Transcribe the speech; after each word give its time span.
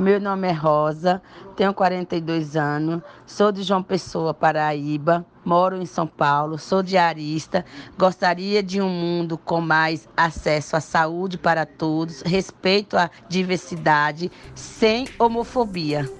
Meu 0.00 0.18
nome 0.18 0.48
é 0.48 0.52
Rosa, 0.52 1.20
tenho 1.54 1.74
42 1.74 2.56
anos, 2.56 3.02
sou 3.26 3.52
de 3.52 3.62
João 3.62 3.82
Pessoa, 3.82 4.32
Paraíba, 4.32 5.26
moro 5.44 5.76
em 5.76 5.84
São 5.84 6.06
Paulo, 6.06 6.56
sou 6.56 6.82
diarista. 6.82 7.66
Gostaria 7.98 8.62
de 8.62 8.80
um 8.80 8.88
mundo 8.88 9.36
com 9.36 9.60
mais 9.60 10.08
acesso 10.16 10.74
à 10.74 10.80
saúde 10.80 11.36
para 11.36 11.66
todos, 11.66 12.22
respeito 12.22 12.96
à 12.96 13.10
diversidade, 13.28 14.32
sem 14.54 15.06
homofobia. 15.18 16.10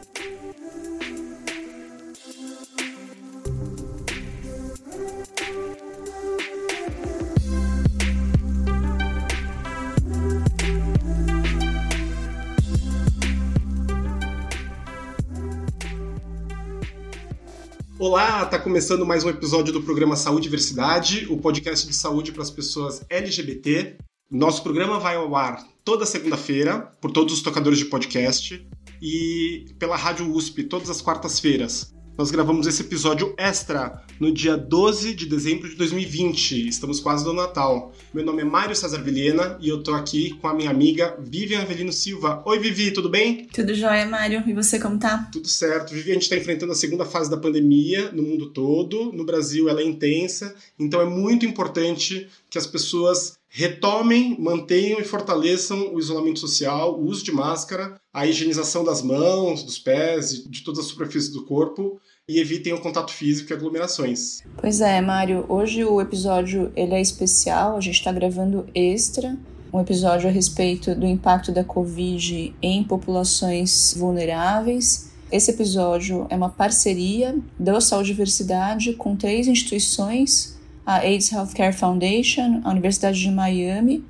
Está 18.50 18.58
começando 18.58 19.06
mais 19.06 19.22
um 19.22 19.28
episódio 19.28 19.72
do 19.72 19.80
programa 19.80 20.16
Saúde 20.16 20.40
e 20.40 20.50
Diversidade, 20.50 21.24
o 21.30 21.36
podcast 21.36 21.86
de 21.86 21.94
saúde 21.94 22.32
para 22.32 22.42
as 22.42 22.50
pessoas 22.50 23.00
LGBT. 23.08 23.96
Nosso 24.28 24.60
programa 24.64 24.98
vai 24.98 25.14
ao 25.14 25.36
ar 25.36 25.64
toda 25.84 26.04
segunda-feira 26.04 26.80
por 27.00 27.12
todos 27.12 27.32
os 27.32 27.42
tocadores 27.42 27.78
de 27.78 27.84
podcast 27.84 28.68
e 29.00 29.66
pela 29.78 29.96
Rádio 29.96 30.28
USP 30.34 30.64
todas 30.64 30.90
as 30.90 31.00
quartas-feiras. 31.00 31.94
Nós 32.20 32.30
gravamos 32.30 32.66
esse 32.66 32.82
episódio 32.82 33.34
extra 33.38 34.02
no 34.20 34.30
dia 34.30 34.54
12 34.54 35.14
de 35.14 35.24
dezembro 35.24 35.66
de 35.70 35.74
2020. 35.74 36.68
Estamos 36.68 37.00
quase 37.00 37.24
no 37.24 37.32
Natal. 37.32 37.94
Meu 38.12 38.22
nome 38.22 38.42
é 38.42 38.44
Mário 38.44 38.76
César 38.76 38.98
Vilhena 38.98 39.56
e 39.58 39.70
eu 39.70 39.82
tô 39.82 39.94
aqui 39.94 40.34
com 40.34 40.46
a 40.46 40.52
minha 40.52 40.68
amiga 40.68 41.16
Vivian 41.18 41.62
Avelino 41.62 41.90
Silva. 41.90 42.42
Oi, 42.44 42.58
Vivi, 42.58 42.90
tudo 42.90 43.08
bem? 43.08 43.46
Tudo 43.46 43.74
jóia, 43.74 44.04
Mário. 44.04 44.44
E 44.46 44.52
você, 44.52 44.78
como 44.78 44.98
tá? 44.98 45.30
Tudo 45.32 45.48
certo. 45.48 45.94
Vivi, 45.94 46.10
a 46.10 46.12
gente 46.12 46.24
está 46.24 46.36
enfrentando 46.36 46.72
a 46.72 46.74
segunda 46.74 47.06
fase 47.06 47.30
da 47.30 47.38
pandemia 47.38 48.12
no 48.12 48.22
mundo 48.22 48.50
todo. 48.50 49.10
No 49.14 49.24
Brasil, 49.24 49.70
ela 49.70 49.80
é 49.80 49.84
intensa. 49.84 50.54
Então, 50.78 51.00
é 51.00 51.06
muito 51.06 51.46
importante 51.46 52.28
que 52.50 52.58
as 52.58 52.66
pessoas 52.66 53.38
retomem, 53.48 54.36
mantenham 54.38 55.00
e 55.00 55.04
fortaleçam 55.04 55.94
o 55.94 55.98
isolamento 55.98 56.38
social, 56.38 57.00
o 57.00 57.06
uso 57.06 57.24
de 57.24 57.32
máscara, 57.32 57.98
a 58.12 58.26
higienização 58.26 58.84
das 58.84 59.02
mãos, 59.02 59.64
dos 59.64 59.78
pés, 59.78 60.44
de 60.46 60.62
todas 60.62 60.80
as 60.80 60.86
superfícies 60.86 61.32
do 61.32 61.44
corpo 61.46 61.98
e 62.30 62.38
evitem 62.38 62.72
o 62.72 62.80
contato 62.80 63.12
físico 63.12 63.52
e 63.52 63.54
aglomerações. 63.54 64.40
Pois 64.56 64.80
é, 64.80 65.00
Mário, 65.00 65.44
hoje 65.48 65.84
o 65.84 66.00
episódio 66.00 66.70
ele 66.76 66.94
é 66.94 67.00
especial, 67.00 67.76
a 67.76 67.80
gente 67.80 67.96
está 67.96 68.12
gravando 68.12 68.66
extra, 68.72 69.36
um 69.72 69.80
episódio 69.80 70.28
a 70.28 70.32
respeito 70.32 70.94
do 70.94 71.04
impacto 71.06 71.50
da 71.50 71.64
Covid 71.64 72.54
em 72.62 72.84
populações 72.84 73.94
vulneráveis. 73.96 75.10
Esse 75.30 75.50
episódio 75.50 76.28
é 76.30 76.36
uma 76.36 76.50
parceria 76.50 77.36
da 77.58 77.80
Saúde 77.80 78.10
Diversidade 78.10 78.92
com 78.92 79.16
três 79.16 79.48
instituições, 79.48 80.56
a 80.86 80.98
AIDS 80.98 81.32
Healthcare 81.32 81.72
Foundation, 81.72 82.60
a 82.62 82.70
Universidade 82.70 83.18
de 83.20 83.30
Miami 83.30 84.04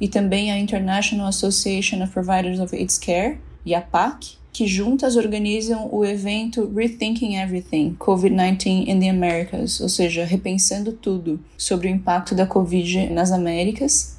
e 0.00 0.08
também 0.08 0.50
a 0.50 0.58
International 0.58 1.28
Association 1.28 2.02
of 2.02 2.12
Providers 2.12 2.58
of 2.58 2.74
AIDS 2.74 2.98
Care, 2.98 3.38
e 3.64 3.74
a 3.74 3.80
PAC, 3.80 4.39
que 4.52 4.66
juntas 4.66 5.16
organizam 5.16 5.88
o 5.92 6.04
evento 6.04 6.70
Rethinking 6.74 7.36
Everything 7.36 7.96
COVID-19 7.98 8.88
in 8.88 9.00
the 9.00 9.08
Americas, 9.08 9.80
ou 9.80 9.88
seja, 9.88 10.24
repensando 10.24 10.92
tudo 10.92 11.40
sobre 11.56 11.88
o 11.88 11.90
impacto 11.90 12.34
da 12.34 12.46
Covid 12.46 13.10
nas 13.10 13.30
Américas. 13.30 14.16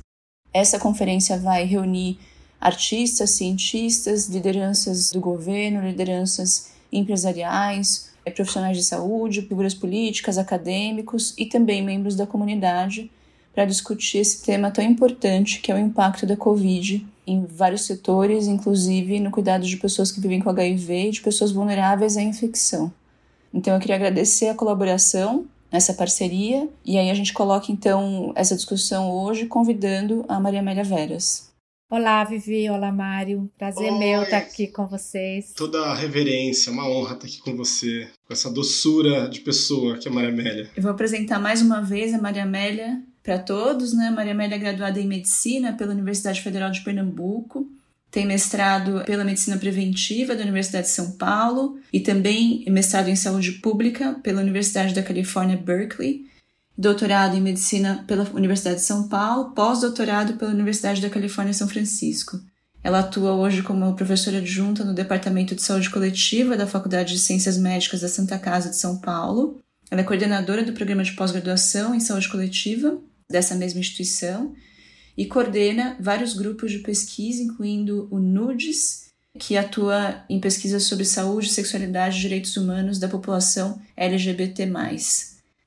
Essa 0.54 0.80
conferência 0.80 1.38
vai 1.38 1.66
reunir 1.66 2.18
artistas, 2.59 3.32
cientistas, 3.32 4.28
lideranças 4.28 5.12
do 5.12 5.20
governo, 5.20 5.88
lideranças 5.88 6.72
empresariais, 6.92 8.09
profissionais 8.36 8.78
de 8.78 8.84
saúde, 8.84 9.42
figuras 9.42 9.74
políticas, 9.74 10.38
acadêmicos 10.38 11.34
e 11.38 11.46
também 11.46 11.84
membros 11.84 12.16
da 12.16 12.28
comunidade 12.28 13.09
para 13.53 13.66
discutir 13.66 14.20
esse 14.20 14.44
tema 14.44 14.72
tão 14.72 14.84
importante 14.84 15.59
que 15.59 15.72
é 15.72 15.75
o 15.75 15.80
impacto 15.80 16.25
da 16.25 16.38
Covid 16.38 17.06
em 17.31 17.46
vários 17.46 17.86
setores, 17.86 18.47
inclusive 18.47 19.19
no 19.19 19.31
cuidado 19.31 19.66
de 19.66 19.78
pessoas 19.78 20.12
que 20.12 20.19
vivem 20.19 20.42
com 20.42 20.50
HIV 20.50 21.08
e 21.08 21.12
de 21.12 21.22
pessoas 21.22 21.52
vulneráveis 21.52 22.18
à 22.18 22.22
infecção. 22.22 22.92
Então 23.53 23.74
eu 23.74 23.80
queria 23.80 23.96
agradecer 23.96 24.47
a 24.47 24.56
colaboração 24.56 25.46
nessa 25.72 25.94
parceria 25.94 26.68
e 26.86 26.97
aí 26.97 27.09
a 27.09 27.14
gente 27.14 27.34
coloca 27.34 27.72
então 27.72 28.31
essa 28.36 28.56
discussão 28.56 29.09
hoje 29.09 29.46
convidando 29.46 30.25
a 30.28 30.40
Maria 30.40 30.59
Amélia 30.59 30.84
Veras. 30.84 31.52
Olá, 31.90 32.24
Vivi. 32.24 32.70
Olá, 32.70 32.90
Mário. 32.90 33.52
Prazer 33.58 33.91
Oi. 33.91 34.00
meu 34.00 34.24
estar 34.24 34.38
aqui 34.38 34.68
com 34.68 34.88
vocês. 34.88 35.52
Toda 35.53 35.88
a 35.88 35.94
reverência, 35.94 36.72
uma 36.72 36.88
honra 36.88 37.16
estar 37.16 37.28
aqui 37.28 37.41
com 37.41 37.53
você, 37.53 38.08
com 38.25 38.34
essa 38.34 38.50
doçura 38.50 39.28
de 39.28 39.41
pessoa 39.41 39.97
que 39.97 40.08
é 40.08 40.12
a 40.12 40.14
Maria 40.14 40.30
Amélia. 40.30 40.70
Eu 40.74 40.84
vou 40.84 40.91
apresentar 40.91 41.38
mais 41.38 41.62
uma 41.62 41.81
vez 41.81 42.14
a 42.14 42.18
Maria 42.18 42.44
Amélia 42.44 43.03
para 43.24 43.40
todos, 43.40 43.94
né? 43.94 44.09
Maria 44.09 44.34
Amélia 44.34 44.56
é 44.56 44.59
graduada 44.59 45.00
em 45.00 45.08
Medicina 45.08 45.74
pela 45.74 45.94
Universidade 45.94 46.42
Federal 46.42 46.72
de 46.72 46.82
Pernambuco, 46.82 47.68
tem 48.12 48.26
mestrado 48.26 49.04
pela 49.06 49.24
Medicina 49.24 49.58
Preventiva 49.58 50.36
da 50.36 50.42
Universidade 50.42 50.88
de 50.88 50.94
São 50.94 51.12
Paulo 51.12 51.80
e 51.94 52.02
também 52.02 52.66
mestrado 52.68 53.08
em 53.08 53.16
Saúde 53.16 53.54
Pública 53.54 54.16
pela 54.22 54.42
Universidade 54.42 54.94
da 54.94 55.02
Califórnia, 55.02 55.56
Berkeley, 55.56 56.26
doutorado 56.78 57.38
em 57.38 57.42
Medicina 57.42 58.04
pela 58.06 58.30
Universidade 58.34 58.78
de 58.78 58.82
São 58.82 59.08
Paulo, 59.08 59.52
pós-doutorado 59.52 60.34
pela 60.34 60.52
Universidade 60.52 61.02
da 61.02 61.09
Califórnia, 61.09 61.53
São 61.53 61.70
Francisco. 61.70 62.38
Ela 62.84 63.00
atua 63.00 63.34
hoje 63.34 63.62
como 63.62 63.96
professora 63.96 64.40
adjunta 64.40 64.84
no 64.84 64.94
Departamento 64.94 65.56
de 65.56 65.62
Saúde 65.62 65.90
Coletiva 65.90 66.58
da 66.58 66.68
Faculdade 66.68 67.14
de 67.14 67.20
Ciências 67.20 67.58
Médicas 67.58 68.02
da 68.02 68.09
Santa 68.09 68.38
Casa 68.38 68.72
de 68.72 68.76
São 68.76 68.98
Paulo. 68.98 69.62
Ela 69.90 70.02
é 70.02 70.03
coordenadora 70.03 70.64
do 70.64 70.74
programa 70.74 71.03
de 71.03 71.14
pós-graduação 71.14 71.96
em 71.96 72.00
saúde 72.00 72.28
coletiva 72.28 73.00
dessa 73.31 73.56
mesma 73.56 73.80
instituição 73.80 74.53
e 75.18 75.25
coordena 75.25 75.97
vários 76.00 76.34
grupos 76.34 76.72
de 76.72 76.80
pesquisa, 76.80 77.42
incluindo 77.42 78.08
o 78.12 78.19
NUDES, 78.19 79.09
que 79.40 79.58
atua 79.58 80.24
em 80.30 80.40
pesquisas 80.40 80.84
sobre 80.84 81.06
saúde, 81.06 81.50
sexualidade 81.50 82.18
e 82.18 82.22
direitos 82.22 82.58
humanos 82.58 83.00
da 83.00 83.08
população 83.08 83.81
LGBT+. 83.96 84.70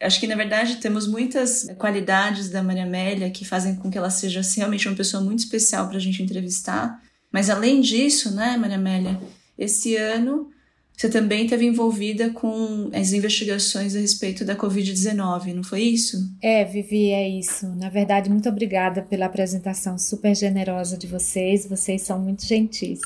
Acho 0.03 0.21
que, 0.21 0.27
na 0.27 0.37
verdade, 0.37 0.77
temos 0.77 1.07
muitas 1.07 1.67
qualidades 1.79 2.51
da 2.51 2.63
Maria 2.63 2.85
Amélia 2.85 3.31
que 3.31 3.45
fazem 3.45 3.77
com 3.77 3.91
que 3.91 3.97
ela 3.97 4.11
seja 4.11 4.43
realmente 4.57 4.87
uma 4.87 4.97
pessoa 4.97 5.23
muito 5.23 5.39
especial 5.39 5.89
para 5.89 5.97
a 5.97 6.01
gente 6.01 6.23
entrevistar. 6.23 7.03
Mas, 7.33 7.49
além 7.49 7.81
disso, 7.81 8.35
né, 8.35 8.57
Maria 8.57 8.77
Amélia, 8.77 9.19
esse 9.59 9.97
ano 9.97 10.51
você 10.97 11.09
também 11.09 11.45
esteve 11.45 11.67
envolvida 11.67 12.31
com 12.31 12.89
as 12.93 13.13
investigações 13.13 13.97
a 13.97 13.99
respeito 13.99 14.45
da 14.45 14.55
Covid-19, 14.55 15.53
não 15.53 15.65
foi 15.65 15.83
isso? 15.83 16.17
É, 16.41 16.65
Vivi, 16.65 17.11
é 17.11 17.29
isso. 17.29 17.67
Na 17.75 17.89
verdade, 17.89 18.31
muito 18.31 18.49
obrigada 18.49 19.03
pela 19.03 19.27
apresentação 19.27 19.99
super 19.99 20.35
generosa 20.37 20.97
de 20.97 21.09
vocês. 21.09 21.67
Vocês 21.67 22.03
são 22.03 22.21
muito 22.21 22.47
gentis. 22.47 23.01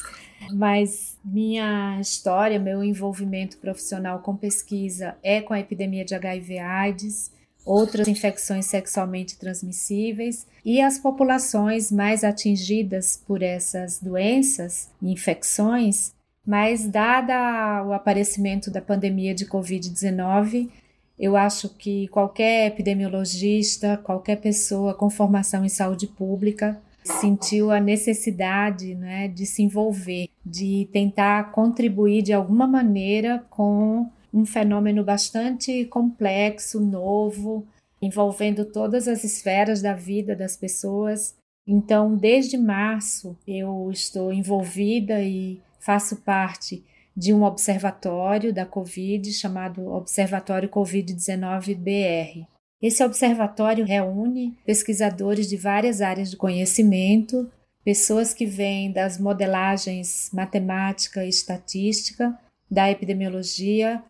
Mas 0.53 1.16
minha 1.25 1.99
história, 2.00 2.59
meu 2.59 2.84
envolvimento 2.84 3.56
profissional 3.56 4.20
com 4.20 4.37
pesquisa 4.37 5.16
é 5.22 5.41
com 5.41 5.55
a 5.55 5.60
epidemia 5.60 6.05
de 6.05 6.15
HIV/AIDS, 6.15 7.32
outras 7.65 8.06
infecções 8.06 8.66
sexualmente 8.66 9.38
transmissíveis 9.38 10.47
e 10.65 10.81
as 10.81 10.99
populações 10.99 11.91
mais 11.91 12.22
atingidas 12.22 13.22
por 13.26 13.43
essas 13.43 13.99
doenças 13.99 14.91
e 15.03 15.10
infecções 15.10 16.12
mas, 16.49 16.89
dada 16.89 17.85
o 17.85 17.93
aparecimento 17.93 18.71
da 18.71 18.81
pandemia 18.81 19.35
de 19.35 19.45
Covid-19, 19.45 20.71
eu 21.19 21.37
acho 21.37 21.69
que 21.69 22.09
qualquer 22.09 22.69
epidemiologista, 22.69 23.99
qualquer 23.99 24.37
pessoa 24.37 24.95
com 24.95 25.11
formação 25.11 25.63
em 25.63 25.69
saúde 25.69 26.07
pública 26.07 26.81
sentiu 27.05 27.71
a 27.71 27.79
necessidade 27.79 28.95
né, 28.95 29.29
de 29.29 29.45
se 29.45 29.63
envolver, 29.63 30.31
de 30.43 30.89
tentar 30.91 31.53
contribuir 31.53 32.23
de 32.23 32.33
alguma 32.33 32.67
maneira 32.67 33.44
com 33.51 34.09
um 34.33 34.47
fenômeno 34.47 35.05
bastante 35.05 35.85
complexo, 35.85 36.81
novo, 36.81 37.67
envolvendo 38.01 38.65
todas 38.65 39.06
as 39.06 39.23
esferas 39.23 39.83
da 39.83 39.93
vida 39.93 40.35
das 40.35 40.56
pessoas. 40.56 41.37
Então, 41.67 42.17
desde 42.17 42.56
março, 42.56 43.37
eu 43.47 43.91
estou 43.93 44.33
envolvida 44.33 45.23
e 45.23 45.61
faço 45.88 46.17
parte 46.17 46.85
de 47.17 47.32
um 47.32 47.44
observatório 47.44 48.52
da 48.52 48.67
Covid 48.67 49.32
chamado 49.32 49.87
Observatório 49.87 50.69
Covid-19 50.69 51.75
BR. 51.75 52.46
Esse 52.82 53.02
observatório 53.02 53.87
reúne 53.87 54.55
pesquisadores 54.67 55.49
de 55.49 55.56
várias 55.56 56.02
áreas 56.02 56.31
de 56.31 56.37
conhecimento, 56.37 57.50
pessoas 57.82 58.35
que 58.35 58.44
vêm 58.44 58.93
das 58.93 59.19
modelagens 59.19 60.29
matemática 60.31 61.25
e 61.25 61.31
estatística, 61.31 62.38
da 62.70 62.91
epidemiologia, 62.91 64.02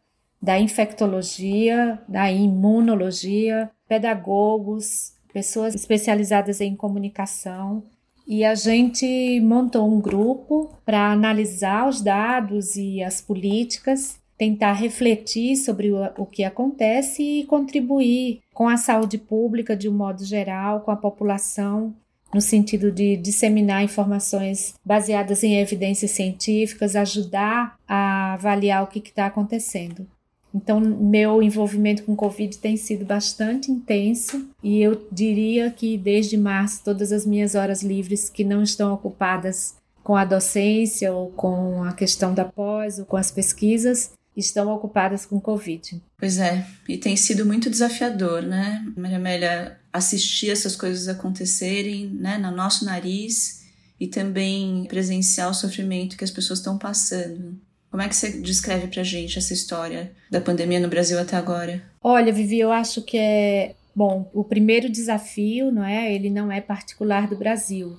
da 0.42 0.58
infectologia, 0.58 2.02
da 2.08 2.28
imunologia, 2.28 3.70
pedagogos, 3.88 5.12
pessoas 5.32 5.76
especializadas 5.76 6.60
em 6.60 6.74
comunicação 6.74 7.84
e 8.28 8.44
a 8.44 8.54
gente 8.54 9.40
montou 9.40 9.90
um 9.90 9.98
grupo 9.98 10.70
para 10.84 11.10
analisar 11.10 11.88
os 11.88 12.02
dados 12.02 12.76
e 12.76 13.02
as 13.02 13.22
políticas, 13.22 14.20
tentar 14.36 14.74
refletir 14.74 15.56
sobre 15.56 15.90
o, 15.90 16.26
que 16.26 16.44
acontece 16.44 17.22
e 17.22 17.44
contribuir 17.46 18.40
com 18.52 18.68
a 18.68 18.76
saúde 18.76 19.16
pública 19.16 19.74
de 19.74 19.88
um 19.88 19.94
modo 19.94 20.22
geral, 20.24 20.82
com 20.82 20.90
a 20.90 20.96
população, 20.96 21.94
no 22.32 22.42
sentido 22.42 22.92
de 22.92 23.16
disseminar 23.16 23.82
informações 23.82 24.74
baseadas 24.84 25.42
em 25.42 25.58
evidências 25.58 26.10
científicas, 26.10 26.94
ajudar 26.94 27.78
a 27.88 28.34
avaliar 28.34 28.84
o 28.84 28.88
que 28.88 28.98
está 28.98 29.24
acontecendo. 29.24 30.06
Então, 30.54 30.80
meu 30.80 31.42
envolvimento 31.42 32.02
com 32.04 32.16
Covid 32.16 32.56
tem 32.58 32.76
sido 32.76 33.04
bastante 33.04 33.70
intenso 33.70 34.48
e 34.62 34.80
eu 34.80 35.06
diria 35.12 35.70
que 35.70 35.98
desde 35.98 36.36
março, 36.36 36.82
todas 36.84 37.12
as 37.12 37.26
minhas 37.26 37.54
horas 37.54 37.82
livres 37.82 38.30
que 38.30 38.44
não 38.44 38.62
estão 38.62 38.92
ocupadas 38.92 39.74
com 40.02 40.16
a 40.16 40.24
docência 40.24 41.12
ou 41.12 41.30
com 41.30 41.82
a 41.84 41.92
questão 41.92 42.32
da 42.32 42.44
pós 42.44 42.98
ou 42.98 43.04
com 43.04 43.16
as 43.16 43.30
pesquisas, 43.30 44.12
estão 44.34 44.72
ocupadas 44.72 45.26
com 45.26 45.40
Covid. 45.40 46.00
Pois 46.16 46.38
é, 46.38 46.66
e 46.88 46.96
tem 46.96 47.16
sido 47.16 47.44
muito 47.44 47.68
desafiador, 47.68 48.40
né, 48.40 48.86
Maria 48.96 49.16
Amélia, 49.16 49.78
assistir 49.92 50.50
essas 50.50 50.76
coisas 50.76 51.08
acontecerem 51.08 52.06
né, 52.06 52.38
no 52.38 52.50
nosso 52.50 52.84
nariz 52.84 53.64
e 54.00 54.06
também 54.06 54.84
presenciar 54.88 55.50
o 55.50 55.54
sofrimento 55.54 56.16
que 56.16 56.24
as 56.24 56.30
pessoas 56.30 56.60
estão 56.60 56.78
passando. 56.78 57.60
Como 57.90 58.02
é 58.02 58.08
que 58.08 58.14
você 58.14 58.40
descreve 58.40 58.86
pra 58.88 59.02
gente 59.02 59.38
essa 59.38 59.52
história 59.52 60.12
da 60.30 60.40
pandemia 60.40 60.80
no 60.80 60.88
Brasil 60.88 61.18
até 61.18 61.36
agora? 61.36 61.82
Olha, 62.02 62.32
Vivi, 62.32 62.58
eu 62.58 62.70
acho 62.70 63.02
que 63.02 63.16
é 63.16 63.74
bom, 63.94 64.30
o 64.32 64.44
primeiro 64.44 64.88
desafio, 64.88 65.72
não 65.72 65.84
é? 65.84 66.14
Ele 66.14 66.30
não 66.30 66.52
é 66.52 66.60
particular 66.60 67.26
do 67.26 67.36
Brasil, 67.36 67.98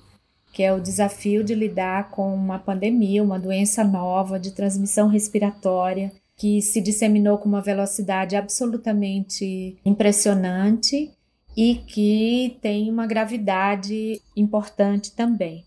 que 0.52 0.62
é 0.62 0.72
o 0.72 0.80
desafio 0.80 1.44
de 1.44 1.54
lidar 1.54 2.10
com 2.10 2.34
uma 2.34 2.58
pandemia, 2.58 3.22
uma 3.22 3.38
doença 3.38 3.84
nova 3.84 4.38
de 4.38 4.52
transmissão 4.52 5.08
respiratória 5.08 6.12
que 6.40 6.62
se 6.62 6.80
disseminou 6.80 7.36
com 7.36 7.46
uma 7.46 7.60
velocidade 7.60 8.34
absolutamente 8.34 9.76
impressionante 9.84 11.10
e 11.54 11.74
que 11.74 12.56
tem 12.62 12.90
uma 12.90 13.06
gravidade 13.06 14.22
importante 14.34 15.12
também. 15.12 15.66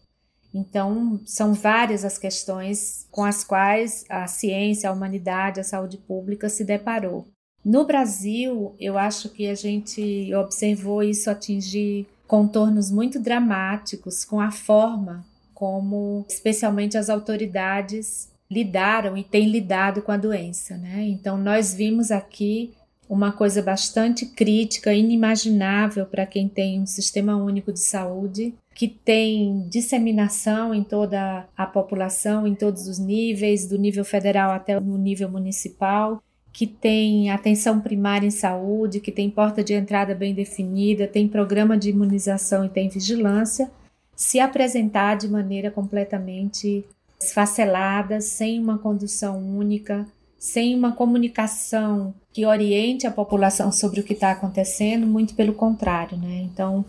Então, 0.54 1.20
são 1.26 1.54
várias 1.54 2.06
as 2.06 2.18
questões 2.18 3.08
com 3.10 3.24
as 3.24 3.44
quais 3.44 4.06
a 4.08 4.28
ciência, 4.28 4.90
a 4.90 4.94
humanidade, 4.94 5.60
a 5.60 5.64
saúde 5.64 5.98
pública 5.98 6.48
se 6.48 6.64
deparou. 6.64 7.28
No 7.66 7.86
Brasil, 7.86 8.76
eu 8.80 8.98
acho 8.98 9.30
que 9.30 9.48
a 9.48 9.56
gente 9.56 10.34
observou 10.36 11.02
isso 11.02 11.30
atingir 11.30 12.06
contornos 12.28 12.92
muito 12.92 13.20
dramáticos 13.20 14.24
com 14.26 14.40
a 14.40 14.52
forma 14.52 15.26
como, 15.54 16.26
especialmente, 16.28 16.98
as 16.98 17.10
autoridades 17.10 18.30
lidaram 18.52 19.18
e 19.18 19.24
têm 19.24 19.50
lidado 19.50 20.02
com 20.02 20.12
a 20.12 20.18
doença. 20.18 20.78
Né? 20.78 21.08
Então, 21.08 21.38
nós 21.38 21.74
vimos 21.74 22.12
aqui 22.12 22.74
uma 23.10 23.32
coisa 23.32 23.62
bastante 23.62 24.26
crítica, 24.26 24.94
inimaginável 24.94 26.06
para 26.06 26.26
quem 26.26 26.50
tem 26.50 26.82
um 26.82 26.86
sistema 26.86 27.36
único 27.36 27.72
de 27.72 27.80
saúde, 27.80 28.54
que 28.74 28.88
tem 28.88 29.68
disseminação 29.70 30.74
em 30.74 30.84
toda 30.84 31.46
a 31.56 31.66
população, 31.66 32.48
em 32.48 32.56
todos 32.56 32.88
os 32.88 32.98
níveis, 32.98 33.68
do 33.68 33.78
nível 33.78 34.04
federal 34.04 34.52
até 34.52 34.80
no 34.80 34.98
nível 34.98 35.30
municipal, 35.30 36.22
que 36.52 36.68
tem 36.68 37.30
atenção 37.31 37.80
primária 37.80 38.28
em 38.28 38.31
saúde, 38.31 39.00
que 39.00 39.12
tem 39.12 39.30
porta 39.30 39.64
de 39.64 39.74
entrada 39.74 40.14
bem 40.14 40.34
definida, 40.34 41.08
tem 41.08 41.28
programa 41.28 41.78
de 41.78 41.90
imunização 41.90 42.66
e 42.66 42.70
tem 42.70 42.90
vigilância, 42.90 43.72
se 44.16 44.40
apresentar 44.40 45.16
de 45.18 45.28
maneira 45.28 45.72
completamente 45.72 46.86
esfacelada, 47.19 48.22
sem 48.22 48.60
uma 48.60 48.78
condução 48.78 49.40
única, 49.40 50.06
sem 50.38 50.76
uma 50.76 50.92
comunicação 50.92 52.14
que 52.31 52.46
oriente 52.46 53.08
a 53.08 53.12
população 53.12 53.72
sobre 53.72 54.02
o 54.02 54.04
que 54.04 54.14
está 54.14 54.31
acontecendo, 54.31 55.08
muito 55.08 55.34
pelo 55.36 55.54
contrário, 55.54 56.18
né? 56.18 56.42
Então, 56.52 56.86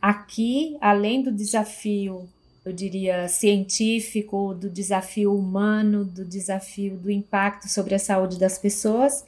aqui, 0.00 0.76
além 0.80 1.22
do 1.22 1.32
desafio, 1.32 2.28
eu 2.64 2.72
diria, 2.72 3.28
científico, 3.28 4.54
do 4.54 4.68
desafio 4.68 5.34
humano, 5.34 6.04
do 6.04 6.24
desafio 6.24 6.96
do 6.98 7.10
impacto 7.10 7.68
sobre 7.68 7.94
a 7.94 7.98
saúde 7.98 8.38
das 8.38 8.58
pessoas, 8.58 9.24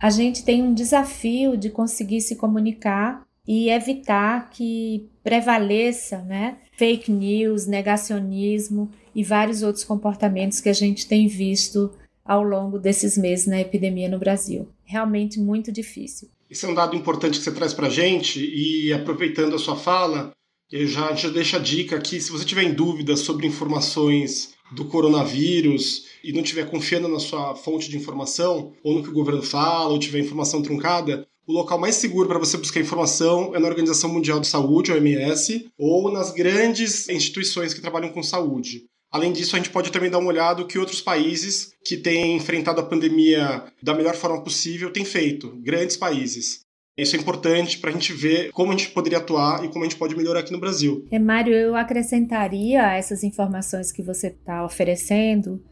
a 0.00 0.10
gente 0.10 0.44
tem 0.44 0.62
um 0.62 0.74
desafio 0.74 1.56
de 1.56 1.70
conseguir 1.70 2.20
se 2.20 2.36
comunicar 2.36 3.26
e 3.46 3.70
evitar 3.70 4.50
que 4.50 5.08
prevaleça, 5.22 6.18
né, 6.22 6.58
fake 6.72 7.10
news, 7.10 7.66
negacionismo 7.66 8.90
e 9.14 9.22
vários 9.22 9.62
outros 9.62 9.84
comportamentos 9.84 10.60
que 10.60 10.68
a 10.68 10.72
gente 10.72 11.06
tem 11.06 11.26
visto 11.26 11.92
ao 12.24 12.42
longo 12.42 12.78
desses 12.78 13.16
meses 13.16 13.46
na 13.46 13.60
epidemia 13.60 14.08
no 14.08 14.18
Brasil. 14.18 14.68
Realmente 14.84 15.40
muito 15.40 15.70
difícil. 15.70 16.28
Esse 16.48 16.64
é 16.64 16.68
um 16.68 16.74
dado 16.74 16.94
importante 16.94 17.38
que 17.38 17.44
você 17.44 17.52
traz 17.52 17.74
para 17.74 17.88
a 17.88 17.90
gente 17.90 18.40
e 18.40 18.92
aproveitando 18.92 19.56
a 19.56 19.58
sua 19.58 19.76
fala, 19.76 20.30
eu 20.70 20.86
já, 20.86 21.12
já 21.14 21.28
deixo 21.28 21.56
a 21.56 21.58
dica 21.58 21.96
aqui, 21.96 22.20
se 22.20 22.30
você 22.30 22.44
tiver 22.44 22.62
em 22.62 22.74
dúvidas 22.74 23.20
sobre 23.20 23.46
informações 23.46 24.54
do 24.72 24.84
coronavírus 24.84 26.06
e 26.22 26.32
não 26.32 26.42
estiver 26.42 26.68
confiando 26.68 27.08
na 27.08 27.18
sua 27.18 27.54
fonte 27.54 27.90
de 27.90 27.96
informação, 27.96 28.72
ou 28.82 28.94
no 28.94 29.02
que 29.02 29.10
o 29.10 29.14
governo 29.14 29.42
fala, 29.42 29.92
ou 29.92 29.98
tiver 29.98 30.20
informação 30.20 30.62
truncada, 30.62 31.26
o 31.46 31.52
local 31.52 31.78
mais 31.78 31.96
seguro 31.96 32.28
para 32.28 32.38
você 32.38 32.56
buscar 32.56 32.80
informação 32.80 33.54
é 33.54 33.58
na 33.60 33.68
Organização 33.68 34.12
Mundial 34.12 34.40
de 34.40 34.48
Saúde, 34.48 34.92
OMS, 34.92 35.68
ou 35.78 36.10
nas 36.10 36.32
grandes 36.32 37.08
instituições 37.08 37.72
que 37.72 37.80
trabalham 37.80 38.10
com 38.10 38.22
saúde. 38.22 38.84
Além 39.16 39.32
disso, 39.32 39.56
a 39.56 39.58
gente 39.58 39.70
pode 39.70 39.90
também 39.90 40.10
dar 40.10 40.18
uma 40.18 40.28
olhada 40.28 40.62
que 40.66 40.78
outros 40.78 41.00
países 41.00 41.72
que 41.82 41.96
têm 41.96 42.36
enfrentado 42.36 42.82
a 42.82 42.84
pandemia 42.84 43.64
da 43.82 43.94
melhor 43.94 44.14
forma 44.14 44.44
possível 44.44 44.92
têm 44.92 45.06
feito, 45.06 45.56
grandes 45.62 45.96
países. 45.96 46.60
Isso 46.94 47.16
é 47.16 47.18
importante 47.18 47.78
para 47.78 47.88
a 47.88 47.92
gente 47.94 48.12
ver 48.12 48.52
como 48.52 48.72
a 48.72 48.76
gente 48.76 48.90
poderia 48.90 49.16
atuar 49.16 49.64
e 49.64 49.68
como 49.68 49.82
a 49.82 49.88
gente 49.88 49.96
pode 49.96 50.14
melhorar 50.14 50.40
aqui 50.40 50.52
no 50.52 50.60
Brasil. 50.60 51.06
É, 51.10 51.18
Mário, 51.18 51.54
eu 51.54 51.74
acrescentaria 51.74 52.94
essas 52.94 53.24
informações 53.24 53.90
que 53.90 54.02
você 54.02 54.26
está 54.26 54.62
oferecendo. 54.62 55.64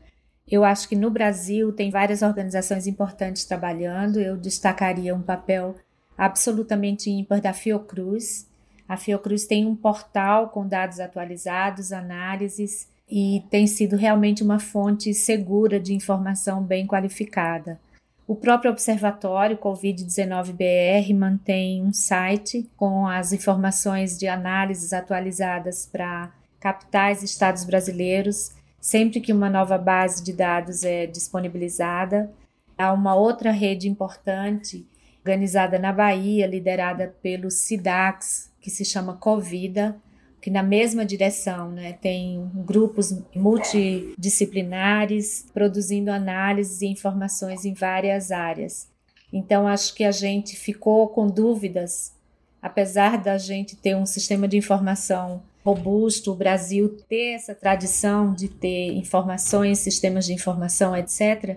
Eu 0.50 0.64
acho 0.64 0.88
que 0.88 0.96
no 0.96 1.10
Brasil 1.10 1.70
tem 1.70 1.90
várias 1.90 2.22
organizações 2.22 2.86
importantes 2.86 3.44
trabalhando. 3.44 4.18
Eu 4.18 4.38
destacaria 4.38 5.14
um 5.14 5.20
papel 5.20 5.74
absolutamente 6.16 7.10
ímpar 7.10 7.42
da 7.42 7.52
Fiocruz. 7.52 8.46
A 8.88 8.96
Fiocruz 8.96 9.44
tem 9.44 9.66
um 9.66 9.76
portal 9.76 10.48
com 10.48 10.66
dados 10.66 10.98
atualizados, 10.98 11.92
análises 11.92 12.93
e 13.08 13.44
tem 13.50 13.66
sido 13.66 13.96
realmente 13.96 14.42
uma 14.42 14.58
fonte 14.58 15.12
segura 15.12 15.78
de 15.78 15.94
informação 15.94 16.62
bem 16.62 16.86
qualificada. 16.86 17.78
O 18.26 18.34
próprio 18.34 18.70
Observatório 18.70 19.58
Covid-19-BR 19.58 21.14
mantém 21.14 21.82
um 21.82 21.92
site 21.92 22.68
com 22.76 23.06
as 23.06 23.32
informações 23.32 24.18
de 24.18 24.26
análises 24.26 24.94
atualizadas 24.94 25.86
para 25.86 26.32
capitais 26.58 27.20
e 27.20 27.26
estados 27.26 27.64
brasileiros, 27.64 28.52
sempre 28.80 29.20
que 29.20 29.32
uma 29.32 29.50
nova 29.50 29.76
base 29.76 30.24
de 30.24 30.32
dados 30.32 30.84
é 30.84 31.06
disponibilizada. 31.06 32.32
Há 32.78 32.94
uma 32.94 33.14
outra 33.14 33.50
rede 33.50 33.88
importante 33.90 34.86
organizada 35.18 35.78
na 35.78 35.92
Bahia, 35.92 36.46
liderada 36.46 37.14
pelo 37.22 37.50
SIDAX, 37.50 38.50
que 38.60 38.70
se 38.70 38.84
chama 38.84 39.16
Covida, 39.16 39.96
que 40.44 40.50
na 40.50 40.62
mesma 40.62 41.04
direção, 41.06 41.72
né, 41.72 41.94
tem 41.94 42.50
grupos 42.54 43.18
multidisciplinares 43.34 45.46
produzindo 45.54 46.10
análises 46.10 46.82
e 46.82 46.86
informações 46.86 47.64
em 47.64 47.72
várias 47.72 48.30
áreas. 48.30 48.86
Então, 49.32 49.66
acho 49.66 49.94
que 49.94 50.04
a 50.04 50.12
gente 50.12 50.54
ficou 50.54 51.08
com 51.08 51.28
dúvidas, 51.28 52.12
apesar 52.60 53.16
da 53.16 53.38
gente 53.38 53.74
ter 53.74 53.96
um 53.96 54.04
sistema 54.04 54.46
de 54.46 54.58
informação 54.58 55.42
robusto, 55.64 56.32
o 56.32 56.36
Brasil 56.36 56.94
ter 57.08 57.36
essa 57.36 57.54
tradição 57.54 58.34
de 58.34 58.48
ter 58.48 58.92
informações, 58.92 59.78
sistemas 59.78 60.26
de 60.26 60.34
informação, 60.34 60.94
etc., 60.94 61.56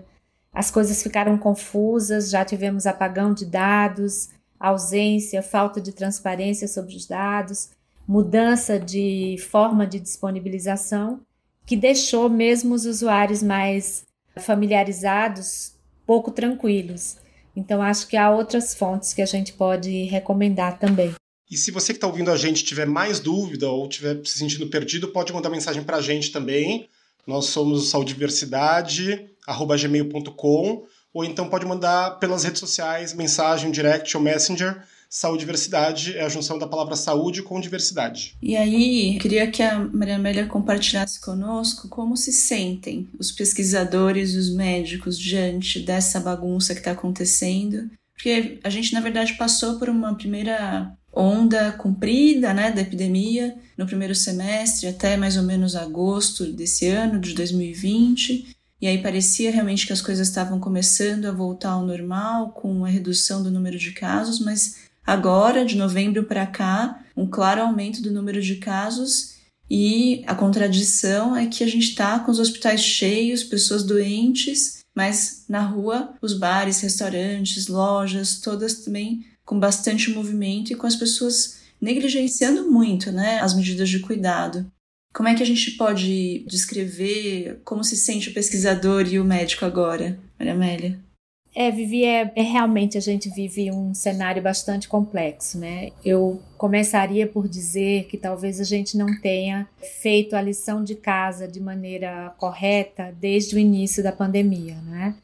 as 0.50 0.70
coisas 0.70 1.02
ficaram 1.02 1.36
confusas, 1.36 2.30
já 2.30 2.42
tivemos 2.42 2.86
apagão 2.86 3.34
de 3.34 3.44
dados, 3.44 4.30
ausência, 4.58 5.42
falta 5.42 5.78
de 5.78 5.92
transparência 5.92 6.66
sobre 6.66 6.96
os 6.96 7.06
dados 7.06 7.76
mudança 8.08 8.80
de 8.80 9.36
forma 9.50 9.86
de 9.86 10.00
disponibilização 10.00 11.20
que 11.66 11.76
deixou 11.76 12.30
mesmo 12.30 12.74
os 12.74 12.86
usuários 12.86 13.42
mais 13.42 14.06
familiarizados 14.40 15.74
pouco 16.06 16.30
tranquilos. 16.30 17.18
Então, 17.54 17.82
acho 17.82 18.08
que 18.08 18.16
há 18.16 18.30
outras 18.30 18.74
fontes 18.74 19.12
que 19.12 19.20
a 19.20 19.26
gente 19.26 19.52
pode 19.52 20.04
recomendar 20.04 20.78
também. 20.78 21.14
E 21.50 21.58
se 21.58 21.70
você 21.70 21.92
que 21.92 21.98
está 21.98 22.06
ouvindo 22.06 22.30
a 22.30 22.36
gente 22.36 22.64
tiver 22.64 22.86
mais 22.86 23.20
dúvida 23.20 23.68
ou 23.68 23.86
tiver 23.86 24.24
se 24.24 24.38
sentindo 24.38 24.66
perdido, 24.68 25.08
pode 25.08 25.30
mandar 25.32 25.50
mensagem 25.50 25.82
para 25.82 25.98
a 25.98 26.00
gente 26.00 26.32
também. 26.32 26.88
Nós 27.26 27.44
somos 27.46 27.90
saudiversidade@gmail.com 27.90 30.86
ou 31.12 31.24
então 31.24 31.50
pode 31.50 31.66
mandar 31.66 32.18
pelas 32.18 32.44
redes 32.44 32.60
sociais, 32.60 33.12
mensagem, 33.12 33.70
direct 33.70 34.16
ou 34.16 34.22
messenger 34.22 34.82
Saúde 35.10 35.38
e 35.38 35.46
diversidade 35.46 36.18
é 36.18 36.22
a 36.22 36.28
junção 36.28 36.58
da 36.58 36.66
palavra 36.66 36.94
saúde 36.94 37.42
com 37.42 37.58
diversidade. 37.58 38.36
E 38.42 38.54
aí, 38.54 39.18
queria 39.18 39.50
que 39.50 39.62
a 39.62 39.78
Maria 39.78 40.16
Amélia 40.16 40.46
compartilhasse 40.46 41.18
conosco 41.18 41.88
como 41.88 42.14
se 42.14 42.30
sentem 42.30 43.08
os 43.18 43.32
pesquisadores 43.32 44.34
e 44.34 44.36
os 44.36 44.54
médicos 44.54 45.18
diante 45.18 45.80
dessa 45.80 46.20
bagunça 46.20 46.74
que 46.74 46.80
está 46.80 46.90
acontecendo. 46.90 47.90
Porque 48.12 48.58
a 48.62 48.68
gente, 48.68 48.92
na 48.92 49.00
verdade, 49.00 49.32
passou 49.38 49.78
por 49.78 49.88
uma 49.88 50.14
primeira 50.14 50.92
onda 51.10 51.72
comprida 51.72 52.52
né, 52.52 52.70
da 52.70 52.82
epidemia 52.82 53.56
no 53.78 53.86
primeiro 53.86 54.14
semestre, 54.14 54.88
até 54.88 55.16
mais 55.16 55.38
ou 55.38 55.42
menos 55.42 55.74
agosto 55.74 56.52
desse 56.52 56.86
ano, 56.86 57.18
de 57.18 57.32
2020. 57.32 58.54
E 58.80 58.86
aí 58.86 59.02
parecia 59.02 59.50
realmente 59.50 59.86
que 59.86 59.92
as 59.92 60.02
coisas 60.02 60.28
estavam 60.28 60.60
começando 60.60 61.24
a 61.24 61.32
voltar 61.32 61.70
ao 61.70 61.86
normal, 61.86 62.50
com 62.50 62.84
a 62.84 62.88
redução 62.88 63.42
do 63.42 63.50
número 63.50 63.78
de 63.78 63.92
casos, 63.92 64.38
mas 64.38 64.87
Agora, 65.08 65.64
de 65.64 65.74
novembro 65.74 66.24
para 66.24 66.46
cá, 66.46 67.02
um 67.16 67.26
claro 67.26 67.62
aumento 67.62 68.02
do 68.02 68.12
número 68.12 68.42
de 68.42 68.56
casos 68.56 69.36
e 69.70 70.22
a 70.26 70.34
contradição 70.34 71.34
é 71.34 71.46
que 71.46 71.64
a 71.64 71.66
gente 71.66 71.88
está 71.88 72.18
com 72.18 72.30
os 72.30 72.38
hospitais 72.38 72.82
cheios, 72.82 73.42
pessoas 73.42 73.82
doentes, 73.82 74.80
mas 74.94 75.46
na 75.48 75.62
rua, 75.62 76.12
os 76.20 76.34
bares, 76.34 76.82
restaurantes, 76.82 77.68
lojas, 77.68 78.38
todas 78.38 78.84
também 78.84 79.24
com 79.46 79.58
bastante 79.58 80.10
movimento 80.10 80.74
e 80.74 80.76
com 80.76 80.86
as 80.86 80.94
pessoas 80.94 81.56
negligenciando 81.80 82.70
muito 82.70 83.10
né, 83.10 83.40
as 83.40 83.54
medidas 83.56 83.88
de 83.88 84.00
cuidado. 84.00 84.70
Como 85.14 85.26
é 85.26 85.34
que 85.34 85.42
a 85.42 85.46
gente 85.46 85.70
pode 85.70 86.44
descrever 86.46 87.62
como 87.64 87.82
se 87.82 87.96
sente 87.96 88.28
o 88.28 88.34
pesquisador 88.34 89.08
e 89.08 89.18
o 89.18 89.24
médico 89.24 89.64
agora, 89.64 90.20
Maria 90.38 90.52
Amélia? 90.52 91.07
É, 91.54 91.70
Vivi, 91.70 92.04
é, 92.04 92.30
é, 92.36 92.42
realmente 92.42 92.96
a 92.96 93.00
gente 93.00 93.28
vive 93.30 93.70
um 93.70 93.94
cenário 93.94 94.42
bastante 94.42 94.88
complexo, 94.88 95.58
né? 95.58 95.90
Eu 96.04 96.40
começaria 96.56 97.26
por 97.26 97.48
dizer 97.48 98.04
que 98.04 98.16
talvez 98.16 98.60
a 98.60 98.64
gente 98.64 98.96
não 98.96 99.18
tenha 99.20 99.68
feito 100.00 100.36
a 100.36 100.42
lição 100.42 100.84
de 100.84 100.94
casa 100.94 101.48
de 101.48 101.60
maneira 101.60 102.32
correta 102.38 103.14
desde 103.18 103.56
o 103.56 103.58
início 103.58 104.02
da 104.02 104.12
pandemia, 104.12 104.76
né? 104.82 105.14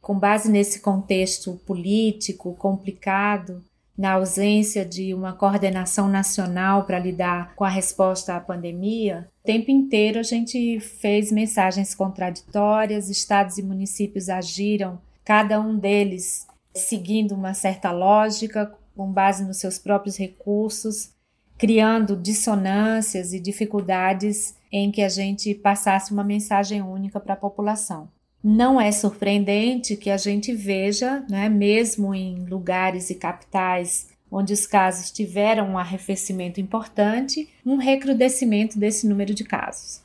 Com 0.00 0.18
base 0.18 0.50
nesse 0.50 0.80
contexto 0.80 1.60
político 1.66 2.54
complicado, 2.54 3.62
na 3.96 4.14
ausência 4.14 4.84
de 4.84 5.14
uma 5.14 5.32
coordenação 5.32 6.08
nacional 6.08 6.84
para 6.84 6.98
lidar 6.98 7.54
com 7.54 7.64
a 7.64 7.68
resposta 7.68 8.34
à 8.34 8.40
pandemia, 8.40 9.28
o 9.42 9.46
tempo 9.46 9.70
inteiro 9.70 10.18
a 10.18 10.22
gente 10.24 10.80
fez 10.80 11.30
mensagens 11.30 11.94
contraditórias, 11.94 13.08
estados 13.08 13.56
e 13.56 13.62
municípios 13.62 14.28
agiram 14.28 14.98
cada 15.24 15.60
um 15.60 15.78
deles 15.78 16.46
seguindo 16.74 17.34
uma 17.34 17.54
certa 17.54 17.90
lógica, 17.90 18.72
com 18.96 19.10
base 19.10 19.44
nos 19.44 19.58
seus 19.58 19.78
próprios 19.78 20.16
recursos, 20.16 21.10
criando 21.56 22.16
dissonâncias 22.16 23.32
e 23.32 23.40
dificuldades 23.40 24.56
em 24.70 24.90
que 24.90 25.02
a 25.02 25.08
gente 25.08 25.54
passasse 25.54 26.12
uma 26.12 26.24
mensagem 26.24 26.82
única 26.82 27.20
para 27.20 27.34
a 27.34 27.38
população. 27.38 28.08
Não 28.42 28.80
é 28.80 28.92
surpreendente 28.92 29.96
que 29.96 30.10
a 30.10 30.16
gente 30.16 30.52
veja, 30.52 31.24
né, 31.30 31.48
mesmo 31.48 32.14
em 32.14 32.44
lugares 32.44 33.08
e 33.08 33.14
capitais 33.14 34.08
onde 34.30 34.52
os 34.52 34.66
casos 34.66 35.12
tiveram 35.12 35.70
um 35.70 35.78
arrefecimento 35.78 36.60
importante, 36.60 37.48
um 37.64 37.76
recrudescimento 37.76 38.76
desse 38.78 39.06
número 39.06 39.32
de 39.32 39.44
casos. 39.44 40.03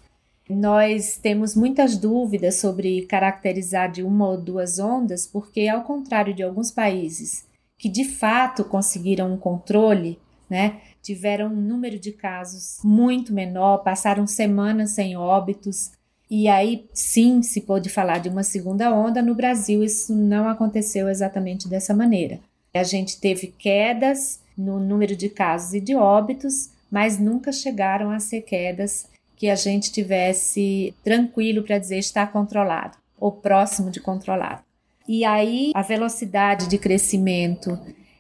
Nós 0.50 1.16
temos 1.16 1.56
muitas 1.56 1.96
dúvidas 1.96 2.56
sobre 2.56 3.06
caracterizar 3.06 3.92
de 3.92 4.02
uma 4.02 4.28
ou 4.28 4.42
duas 4.42 4.80
ondas, 4.80 5.28
porque, 5.28 5.68
ao 5.68 5.84
contrário 5.84 6.34
de 6.34 6.42
alguns 6.42 6.72
países 6.72 7.48
que 7.78 7.88
de 7.88 8.04
fato 8.04 8.66
conseguiram 8.66 9.32
um 9.32 9.38
controle, 9.38 10.20
né, 10.50 10.82
tiveram 11.02 11.48
um 11.48 11.62
número 11.62 11.98
de 12.00 12.12
casos 12.12 12.80
muito 12.84 13.32
menor, 13.32 13.84
passaram 13.84 14.28
semanas 14.28 14.92
sem 14.92 15.16
óbitos, 15.16 15.92
e 16.30 16.48
aí 16.48 16.88
sim 16.94 17.42
se 17.42 17.62
pôde 17.62 17.90
falar 17.90 18.18
de 18.18 18.30
uma 18.30 18.44
segunda 18.44 18.94
onda. 18.94 19.22
No 19.22 19.34
Brasil, 19.34 19.84
isso 19.84 20.14
não 20.14 20.48
aconteceu 20.48 21.08
exatamente 21.08 21.68
dessa 21.68 21.94
maneira. 21.94 22.40
A 22.74 22.84
gente 22.84 23.20
teve 23.20 23.48
quedas 23.48 24.40
no 24.58 24.80
número 24.80 25.16
de 25.16 25.30
casos 25.30 25.74
e 25.74 25.80
de 25.80 25.96
óbitos, 25.96 26.70
mas 26.92 27.20
nunca 27.20 27.52
chegaram 27.52 28.12
a 28.12 28.20
ser 28.20 28.42
quedas 28.42 29.08
que 29.40 29.50
a 29.50 29.56
gente 29.56 29.90
tivesse 29.92 30.94
tranquilo 31.02 31.64
para 31.64 31.80
dizer 31.80 31.98
está 31.98 32.28
controlado 32.28 32.98
ou 33.18 33.32
próximo 33.32 33.90
de 33.90 34.02
controlado. 34.02 34.62
E 35.08 35.24
aí 35.24 35.72
a 35.74 35.82
velocidade 35.82 36.68
de 36.68 36.78
crescimento 36.78 37.80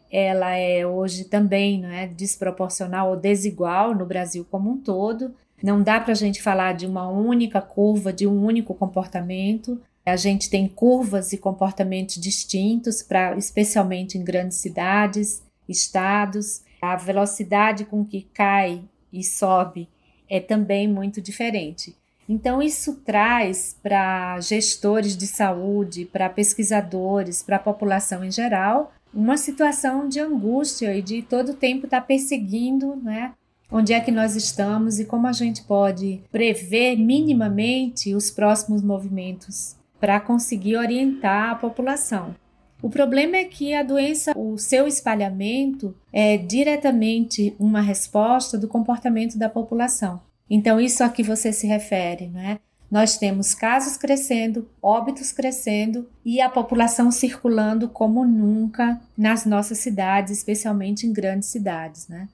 ela 0.09 0.55
é 0.55 0.87
hoje 0.87 1.25
também 1.25 1.81
não 1.81 1.89
é, 1.89 2.07
desproporcional 2.07 3.11
ou 3.11 3.17
desigual 3.17 3.93
no 3.93 4.05
Brasil 4.05 4.47
como 4.49 4.71
um 4.71 4.77
todo. 4.77 5.35
Não 5.61 5.83
dá 5.83 5.99
para 5.99 6.13
a 6.13 6.15
gente 6.15 6.41
falar 6.41 6.73
de 6.73 6.87
uma 6.87 7.07
única 7.09 7.61
curva, 7.61 8.11
de 8.11 8.25
um 8.25 8.43
único 8.43 8.73
comportamento. 8.73 9.79
A 10.05 10.15
gente 10.15 10.49
tem 10.49 10.67
curvas 10.67 11.33
e 11.33 11.37
comportamentos 11.37 12.15
distintos, 12.15 13.03
para 13.03 13.37
especialmente 13.37 14.17
em 14.17 14.23
grandes 14.23 14.57
cidades, 14.57 15.43
estados. 15.67 16.63
A 16.81 16.95
velocidade 16.95 17.85
com 17.85 18.05
que 18.05 18.21
cai 18.33 18.81
e 19.11 19.21
sobe 19.23 19.89
é 20.29 20.39
também 20.39 20.87
muito 20.87 21.21
diferente. 21.21 21.95
Então, 22.27 22.61
isso 22.61 23.01
traz 23.03 23.75
para 23.81 24.39
gestores 24.39 25.17
de 25.17 25.25
saúde, 25.25 26.05
para 26.05 26.29
pesquisadores, 26.29 27.41
para 27.41 27.55
a 27.55 27.59
população 27.59 28.23
em 28.23 28.31
geral, 28.31 28.93
uma 29.11 29.35
situação 29.35 30.07
de 30.07 30.19
angústia 30.19 30.95
e 30.95 31.01
de 31.01 31.23
todo 31.23 31.53
o 31.53 31.55
tempo 31.55 31.85
estar 31.85 32.01
tá 32.01 32.05
perseguindo 32.05 32.95
né, 32.97 33.33
onde 33.71 33.93
é 33.93 33.99
que 33.99 34.11
nós 34.11 34.35
estamos 34.35 34.99
e 34.99 35.05
como 35.05 35.27
a 35.27 35.33
gente 35.33 35.63
pode 35.63 36.21
prever 36.31 36.95
minimamente 36.97 38.13
os 38.13 38.29
próximos 38.29 38.81
movimentos 38.81 39.75
para 39.99 40.19
conseguir 40.19 40.77
orientar 40.77 41.51
a 41.51 41.55
população. 41.55 42.35
O 42.81 42.89
problema 42.89 43.37
é 43.37 43.43
que 43.43 43.73
a 43.73 43.83
doença, 43.83 44.31
o 44.37 44.57
seu 44.57 44.87
espalhamento 44.87 45.95
é 46.13 46.37
diretamente 46.37 47.53
uma 47.59 47.81
resposta 47.81 48.57
do 48.57 48.67
comportamento 48.67 49.37
da 49.37 49.49
população. 49.49 50.21
Então, 50.49 50.79
isso 50.79 51.03
a 51.03 51.09
que 51.09 51.21
você 51.21 51.51
se 51.51 51.67
refere, 51.67 52.27
não 52.27 52.39
é? 52.39 52.59
Nós 52.89 53.17
temos 53.17 53.53
casos 53.53 53.97
crescendo, 53.97 54.67
óbitos 54.81 55.31
crescendo 55.31 56.09
e 56.25 56.41
a 56.41 56.49
população 56.49 57.11
circulando 57.11 57.87
como 57.87 58.25
nunca 58.25 58.99
nas 59.15 59.45
nossas 59.45 59.77
cidades, 59.77 60.31
especialmente 60.31 61.05
em 61.05 61.13
grandes 61.13 61.49
cidades, 61.49 62.07
né? 62.07 62.27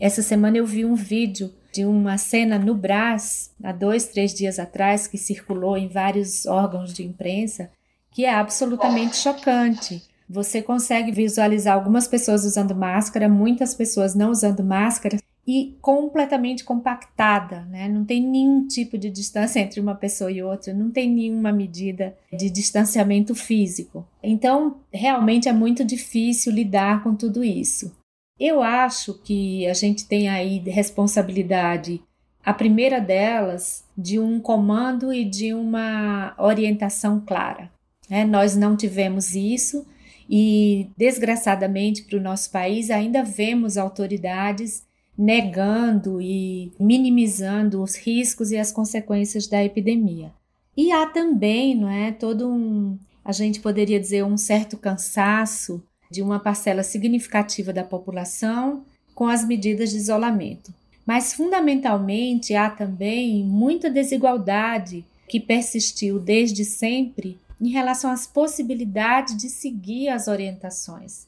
Essa 0.00 0.22
semana 0.22 0.56
eu 0.56 0.66
vi 0.66 0.84
um 0.84 0.94
vídeo 0.94 1.52
de 1.72 1.84
uma 1.84 2.18
cena 2.18 2.58
no 2.58 2.74
Brás, 2.74 3.52
há 3.62 3.70
dois, 3.70 4.08
três 4.08 4.34
dias 4.34 4.58
atrás, 4.58 5.06
que 5.06 5.18
circulou 5.18 5.76
em 5.76 5.88
vários 5.88 6.46
órgãos 6.46 6.92
de 6.92 7.04
imprensa, 7.04 7.70
que 8.10 8.24
é 8.24 8.34
absolutamente 8.34 9.16
chocante. 9.16 10.02
Você 10.28 10.62
consegue 10.62 11.10
visualizar 11.10 11.74
algumas 11.74 12.06
pessoas 12.06 12.44
usando 12.44 12.74
máscara, 12.74 13.28
muitas 13.28 13.74
pessoas 13.74 14.14
não 14.14 14.30
usando 14.30 14.62
máscara 14.62 15.18
e 15.46 15.76
completamente 15.80 16.62
compactada, 16.62 17.62
né? 17.62 17.88
Não 17.88 18.04
tem 18.04 18.22
nenhum 18.22 18.68
tipo 18.68 18.96
de 18.96 19.10
distância 19.10 19.58
entre 19.58 19.80
uma 19.80 19.94
pessoa 19.94 20.30
e 20.30 20.40
outra, 20.40 20.72
não 20.72 20.90
tem 20.90 21.10
nenhuma 21.10 21.50
medida 21.50 22.16
de 22.32 22.48
distanciamento 22.48 23.34
físico. 23.34 24.06
Então, 24.22 24.76
realmente 24.92 25.48
é 25.48 25.52
muito 25.52 25.84
difícil 25.84 26.52
lidar 26.52 27.02
com 27.02 27.14
tudo 27.14 27.42
isso. 27.42 27.96
Eu 28.38 28.62
acho 28.62 29.14
que 29.14 29.66
a 29.66 29.74
gente 29.74 30.06
tem 30.06 30.28
aí 30.28 30.58
responsabilidade, 30.58 32.00
a 32.44 32.54
primeira 32.54 33.00
delas, 33.00 33.84
de 33.98 34.18
um 34.18 34.38
comando 34.40 35.12
e 35.12 35.24
de 35.24 35.52
uma 35.52 36.34
orientação 36.38 37.20
clara. 37.20 37.70
Né? 38.10 38.24
Nós 38.24 38.56
não 38.56 38.76
tivemos 38.76 39.34
isso 39.34 39.86
e, 40.28 40.88
desgraçadamente, 40.96 42.02
para 42.02 42.18
o 42.18 42.22
nosso 42.22 42.50
país, 42.50 42.90
ainda 42.90 43.22
vemos 43.22 43.78
autoridades 43.78 44.84
negando 45.16 46.20
e 46.20 46.72
minimizando 46.80 47.82
os 47.82 47.94
riscos 47.94 48.50
e 48.50 48.56
as 48.56 48.72
consequências 48.72 49.46
da 49.46 49.62
epidemia. 49.64 50.32
E 50.76 50.90
há 50.92 51.06
também, 51.06 51.74
não 51.74 51.88
é, 51.88 52.10
todo 52.10 52.48
um, 52.48 52.98
a 53.24 53.32
gente 53.32 53.60
poderia 53.60 54.00
dizer, 54.00 54.24
um 54.24 54.36
certo 54.36 54.76
cansaço 54.76 55.82
de 56.10 56.22
uma 56.22 56.40
parcela 56.40 56.82
significativa 56.82 57.72
da 57.72 57.84
população 57.84 58.84
com 59.14 59.28
as 59.28 59.46
medidas 59.46 59.90
de 59.90 59.96
isolamento. 59.96 60.72
Mas, 61.04 61.34
fundamentalmente, 61.34 62.54
há 62.54 62.70
também 62.70 63.44
muita 63.44 63.90
desigualdade 63.90 65.04
que 65.28 65.38
persistiu 65.38 66.18
desde 66.18 66.64
sempre 66.64 67.38
em 67.60 67.68
relação 67.68 68.10
às 68.10 68.26
possibilidades 68.26 69.36
de 69.36 69.48
seguir 69.48 70.08
as 70.08 70.28
orientações. 70.28 71.26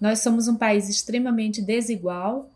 Nós 0.00 0.20
somos 0.20 0.48
um 0.48 0.56
país 0.56 0.88
extremamente 0.88 1.60
desigual 1.60 2.50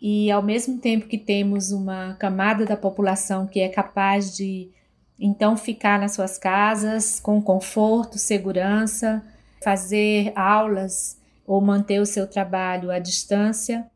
e 0.00 0.30
ao 0.30 0.42
mesmo 0.42 0.78
tempo 0.78 1.06
que 1.06 1.16
temos 1.16 1.72
uma 1.72 2.14
camada 2.14 2.66
da 2.66 2.76
população 2.76 3.46
que 3.46 3.60
é 3.60 3.68
capaz 3.68 4.36
de 4.36 4.70
então 5.18 5.56
ficar 5.56 5.98
nas 5.98 6.12
suas 6.12 6.38
casas 6.38 7.20
com 7.20 7.40
conforto, 7.40 8.18
segurança, 8.18 9.22
fazer 9.62 10.32
aulas 10.34 11.18
ou 11.46 11.60
manter 11.60 12.00
o 12.00 12.06
seu 12.06 12.26
trabalho 12.26 12.90
à 12.90 12.98
distância. 12.98 13.86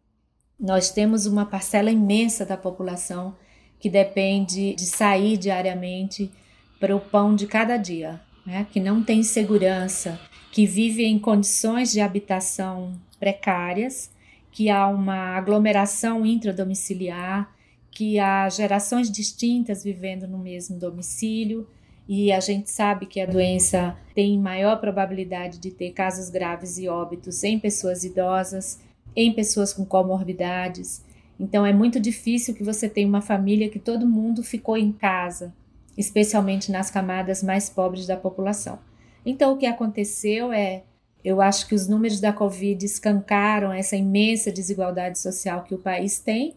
Nós 0.59 0.91
temos 0.91 1.27
uma 1.27 1.47
parcela 1.47 1.91
imensa 1.91 2.45
da 2.45 2.57
população 2.57 3.35
que 3.79 3.89
depende 3.89 4.75
de 4.75 4.87
sair 4.87 5.37
diariamente 5.37 6.33
para 6.79 6.95
o 6.95 7.01
pão 7.01 7.35
de 7.35 7.47
cada 7.47 7.77
dia, 7.77 8.21
né? 8.45 8.67
que 8.71 8.81
não 8.81 9.03
tem 9.03 9.23
segurança, 9.23 10.21
que 10.53 10.67
vive 10.67 11.05
em 11.05 11.19
condições 11.19 11.93
de 11.93 12.01
habitação 12.01 12.93
precárias, 13.19 14.11
que 14.51 14.71
há 14.71 14.87
uma 14.87 15.37
aglomeração 15.37 16.25
intradomiciliar, 16.25 17.53
que 17.91 18.19
há 18.19 18.49
gerações 18.49 19.11
distintas 19.11 19.83
vivendo 19.83 20.27
no 20.27 20.39
mesmo 20.39 20.79
domicílio, 20.79 21.67
e 22.09 22.31
a 22.31 22.39
gente 22.39 22.71
sabe 22.71 23.07
que 23.07 23.21
a 23.21 23.27
doença 23.27 23.97
tem 24.15 24.39
maior 24.39 24.77
probabilidade 24.77 25.59
de 25.59 25.71
ter 25.71 25.93
casos 25.93 26.29
graves 26.29 26.77
e 26.77 26.87
óbitos 26.87 27.43
em 27.43 27.59
pessoas 27.59 28.05
idosas, 28.05 28.79
em 29.17 29.33
pessoas 29.33 29.73
com 29.73 29.85
comorbidades. 29.87 31.03
Então 31.41 31.65
é 31.65 31.73
muito 31.73 31.99
difícil 31.99 32.55
que 32.55 32.63
você 32.63 32.89
tenha 32.89 33.09
uma 33.09 33.23
família 33.23 33.71
que 33.71 33.79
todo 33.79 34.07
mundo 34.07 34.43
ficou 34.43 34.77
em 34.77 34.93
casa, 34.93 35.55
especialmente 35.97 36.71
nas 36.73 36.91
camadas 36.91 37.43
mais 37.43 37.69
pobres 37.69 38.07
da 38.07 38.17
população. 38.17 38.79
Então 39.25 39.53
o 39.53 39.57
que 39.57 39.67
aconteceu 39.67 40.53
é, 40.53 40.83
eu 41.25 41.41
acho 41.41 41.67
que 41.67 41.75
os 41.75 41.89
números 41.89 42.21
da 42.21 42.33
Covid 42.33 42.85
escancaram 42.85 43.73
essa 43.73 43.97
imensa 43.97 44.53
desigualdade 44.53 45.19
social 45.19 45.63
que 45.65 45.75
o 45.75 45.79
país 45.79 46.19
tem, 46.19 46.57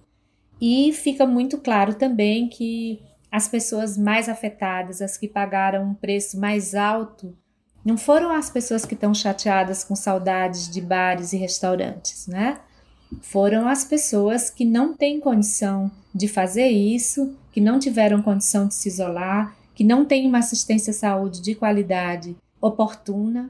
e 0.60 0.92
fica 0.92 1.26
muito 1.26 1.58
claro 1.60 1.94
também 1.94 2.50
que 2.50 3.02
as 3.32 3.48
pessoas 3.48 3.98
mais 3.98 4.28
afetadas, 4.28 5.02
as 5.02 5.18
que 5.18 5.28
pagaram 5.28 5.84
um 5.84 5.94
preço 5.94 6.40
mais 6.40 6.74
alto, 6.74 7.36
não 7.86 7.98
foram 7.98 8.32
as 8.32 8.50
pessoas 8.50 8.86
que 8.86 8.96
estão 8.96 9.14
chateadas 9.14 9.84
com 9.84 9.96
saudades 9.96 10.70
de 10.70 10.82
bares 10.82 11.32
e 11.32 11.38
restaurantes, 11.38 12.28
né? 12.28 12.60
Foram 13.22 13.68
as 13.68 13.86
pessoas 13.86 14.50
que 14.50 14.66
não 14.66 14.94
têm 14.94 15.20
condição 15.20 15.90
de 16.14 16.28
fazer 16.28 16.68
isso, 16.68 17.38
que 17.58 17.62
não 17.62 17.80
tiveram 17.80 18.22
condição 18.22 18.68
de 18.68 18.76
se 18.76 18.88
isolar, 18.88 19.58
que 19.74 19.84
não 19.84 20.06
têm 20.06 20.28
uma 20.28 20.38
assistência 20.38 20.92
à 20.92 20.94
saúde 20.94 21.42
de 21.42 21.56
qualidade 21.56 22.38
oportuna. 22.62 23.50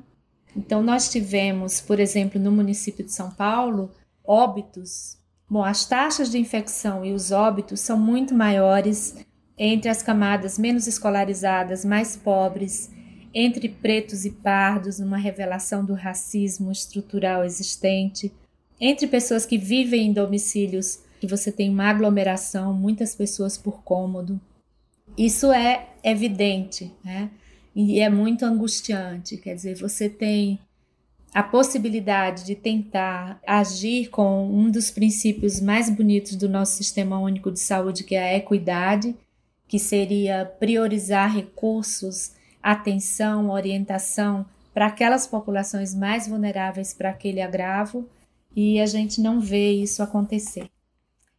Então, 0.56 0.82
nós 0.82 1.12
tivemos, 1.12 1.82
por 1.82 2.00
exemplo, 2.00 2.40
no 2.40 2.50
município 2.50 3.04
de 3.04 3.12
São 3.12 3.30
Paulo, 3.30 3.92
óbitos. 4.24 5.18
Bom, 5.50 5.62
as 5.62 5.86
taxas 5.86 6.32
de 6.32 6.38
infecção 6.38 7.04
e 7.04 7.12
os 7.12 7.34
óbitos 7.34 7.82
são 7.82 8.00
muito 8.00 8.34
maiores 8.34 9.18
entre 9.58 9.90
as 9.90 10.02
camadas 10.02 10.58
menos 10.58 10.88
escolarizadas, 10.88 11.84
mais 11.84 12.16
pobres, 12.16 12.90
entre 13.34 13.68
pretos 13.68 14.24
e 14.24 14.32
pardos, 14.32 15.00
numa 15.00 15.18
revelação 15.18 15.84
do 15.84 15.94
racismo 15.94 16.72
estrutural 16.72 17.44
existente, 17.44 18.32
entre 18.80 19.06
pessoas 19.06 19.46
que 19.46 19.58
vivem 19.58 20.08
em 20.08 20.14
domicílios 20.14 21.06
que 21.20 21.28
você 21.28 21.52
tem 21.52 21.70
uma 21.70 21.90
aglomeração, 21.90 22.74
muitas 22.74 23.16
pessoas 23.16 23.58
por 23.58 23.84
cômodo. 23.84 24.40
Isso 25.18 25.52
é 25.52 25.88
evidente, 26.04 26.92
né? 27.04 27.30
E 27.76 28.00
é 28.00 28.10
muito 28.10 28.44
angustiante, 28.44 29.38
quer 29.38 29.56
dizer, 29.56 29.76
você 29.76 30.10
tem 30.10 30.60
a 31.34 31.44
possibilidade 31.44 32.44
de 32.44 32.56
tentar 32.56 33.40
agir 33.46 34.10
com 34.10 34.48
um 34.50 34.72
dos 34.72 34.90
princípios 34.90 35.60
mais 35.62 35.90
bonitos 35.90 36.36
do 36.36 36.50
nosso 36.50 36.76
sistema 36.76 37.20
único 37.20 37.52
de 37.52 37.60
saúde, 37.60 38.04
que 38.04 38.16
é 38.16 38.30
a 38.30 38.38
equidade, 38.38 39.16
que 39.68 39.78
seria 39.78 40.46
priorizar 40.60 41.32
recursos, 41.32 42.32
atenção, 42.64 43.50
orientação 43.50 44.46
para 44.74 44.88
aquelas 44.88 45.28
populações 45.28 45.94
mais 45.94 46.28
vulneráveis 46.28 46.94
para 46.94 47.10
aquele 47.10 47.42
agravo, 47.42 48.08
e 48.56 48.80
a 48.80 48.86
gente 48.86 49.22
não 49.22 49.40
vê 49.40 49.72
isso 49.74 50.02
acontecer. 50.02 50.68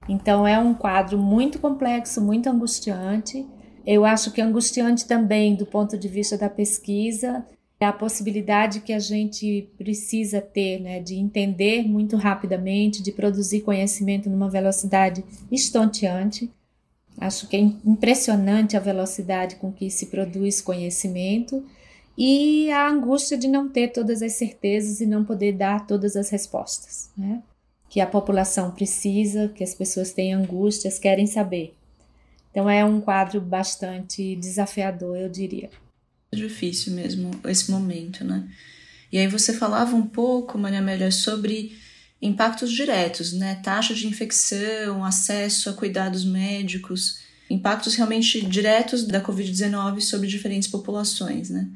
Então 0.09 0.47
é 0.47 0.59
um 0.59 0.73
quadro 0.73 1.19
muito 1.19 1.59
complexo, 1.59 2.21
muito 2.21 2.49
angustiante. 2.49 3.47
Eu 3.87 4.05
acho 4.05 4.33
que 4.33 4.41
angustiante 4.41 5.07
também 5.07 5.55
do 5.55 5.67
ponto 5.67 5.99
de 5.99 6.09
vista 6.09 6.39
da 6.39 6.49
pesquisa, 6.49 7.45
é 7.81 7.87
a 7.87 7.93
possibilidade 7.93 8.81
que 8.81 8.93
a 8.93 8.99
gente 8.99 9.71
precisa 9.79 10.41
ter, 10.41 10.81
né, 10.81 10.99
de 11.01 11.15
entender 11.15 11.87
muito 11.87 12.17
rapidamente, 12.17 13.03
de 13.03 13.13
produzir 13.13 13.61
conhecimento 13.61 14.29
numa 14.29 14.51
velocidade 14.51 15.25
estonteante. 15.51 16.51
Acho 17.21 17.47
que 17.47 17.57
é 17.57 17.61
impressionante 17.61 18.77
a 18.77 18.81
velocidade 18.81 19.57
com 19.57 19.73
que 19.73 19.91
se 19.91 20.07
produz 20.07 20.61
conhecimento 20.61 21.65
e 22.17 22.69
a 22.73 22.89
angústia 22.89 23.39
de 23.39 23.47
não 23.47 23.69
ter 23.69 23.89
todas 23.89 24.23
as 24.23 24.33
certezas 24.33 25.01
e 25.01 25.07
não 25.07 25.25
poder 25.25 25.53
dar 25.53 25.87
todas 25.87 26.17
as 26.17 26.31
respostas, 26.31 27.11
né? 27.17 27.43
Que 27.89 28.01
a 28.01 28.07
população 28.07 28.71
precisa, 28.71 29.49
que 29.49 29.65
as 29.65 29.75
pessoas 29.75 30.13
têm 30.13 30.35
angústias, 30.35 30.99
querem 30.99 31.27
saber. 31.27 31.75
Então 32.51 32.69
é 32.69 32.85
um 32.85 33.01
quadro 33.01 33.41
bastante 33.41 34.37
desafiador, 34.37 35.17
eu 35.17 35.29
diria. 35.29 35.71
É 36.33 36.37
difícil 36.37 36.93
mesmo 36.93 37.31
esse 37.47 37.71
momento, 37.71 38.25
né? 38.25 38.49
E 39.11 39.19
aí 39.19 39.27
você 39.27 39.53
falava 39.53 39.97
um 39.97 40.07
pouco, 40.07 40.59
Maria 40.59 40.81
Amélia, 40.81 41.11
sobre 41.11 41.73
impactos 42.21 42.71
diretos, 42.71 43.33
né? 43.33 43.61
Taxa 43.63 43.95
de 43.95 44.07
infecção, 44.07 45.05
acesso 45.05 45.71
a 45.71 45.73
cuidados 45.73 46.25
médicos, 46.25 47.21
impactos 47.49 47.95
realmente 47.95 48.45
diretos 48.45 49.07
da 49.07 49.23
Covid-19 49.23 50.01
sobre 50.01 50.27
diferentes 50.27 50.69
populações, 50.69 51.49
né? 51.49 51.69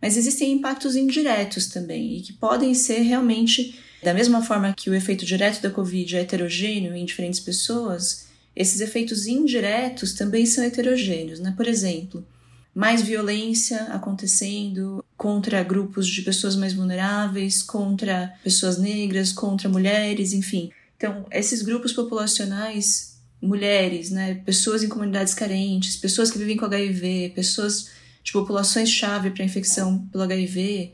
Mas 0.00 0.16
existem 0.16 0.52
impactos 0.52 0.96
indiretos 0.96 1.68
também 1.68 2.16
e 2.16 2.20
que 2.20 2.32
podem 2.32 2.74
ser 2.74 3.00
realmente 3.00 3.78
da 4.02 4.14
mesma 4.14 4.42
forma 4.42 4.72
que 4.74 4.90
o 4.90 4.94
efeito 4.94 5.24
direto 5.24 5.60
da 5.60 5.70
Covid 5.70 6.16
é 6.16 6.20
heterogêneo 6.20 6.94
em 6.94 7.04
diferentes 7.04 7.40
pessoas, 7.40 8.26
esses 8.54 8.80
efeitos 8.80 9.26
indiretos 9.26 10.14
também 10.14 10.46
são 10.46 10.64
heterogêneos, 10.64 11.40
né? 11.40 11.52
Por 11.56 11.66
exemplo, 11.66 12.26
mais 12.74 13.02
violência 13.02 13.84
acontecendo 13.84 15.04
contra 15.16 15.62
grupos 15.62 16.06
de 16.06 16.22
pessoas 16.22 16.56
mais 16.56 16.74
vulneráveis, 16.74 17.62
contra 17.62 18.34
pessoas 18.44 18.78
negras, 18.78 19.32
contra 19.32 19.68
mulheres, 19.68 20.32
enfim. 20.32 20.70
Então, 20.96 21.26
esses 21.30 21.62
grupos 21.62 21.92
populacionais, 21.92 23.18
mulheres, 23.40 24.10
né, 24.10 24.34
pessoas 24.44 24.82
em 24.82 24.88
comunidades 24.88 25.34
carentes, 25.34 25.96
pessoas 25.96 26.30
que 26.30 26.38
vivem 26.38 26.56
com 26.56 26.64
HIV, 26.64 27.32
pessoas 27.34 27.90
de 28.22 28.32
populações-chave 28.32 29.30
para 29.30 29.42
a 29.42 29.46
infecção 29.46 30.06
pelo 30.08 30.24
HIV, 30.24 30.92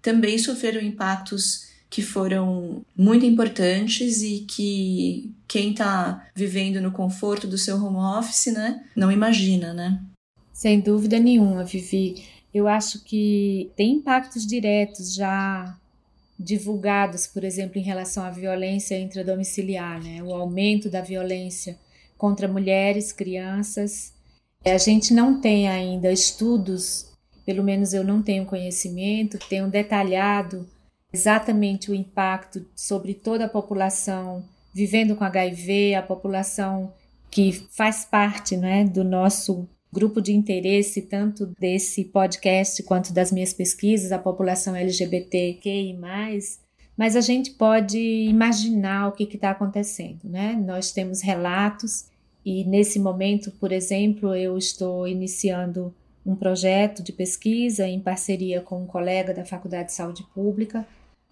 também 0.00 0.38
sofreram 0.38 0.80
impactos 0.80 1.66
que 1.92 2.00
foram 2.00 2.82
muito 2.96 3.26
importantes 3.26 4.22
e 4.22 4.46
que 4.48 5.30
quem 5.46 5.72
está 5.72 6.26
vivendo 6.34 6.80
no 6.80 6.90
conforto 6.90 7.46
do 7.46 7.58
seu 7.58 7.76
home 7.76 7.98
office, 8.18 8.46
né, 8.46 8.82
não 8.96 9.12
imagina, 9.12 9.74
né? 9.74 10.00
Sem 10.54 10.80
dúvida 10.80 11.18
nenhuma, 11.18 11.64
Vivi. 11.64 12.24
Eu 12.54 12.66
acho 12.66 13.04
que 13.04 13.70
tem 13.76 13.96
impactos 13.96 14.46
diretos 14.46 15.14
já 15.14 15.76
divulgados, 16.38 17.26
por 17.26 17.44
exemplo, 17.44 17.78
em 17.78 17.82
relação 17.84 18.24
à 18.24 18.30
violência 18.30 18.98
intradomiciliar, 18.98 20.02
né? 20.02 20.22
O 20.22 20.32
aumento 20.32 20.88
da 20.88 21.02
violência 21.02 21.76
contra 22.16 22.48
mulheres, 22.48 23.12
crianças. 23.12 24.14
A 24.64 24.78
gente 24.78 25.12
não 25.12 25.38
tem 25.42 25.68
ainda 25.68 26.10
estudos, 26.10 27.12
pelo 27.44 27.62
menos 27.62 27.92
eu 27.92 28.02
não 28.02 28.22
tenho 28.22 28.46
conhecimento, 28.46 29.36
que 29.36 29.50
tenham 29.50 29.68
detalhado 29.68 30.66
exatamente 31.12 31.90
o 31.90 31.94
impacto 31.94 32.64
sobre 32.74 33.14
toda 33.14 33.44
a 33.44 33.48
população 33.48 34.44
vivendo 34.74 35.14
com 35.14 35.24
HIV, 35.24 35.94
a 35.94 36.02
população 36.02 36.92
que 37.30 37.52
faz 37.70 38.04
parte 38.04 38.56
né, 38.56 38.84
do 38.84 39.04
nosso 39.04 39.68
grupo 39.92 40.22
de 40.22 40.32
interesse 40.32 41.02
tanto 41.02 41.46
desse 41.58 42.04
podcast 42.04 42.82
quanto 42.82 43.12
das 43.12 43.30
minhas 43.30 43.52
pesquisas, 43.52 44.10
a 44.10 44.18
população 44.18 44.74
LGBTQI+, 44.74 45.98
mas 46.96 47.16
a 47.16 47.20
gente 47.20 47.50
pode 47.50 47.98
imaginar 47.98 49.08
o 49.08 49.12
que 49.12 49.24
está 49.24 49.50
acontecendo, 49.50 50.20
né? 50.24 50.54
Nós 50.54 50.92
temos 50.92 51.20
relatos 51.20 52.06
e 52.44 52.64
nesse 52.64 52.98
momento, 52.98 53.50
por 53.52 53.72
exemplo, 53.72 54.34
eu 54.34 54.56
estou 54.56 55.06
iniciando 55.06 55.94
um 56.24 56.34
projeto 56.34 57.02
de 57.02 57.12
pesquisa 57.12 57.86
em 57.86 58.00
parceria 58.00 58.60
com 58.60 58.82
um 58.82 58.86
colega 58.86 59.34
da 59.34 59.44
Faculdade 59.44 59.88
de 59.88 59.94
Saúde 59.94 60.24
Pública, 60.34 60.86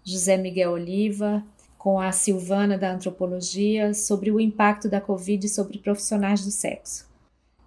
José 0.04 0.36
Miguel 0.36 0.72
Oliva, 0.72 1.44
com 1.78 1.98
a 1.98 2.12
Silvana 2.12 2.76
da 2.76 2.92
Antropologia, 2.92 3.94
sobre 3.94 4.30
o 4.30 4.40
impacto 4.40 4.88
da 4.88 5.00
Covid 5.00 5.48
sobre 5.48 5.78
profissionais 5.78 6.44
do 6.44 6.50
sexo. 6.50 7.08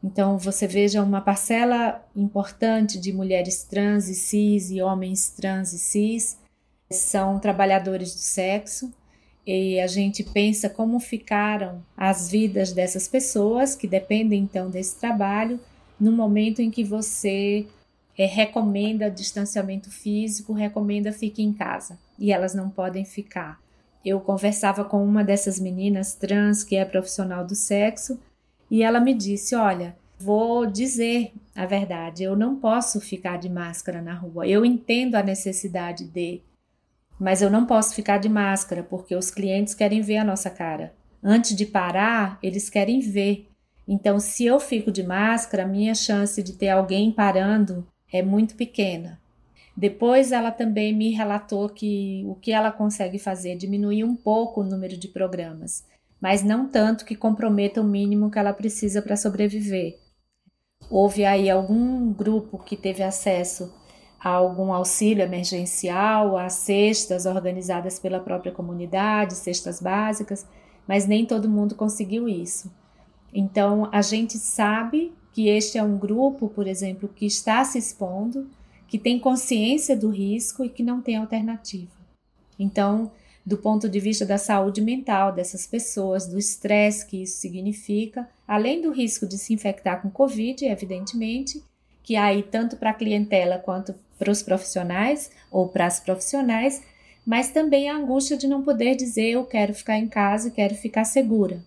Então, 0.04 0.38
você 0.38 0.68
veja 0.68 1.02
uma 1.02 1.22
parcela 1.22 2.04
importante 2.16 3.00
de 3.00 3.14
mulheres 3.14 3.64
trans 3.64 4.10
e 4.10 4.14
cis 4.14 4.70
e 4.70 4.82
homens 4.82 5.30
trans 5.30 5.72
e 5.72 5.80
cis 5.80 6.38
são 6.92 7.40
trabalhadores 7.40 8.14
do 8.14 8.20
sexo 8.20 8.94
e 9.46 9.80
a 9.80 9.88
gente 9.88 10.24
pensa 10.24 10.70
como 10.70 11.00
ficaram 11.00 11.84
as 11.98 12.30
vidas 12.30 12.72
dessas 12.72 13.08
pessoas 13.08 13.76
que 13.76 13.88
dependem 13.88 14.44
então 14.44 14.70
desse 14.70 15.00
trabalho 15.00 15.60
no 16.00 16.12
momento 16.12 16.62
em 16.62 16.70
que 16.70 16.84
você 16.84 17.66
é, 18.18 18.26
recomenda 18.26 19.10
distanciamento 19.10 19.90
físico, 19.90 20.54
recomenda 20.54 21.12
fique 21.12 21.42
em 21.42 21.54
casa. 21.54 21.98
E 22.24 22.32
elas 22.32 22.56
não 22.56 22.70
podem 22.70 23.04
ficar. 23.04 23.62
Eu 24.04 24.22
conversava 24.22 24.86
com 24.86 25.04
uma 25.04 25.26
dessas 25.26 25.60
meninas 25.60 26.16
trans 26.16 26.64
que 26.64 26.78
é 26.78 26.86
profissional 26.86 27.46
do 27.46 27.54
sexo 27.54 28.18
e 28.72 28.82
ela 28.82 29.02
me 29.02 29.14
disse: 29.14 29.54
Olha, 29.56 29.98
vou 30.18 30.66
dizer 30.66 31.34
a 31.54 31.66
verdade, 31.66 32.24
eu 32.24 32.34
não 32.34 32.56
posso 32.56 33.02
ficar 33.02 33.38
de 33.38 33.50
máscara 33.50 34.02
na 34.02 34.14
rua. 34.14 34.48
Eu 34.48 34.64
entendo 34.64 35.16
a 35.16 35.22
necessidade 35.22 36.06
de, 36.06 36.42
mas 37.20 37.42
eu 37.42 37.50
não 37.50 37.66
posso 37.66 37.94
ficar 37.94 38.20
de 38.20 38.30
máscara 38.30 38.84
porque 38.84 39.14
os 39.14 39.30
clientes 39.30 39.76
querem 39.76 40.02
ver 40.02 40.18
a 40.18 40.24
nossa 40.24 40.50
cara. 40.50 40.94
Antes 41.22 41.54
de 41.54 41.66
parar, 41.66 42.40
eles 42.42 42.70
querem 42.70 43.02
ver. 43.02 43.50
Então, 43.86 44.18
se 44.18 44.46
eu 44.46 44.62
fico 44.62 44.90
de 44.92 45.04
máscara, 45.04 45.68
minha 45.68 45.94
chance 45.94 46.42
de 46.42 46.54
ter 46.54 46.70
alguém 46.70 47.12
parando 47.12 47.86
é 48.12 48.22
muito 48.22 48.56
pequena. 48.56 49.22
Depois 49.76 50.32
ela 50.32 50.52
também 50.52 50.96
me 50.96 51.12
relatou 51.12 51.68
que 51.68 52.24
o 52.28 52.36
que 52.36 52.52
ela 52.52 52.72
consegue 52.72 53.18
fazer 53.18 53.54
é 53.54 53.56
diminuir 53.56 54.04
um 54.04 54.16
pouco 54.16 54.62
o 54.62 54.64
número 54.64 54.96
de 54.98 55.08
programas, 55.08 55.84
mas 56.22 56.44
não 56.44 56.70
tanto 56.70 57.06
que 57.06 57.16
comprometa 57.16 57.82
o 57.82 57.84
mínimo 57.84 58.30
que 58.30 58.38
ela 58.38 58.54
precisa 58.54 59.02
para 59.02 59.18
sobreviver. 59.18 59.98
Houve 60.90 61.26
aí 61.26 61.50
algum 61.50 62.14
grupo 62.14 62.60
que 62.60 62.78
teve 62.78 63.02
acesso 63.02 63.74
a 64.20 64.30
algum 64.30 64.72
auxílio 64.72 65.24
emergencial, 65.24 66.38
a 66.38 66.50
cestas 66.50 67.26
organizadas 67.26 68.00
pela 68.00 68.20
própria 68.20 68.52
comunidade, 68.52 69.36
cestas 69.36 69.82
básicas, 69.82 70.48
mas 70.88 71.06
nem 71.08 71.26
todo 71.26 71.50
mundo 71.50 71.76
conseguiu 71.76 72.30
isso. 72.30 72.72
Então, 73.34 73.90
a 73.92 74.02
gente 74.02 74.38
sabe 74.38 75.14
que 75.34 75.50
este 75.50 75.78
é 75.78 75.84
um 75.84 75.98
grupo, 75.98 76.48
por 76.48 76.68
exemplo, 76.68 77.10
que 77.10 77.26
está 77.26 77.66
se 77.66 77.78
expondo, 77.78 78.48
que 78.94 79.00
tem 79.00 79.18
consciência 79.18 79.98
do 79.98 80.12
risco 80.12 80.64
e 80.64 80.70
que 80.70 80.84
não 80.84 81.02
tem 81.02 81.16
alternativa. 81.16 81.90
Então, 82.60 83.12
do 83.44 83.58
ponto 83.58 83.90
de 83.90 84.00
vista 84.00 84.24
da 84.24 84.38
saúde 84.38 84.82
mental 84.82 85.34
dessas 85.34 85.66
pessoas, 85.66 86.28
do 86.28 86.38
estresse 86.38 87.04
que 87.04 87.24
isso 87.24 87.38
significa, 87.38 88.30
além 88.48 88.84
do 88.84 88.92
risco 88.92 89.26
de 89.26 89.36
se 89.36 89.52
infectar 89.52 90.00
com 90.00 90.12
Covid, 90.12 90.64
evidentemente, 90.64 91.60
que 92.04 92.16
aí 92.16 92.44
tanto 92.44 92.78
para 92.78 92.92
a 92.92 92.94
clientela 92.94 93.58
quanto 93.58 93.96
para 94.20 94.30
os 94.30 94.44
profissionais 94.44 95.32
ou 95.50 95.68
para 95.68 95.88
as 95.88 96.00
profissionais, 96.00 96.84
mas 97.26 97.50
também 97.50 97.90
a 97.90 97.96
angústia 97.96 98.38
de 98.38 98.46
não 98.46 98.62
poder 98.62 98.96
dizer 98.96 99.32
eu 99.32 99.44
quero 99.44 99.74
ficar 99.74 99.98
em 99.98 100.08
casa 100.08 100.52
quero 100.52 100.76
ficar 100.76 101.06
segura. 101.06 101.66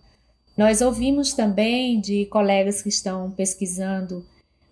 Nós 0.55 0.79
ouvimos 0.79 1.33
também 1.33 1.99
de 1.99 2.25
colegas 2.27 2.81
que 2.81 2.87
estão 2.87 3.29
pesquisando, 3.31 4.25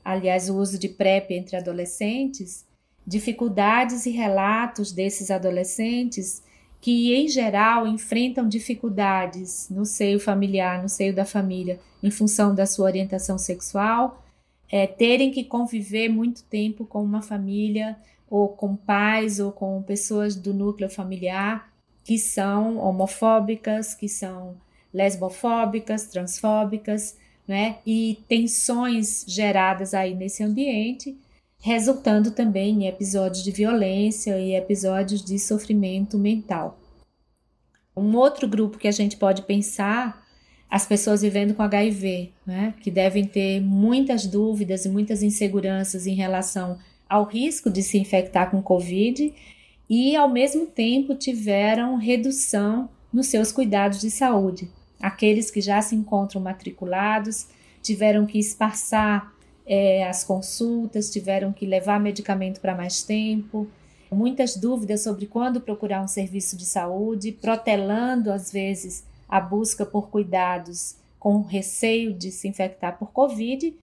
aliás, 0.05 0.49
o 0.49 0.55
uso 0.55 0.79
de 0.79 0.87
PrEP 0.87 1.31
entre 1.31 1.57
adolescentes, 1.57 2.63
dificuldades 3.05 4.05
e 4.05 4.11
relatos 4.11 4.91
desses 4.91 5.31
adolescentes 5.31 6.43
que, 6.79 7.13
em 7.13 7.27
geral, 7.27 7.87
enfrentam 7.87 8.47
dificuldades 8.47 9.67
no 9.69 9.85
seio 9.85 10.19
familiar, 10.19 10.81
no 10.81 10.87
seio 10.87 11.13
da 11.13 11.25
família, 11.25 11.79
em 12.03 12.11
função 12.11 12.53
da 12.53 12.67
sua 12.67 12.85
orientação 12.85 13.37
sexual, 13.39 14.23
é, 14.71 14.85
terem 14.85 15.31
que 15.31 15.43
conviver 15.43 16.09
muito 16.09 16.43
tempo 16.43 16.85
com 16.85 17.03
uma 17.03 17.21
família, 17.21 17.97
ou 18.29 18.49
com 18.49 18.75
pais, 18.75 19.39
ou 19.39 19.51
com 19.51 19.81
pessoas 19.81 20.35
do 20.35 20.53
núcleo 20.53 20.89
familiar 20.89 21.75
que 22.05 22.19
são 22.19 22.77
homofóbicas, 22.77 23.95
que 23.95 24.07
são 24.07 24.55
lesbofóbicas, 24.93 26.05
transfóbicas, 26.05 27.17
né? 27.47 27.77
E 27.86 28.19
tensões 28.27 29.23
geradas 29.27 29.93
aí 29.93 30.15
nesse 30.15 30.43
ambiente, 30.43 31.17
resultando 31.60 32.31
também 32.31 32.84
em 32.84 32.88
episódios 32.88 33.43
de 33.43 33.51
violência 33.51 34.39
e 34.39 34.55
episódios 34.55 35.23
de 35.23 35.39
sofrimento 35.39 36.17
mental. 36.17 36.79
Um 37.95 38.15
outro 38.15 38.47
grupo 38.47 38.77
que 38.77 38.88
a 38.88 38.91
gente 38.91 39.15
pode 39.17 39.43
pensar, 39.43 40.25
as 40.69 40.86
pessoas 40.86 41.21
vivendo 41.21 41.53
com 41.53 41.63
HIV, 41.63 42.31
né? 42.45 42.73
Que 42.81 42.91
devem 42.91 43.25
ter 43.25 43.62
muitas 43.62 44.25
dúvidas 44.25 44.86
e 44.86 44.89
muitas 44.89 45.23
inseguranças 45.23 46.05
em 46.05 46.13
relação 46.13 46.77
ao 47.08 47.23
risco 47.23 47.69
de 47.69 47.81
se 47.81 47.97
infectar 47.97 48.51
com 48.51 48.62
Covid 48.62 49.34
e, 49.89 50.15
ao 50.15 50.27
mesmo 50.27 50.65
tempo, 50.65 51.15
tiveram 51.15 51.95
redução 51.95 52.89
nos 53.13 53.27
seus 53.27 53.51
cuidados 53.51 54.01
de 54.01 54.10
saúde. 54.10 54.69
Aqueles 55.05 55.51
que 55.51 55.61
já 55.61 55.79
se 55.83 55.95
encontram 55.95 56.41
matriculados 56.41 57.45
tiveram 57.79 58.25
que 58.25 58.39
espaçar 58.39 59.31
é, 59.63 60.03
as 60.07 60.23
consultas, 60.23 61.11
tiveram 61.11 61.53
que 61.53 61.63
levar 61.63 61.99
medicamento 61.99 62.59
para 62.59 62.73
mais 62.73 63.03
tempo, 63.03 63.67
muitas 64.11 64.57
dúvidas 64.57 65.03
sobre 65.03 65.27
quando 65.27 65.61
procurar 65.61 66.01
um 66.01 66.07
serviço 66.07 66.57
de 66.57 66.65
saúde, 66.65 67.31
protelando 67.31 68.31
às 68.31 68.51
vezes 68.51 69.05
a 69.29 69.39
busca 69.39 69.85
por 69.85 70.09
cuidados 70.09 70.95
com 71.19 71.43
receio 71.43 72.11
de 72.11 72.31
se 72.31 72.47
infectar 72.47 72.97
por 72.97 73.11
Covid, 73.11 73.77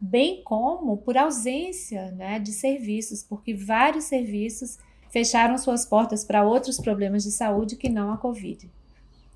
bem 0.00 0.42
como 0.42 0.96
por 0.96 1.18
ausência 1.18 2.12
né, 2.12 2.38
de 2.38 2.50
serviços, 2.50 3.22
porque 3.22 3.52
vários 3.52 4.04
serviços 4.04 4.78
fecharam 5.10 5.58
suas 5.58 5.84
portas 5.84 6.24
para 6.24 6.42
outros 6.42 6.80
problemas 6.80 7.24
de 7.24 7.30
saúde 7.30 7.76
que 7.76 7.90
não 7.90 8.10
a 8.10 8.16
Covid. 8.16 8.70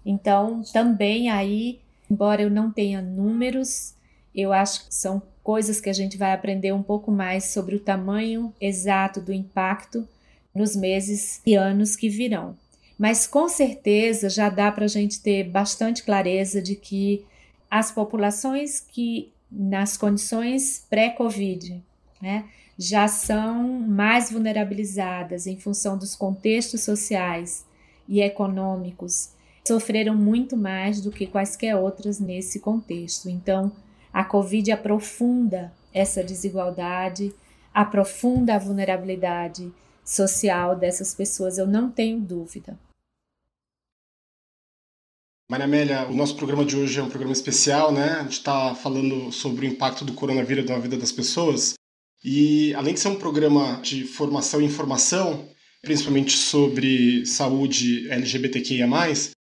Então, 0.08 0.62
também 0.72 1.28
aí, 1.28 1.80
embora 2.08 2.40
eu 2.40 2.48
não 2.48 2.70
tenha 2.70 3.02
números, 3.02 3.92
eu 4.32 4.52
acho 4.52 4.86
que 4.86 4.94
são 4.94 5.20
coisas 5.42 5.80
que 5.80 5.90
a 5.90 5.92
gente 5.92 6.16
vai 6.16 6.32
aprender 6.32 6.72
um 6.72 6.82
pouco 6.82 7.10
mais 7.10 7.46
sobre 7.46 7.74
o 7.74 7.80
tamanho 7.80 8.54
exato 8.60 9.20
do 9.20 9.32
impacto 9.32 10.06
nos 10.54 10.76
meses 10.76 11.42
e 11.44 11.56
anos 11.56 11.96
que 11.96 12.08
virão. 12.08 12.56
Mas 12.96 13.26
com 13.26 13.48
certeza 13.48 14.30
já 14.30 14.48
dá 14.48 14.70
para 14.70 14.84
a 14.84 14.88
gente 14.88 15.20
ter 15.20 15.42
bastante 15.42 16.04
clareza 16.04 16.62
de 16.62 16.76
que 16.76 17.26
as 17.68 17.90
populações 17.90 18.80
que, 18.80 19.32
nas 19.50 19.96
condições 19.96 20.86
pré-Covid, 20.88 21.82
né, 22.22 22.44
já 22.78 23.08
são 23.08 23.80
mais 23.80 24.30
vulnerabilizadas 24.30 25.48
em 25.48 25.58
função 25.58 25.98
dos 25.98 26.14
contextos 26.14 26.82
sociais 26.82 27.66
e 28.08 28.20
econômicos 28.20 29.35
sofreram 29.66 30.14
muito 30.14 30.56
mais 30.56 31.00
do 31.00 31.10
que 31.10 31.26
quaisquer 31.26 31.76
outras 31.76 32.20
nesse 32.20 32.60
contexto. 32.60 33.28
Então, 33.28 33.72
a 34.12 34.24
Covid 34.24 34.70
aprofunda 34.72 35.72
essa 35.92 36.22
desigualdade, 36.22 37.34
aprofunda 37.72 38.54
a 38.54 38.58
vulnerabilidade 38.58 39.72
social 40.04 40.76
dessas 40.76 41.14
pessoas, 41.14 41.58
eu 41.58 41.66
não 41.66 41.90
tenho 41.90 42.20
dúvida. 42.20 42.78
Maria 45.48 45.64
Amélia, 45.64 46.08
o 46.08 46.14
nosso 46.14 46.36
programa 46.36 46.64
de 46.64 46.76
hoje 46.76 46.98
é 46.98 47.02
um 47.02 47.08
programa 47.08 47.32
especial, 47.32 47.92
né? 47.92 48.14
A 48.18 48.22
gente 48.22 48.32
está 48.32 48.74
falando 48.74 49.30
sobre 49.30 49.66
o 49.66 49.68
impacto 49.68 50.04
do 50.04 50.12
coronavírus 50.12 50.66
na 50.66 50.78
vida 50.78 50.96
das 50.96 51.12
pessoas. 51.12 51.74
E 52.24 52.74
além 52.74 52.94
de 52.94 53.00
ser 53.00 53.08
um 53.08 53.18
programa 53.18 53.80
de 53.80 54.04
formação 54.04 54.60
e 54.60 54.64
informação, 54.64 55.48
principalmente 55.82 56.36
sobre 56.36 57.24
saúde 57.24 58.10
LGBTQIA, 58.10 58.88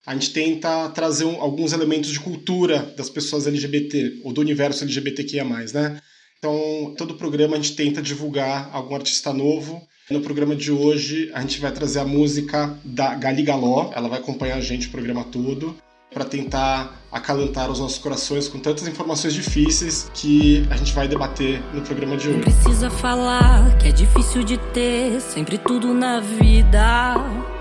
a 0.09 0.15
gente 0.15 0.33
tenta 0.33 0.89
trazer 0.89 1.27
um, 1.27 1.39
alguns 1.39 1.75
elementos 1.75 2.09
de 2.09 2.19
cultura 2.19 2.95
das 2.97 3.11
pessoas 3.11 3.47
LGBT, 3.47 4.23
ou 4.25 4.33
do 4.33 4.41
universo 4.41 4.83
LGBTQIA, 4.83 5.45
né? 5.45 6.01
Então, 6.39 6.95
todo 6.97 7.13
programa 7.13 7.57
a 7.57 7.61
gente 7.61 7.77
tenta 7.77 8.01
divulgar 8.01 8.71
algum 8.73 8.95
artista 8.95 9.35
novo. 9.35 9.87
No 10.11 10.23
programa 10.23 10.57
de 10.57 10.73
hoje, 10.73 11.31
a 11.35 11.43
gente 11.43 11.61
vai 11.61 11.71
trazer 11.73 11.99
a 11.99 12.07
música 12.07 12.75
da 12.83 13.15
Gali 13.17 13.43
Galó, 13.43 13.91
ela 13.95 14.09
vai 14.09 14.19
acompanhar 14.19 14.57
a 14.57 14.63
gente 14.63 14.89
o 14.89 14.91
programa 14.91 15.25
todo, 15.25 15.77
para 16.11 16.25
tentar 16.25 16.99
acalentar 17.13 17.71
os 17.71 17.79
nossos 17.79 17.99
corações 17.99 18.49
com 18.49 18.59
tantas 18.59 18.89
informações 18.89 19.35
difíceis 19.35 20.11
que 20.15 20.67
a 20.71 20.77
gente 20.79 20.95
vai 20.95 21.07
debater 21.07 21.63
no 21.75 21.83
programa 21.83 22.17
de 22.17 22.31
hoje. 22.31 22.41
Precisa 22.41 22.89
falar 22.89 23.77
que 23.77 23.89
é 23.89 23.93
difícil 23.93 24.43
de 24.43 24.57
ter 24.73 25.21
sempre 25.21 25.59
tudo 25.59 25.93
na 25.93 26.19
vida. 26.19 27.58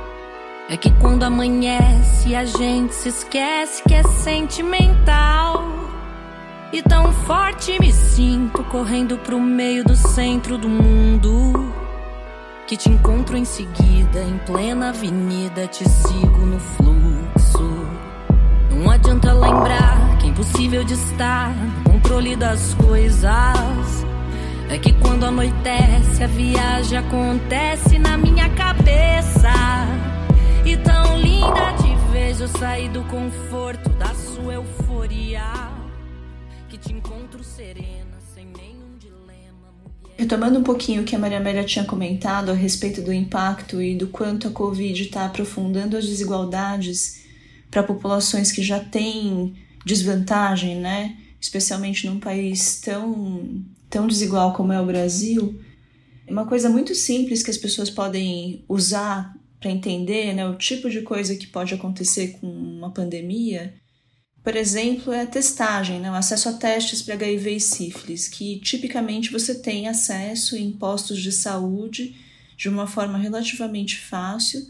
É 0.70 0.76
que 0.76 0.92
quando 1.00 1.24
amanhece 1.24 2.36
a 2.36 2.44
gente 2.44 2.94
se 2.94 3.08
esquece 3.08 3.82
que 3.88 3.94
é 3.94 4.04
sentimental. 4.04 5.64
E 6.74 6.82
tão 6.82 7.14
forte 7.14 7.80
me 7.80 7.90
sinto 7.94 8.62
correndo 8.66 9.18
pro 9.18 9.40
meio 9.40 9.86
do 9.86 9.96
centro 9.96 10.58
do 10.58 10.68
mundo. 10.68 11.74
Que 12.68 12.76
te 12.76 12.90
encontro 12.90 13.38
em 13.38 13.46
seguida, 13.46 14.22
em 14.22 14.38
plena 14.40 14.90
avenida, 14.90 15.68
te 15.68 15.88
sigo 15.88 16.46
no 16.46 16.60
fluxo. 16.60 17.88
Não 18.70 18.92
adianta 18.92 19.32
lembrar 19.32 20.18
que 20.18 20.26
é 20.26 20.30
impossível 20.30 20.84
de 20.84 20.96
estar 20.96 21.56
no 21.56 21.94
controle 21.94 22.36
das 22.36 22.74
coisas. 22.74 24.06
É 24.70 24.78
que 24.78 24.92
quando 24.92 25.24
anoitece, 25.24 26.26
a 26.26 26.28
viagem 26.28 26.98
acontece 26.98 27.98
na 27.98 28.18
minha 28.18 28.50
cabeça. 28.50 29.48
E 30.68 30.76
tão 30.76 31.18
linda 31.22 31.74
te 31.78 32.12
vejo 32.12 32.46
sair 32.60 32.90
do 32.90 33.02
conforto 33.06 33.88
da 33.92 34.14
sua 34.14 34.56
euforia. 34.56 35.42
Que 36.68 36.78
te 36.78 36.92
encontro 36.92 37.42
serena, 37.42 38.18
sem 38.36 38.48
nenhum 38.48 38.98
dilema. 39.00 39.74
Retomando 40.18 40.60
um 40.60 40.64
pouquinho 40.64 41.04
o 41.04 41.06
que 41.06 41.16
a 41.16 41.20
Maria 41.20 41.38
Amélia 41.38 41.64
tinha 41.64 41.86
comentado 41.86 42.52
a 42.52 42.54
respeito 42.54 43.02
do 43.02 43.14
impacto 43.14 43.82
e 43.82 43.96
do 43.96 44.08
quanto 44.08 44.50
a 44.50 44.52
Covid 44.52 45.02
está 45.02 45.26
aprofundando 45.26 45.96
as 45.96 46.06
desigualdades 46.06 47.24
para 47.72 47.82
populações 47.82 48.52
que 48.52 48.62
já 48.62 48.82
têm 48.82 49.56
desvantagem, 49.86 50.76
né? 50.76 51.16
especialmente 51.40 52.06
num 52.06 52.20
país 52.20 52.82
tão, 52.82 53.64
tão 53.90 54.06
desigual 54.06 54.52
como 54.52 54.74
é 54.74 54.82
o 54.82 54.86
Brasil, 54.86 55.58
uma 56.28 56.46
coisa 56.46 56.70
muito 56.70 56.94
simples 56.94 57.42
que 57.42 57.52
as 57.52 57.58
pessoas 57.58 57.90
podem 57.90 58.66
usar 58.68 59.34
para 59.60 59.72
entender 59.72 60.34
né, 60.34 60.48
o 60.48 60.56
tipo 60.56 60.90
de 60.90 61.02
coisa 61.02 61.36
que 61.36 61.48
pode 61.48 61.74
acontecer 61.74 62.38
com 62.40 62.48
uma 62.48 62.92
pandemia, 62.92 63.74
por 64.44 64.56
exemplo, 64.56 65.12
é 65.12 65.24
a 65.24 65.28
testagem, 65.28 66.00
né, 66.00 66.10
o 66.10 66.14
acesso 66.14 66.48
a 66.48 66.54
testes 66.54 67.02
para 67.02 67.16
HIV 67.16 67.56
e 67.56 67.60
sífilis, 67.60 68.28
que 68.28 68.60
tipicamente 68.60 69.32
você 69.32 69.56
tem 69.56 69.88
acesso 69.88 70.56
em 70.56 70.72
postos 70.72 71.22
de 71.22 71.32
saúde 71.32 72.16
de 72.56 72.70
uma 72.70 72.88
forma 72.88 73.18
relativamente 73.18 73.98
fácil. 73.98 74.66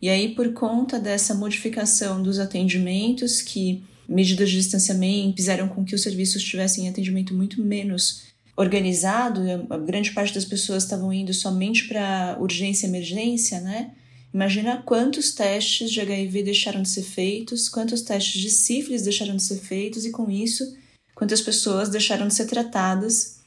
E 0.00 0.08
aí, 0.08 0.34
por 0.34 0.52
conta 0.54 0.98
dessa 0.98 1.34
modificação 1.34 2.22
dos 2.22 2.38
atendimentos, 2.38 3.42
que 3.42 3.82
medidas 4.08 4.48
de 4.48 4.56
distanciamento 4.56 5.36
fizeram 5.36 5.68
com 5.68 5.84
que 5.84 5.94
os 5.94 6.02
serviços 6.02 6.42
tivessem 6.42 6.88
atendimento 6.88 7.34
muito 7.34 7.62
menos 7.62 8.28
organizado, 8.56 9.42
a 9.68 9.76
grande 9.76 10.12
parte 10.12 10.34
das 10.34 10.44
pessoas 10.44 10.84
estavam 10.84 11.12
indo 11.12 11.34
somente 11.34 11.86
para 11.86 12.36
urgência 12.40 12.86
e 12.86 12.88
emergência, 12.88 13.60
né? 13.60 13.92
Imagina 14.32 14.82
quantos 14.82 15.32
testes 15.32 15.90
de 15.90 16.00
HIV 16.00 16.42
deixaram 16.42 16.82
de 16.82 16.88
ser 16.88 17.02
feitos, 17.02 17.68
quantos 17.68 18.02
testes 18.02 18.40
de 18.40 18.50
sífilis 18.50 19.02
deixaram 19.02 19.36
de 19.36 19.42
ser 19.42 19.58
feitos 19.58 20.04
e 20.04 20.10
com 20.10 20.30
isso, 20.30 20.76
quantas 21.14 21.40
pessoas 21.40 21.88
deixaram 21.88 22.28
de 22.28 22.34
ser 22.34 22.46
tratadas, 22.46 23.38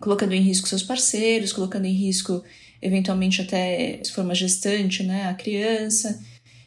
colocando 0.00 0.32
em 0.32 0.42
risco 0.42 0.68
seus 0.68 0.82
parceiros, 0.82 1.52
colocando 1.52 1.86
em 1.86 1.94
risco 1.94 2.42
eventualmente 2.80 3.40
até 3.42 4.00
se 4.02 4.12
for 4.12 4.24
uma 4.24 4.34
gestante, 4.34 5.02
né, 5.02 5.28
a 5.28 5.34
criança 5.34 6.20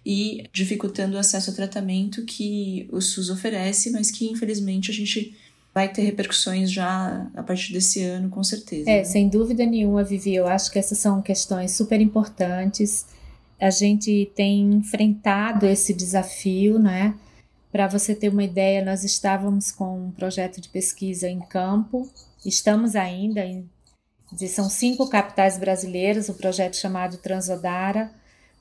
e 0.06 0.44
dificultando 0.52 1.16
o 1.16 1.20
acesso 1.20 1.52
ao 1.52 1.56
tratamento 1.56 2.26
que 2.26 2.88
o 2.92 3.00
SUS 3.00 3.30
oferece, 3.30 3.92
mas 3.92 4.10
que 4.10 4.30
infelizmente 4.30 4.92
a 4.92 4.94
gente 4.94 5.38
vai 5.74 5.92
ter 5.92 6.02
repercussões 6.02 6.72
já 6.72 7.30
a 7.34 7.44
partir 7.44 7.72
desse 7.72 8.02
ano, 8.04 8.30
com 8.30 8.44
certeza. 8.44 8.90
É, 8.90 8.98
né? 8.98 9.04
sem 9.04 9.30
dúvida 9.30 9.66
nenhuma, 9.66 10.04
Vivi, 10.04 10.36
eu 10.36 10.48
acho 10.48 10.72
que 10.72 10.80
essas 10.80 10.98
são 10.98 11.22
questões 11.22 11.72
super 11.72 12.02
importantes. 12.02 13.06
A 13.62 13.70
gente 13.70 14.32
tem 14.36 14.74
enfrentado 14.74 15.68
esse 15.68 15.94
desafio, 15.94 16.80
né? 16.80 17.14
Para 17.72 17.88
você 17.88 18.16
ter 18.16 18.30
uma 18.30 18.44
ideia, 18.44 18.84
nós 18.84 19.04
estávamos 19.04 19.72
com 19.72 20.08
um 20.08 20.12
projeto 20.12 20.60
de 20.60 20.68
pesquisa 20.68 21.30
em 21.30 21.40
campo, 21.40 22.10
estamos 22.46 22.96
ainda 22.96 23.46
em. 23.46 23.70
São 24.50 24.70
cinco 24.70 25.08
capitais 25.10 25.58
brasileiras, 25.58 26.28
um 26.28 26.34
projeto 26.34 26.76
chamado 26.76 27.18
Transodara, 27.18 28.12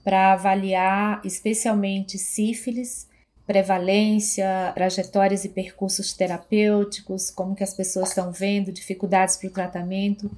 para 0.04 0.32
avaliar 0.32 1.20
especialmente 1.24 2.18
sífilis, 2.18 3.08
prevalência, 3.46 4.72
trajetórias 4.74 5.44
e 5.44 5.48
percursos 5.48 6.12
terapêuticos, 6.12 7.30
como 7.30 7.54
que 7.54 7.64
as 7.64 7.74
pessoas 7.74 8.10
estão 8.10 8.30
vendo, 8.30 8.70
dificuldades 8.70 9.36
para 9.36 9.48
o 9.48 9.52
tratamento, 9.52 10.30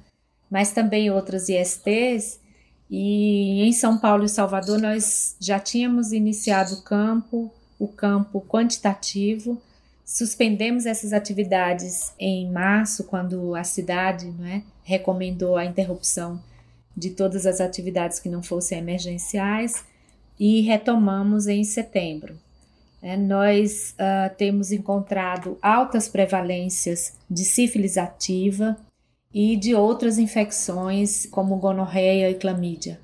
mas 0.49 0.71
também 0.71 1.11
outras 1.11 1.49
ISTs. 1.49 2.39
E 2.95 3.63
em 3.63 3.71
São 3.71 3.97
Paulo 3.97 4.23
e 4.23 4.29
Salvador 4.29 4.79
nós 4.79 5.35
já 5.39 5.59
tínhamos 5.59 6.11
iniciado 6.11 6.75
o 6.75 6.81
campo, 6.83 7.51
o 7.79 7.87
campo 7.87 8.39
quantitativo. 8.39 9.59
Suspendemos 10.05 10.85
essas 10.85 11.11
atividades 11.11 12.13
em 12.19 12.51
março, 12.51 13.05
quando 13.05 13.55
a 13.55 13.63
cidade 13.63 14.31
é, 14.45 14.61
recomendou 14.83 15.57
a 15.57 15.65
interrupção 15.65 16.39
de 16.95 17.09
todas 17.09 17.47
as 17.47 17.59
atividades 17.59 18.19
que 18.19 18.29
não 18.29 18.43
fossem 18.43 18.77
emergenciais 18.77 19.83
e 20.39 20.61
retomamos 20.61 21.47
em 21.47 21.63
setembro. 21.63 22.37
É, 23.01 23.17
nós 23.17 23.95
uh, 23.97 24.35
temos 24.37 24.71
encontrado 24.71 25.57
altas 25.63 26.07
prevalências 26.07 27.13
de 27.27 27.43
sífilis 27.43 27.97
ativa 27.97 28.77
e 29.33 29.55
de 29.57 29.73
outras 29.73 30.17
infecções 30.19 31.25
como 31.25 31.57
gonorreia 31.57 32.29
e 32.29 32.35
clamídia. 32.35 32.99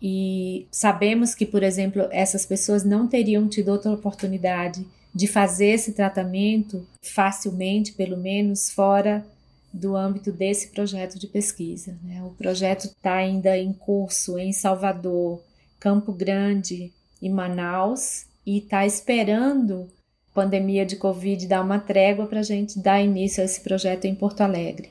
E 0.00 0.66
sabemos 0.70 1.34
que, 1.34 1.44
por 1.44 1.62
exemplo, 1.62 2.08
essas 2.10 2.46
pessoas 2.46 2.84
não 2.84 3.08
teriam 3.08 3.48
tido 3.48 3.70
outra 3.70 3.92
oportunidade 3.92 4.86
de 5.14 5.26
fazer 5.26 5.70
esse 5.70 5.92
tratamento 5.92 6.86
facilmente, 7.02 7.92
pelo 7.92 8.16
menos 8.16 8.70
fora 8.70 9.26
do 9.72 9.96
âmbito 9.96 10.32
desse 10.32 10.68
projeto 10.68 11.18
de 11.18 11.26
pesquisa. 11.26 11.98
Né? 12.02 12.22
O 12.22 12.30
projeto 12.30 12.84
está 12.84 13.14
ainda 13.14 13.58
em 13.58 13.72
curso 13.72 14.38
em 14.38 14.52
Salvador, 14.52 15.42
Campo 15.80 16.12
Grande 16.12 16.92
e 17.20 17.28
Manaus 17.28 18.26
e 18.46 18.58
está 18.58 18.86
esperando 18.86 19.88
a 20.30 20.34
pandemia 20.34 20.86
de 20.86 20.96
Covid 20.96 21.46
dar 21.46 21.62
uma 21.62 21.78
trégua 21.78 22.26
para 22.26 22.40
a 22.40 22.44
gente 22.44 22.78
dar 22.78 23.02
início 23.02 23.42
a 23.42 23.44
esse 23.44 23.60
projeto 23.60 24.04
em 24.04 24.14
Porto 24.14 24.40
Alegre. 24.40 24.90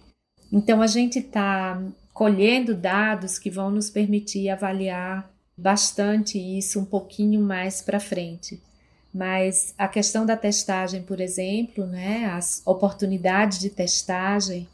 Então 0.52 0.82
a 0.82 0.88
gente 0.88 1.20
está 1.20 1.82
colhendo 2.14 2.74
dados 2.74 3.38
que 3.38 3.50
vão 3.50 3.70
nos 3.70 3.90
permitir 3.90 4.50
avaliar 4.50 5.30
bastante 5.58 6.38
isso 6.38 6.80
um 6.80 6.86
pouquinho 6.86 7.42
mais 7.42 7.82
para 7.82 8.00
frente. 8.00 8.62
Mas 9.14 9.74
a 9.78 9.88
questão 9.88 10.26
da 10.26 10.38
testagem, 10.38 11.02
por 11.02 11.20
exemplo, 11.20 11.86
né, 11.86 12.26
as 12.26 12.62
oportunidades 12.66 13.60
de 13.60 13.70
testagem, 13.70 14.68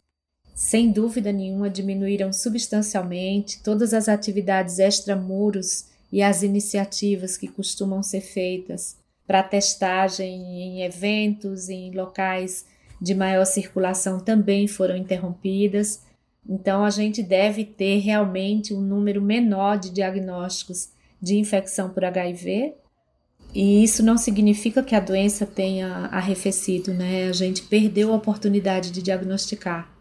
sem 0.54 0.92
dúvida 0.92 1.32
nenhuma, 1.32 1.70
diminuíram 1.70 2.32
substancialmente. 2.34 3.62
Todas 3.64 3.94
as 3.94 4.10
atividades 4.10 4.80
extramuros 4.80 5.86
e 6.12 6.22
as 6.22 6.44
iniciativas 6.44 7.38
que 7.38 7.48
costumam 7.48 8.04
ser 8.04 8.22
feitas 8.22 8.98
para 9.26 9.42
testagem 9.42 10.30
em 10.30 10.84
eventos, 10.84 11.70
em 11.70 11.92
locais 11.92 12.66
de 13.04 13.14
maior 13.14 13.44
circulação 13.44 14.18
também 14.18 14.66
foram 14.66 14.96
interrompidas. 14.96 16.04
Então, 16.48 16.86
a 16.86 16.90
gente 16.90 17.22
deve 17.22 17.66
ter 17.66 18.00
realmente 18.00 18.74
um 18.74 18.80
número 18.80 19.22
menor 19.22 19.78
de 19.78 19.90
diagnósticos 19.90 20.88
de 21.22 21.36
infecção 21.36 21.90
por 21.90 22.06
HIV, 22.06 22.76
e 23.54 23.84
isso 23.84 24.02
não 24.02 24.18
significa 24.18 24.82
que 24.82 24.96
a 24.96 25.02
doença 25.02 25.46
tenha 25.46 26.08
arrefecido, 26.12 26.94
né? 26.94 27.28
A 27.28 27.34
gente 27.34 27.64
perdeu 27.64 28.14
a 28.14 28.16
oportunidade 28.16 28.90
de 28.90 29.02
diagnosticar. 29.02 29.92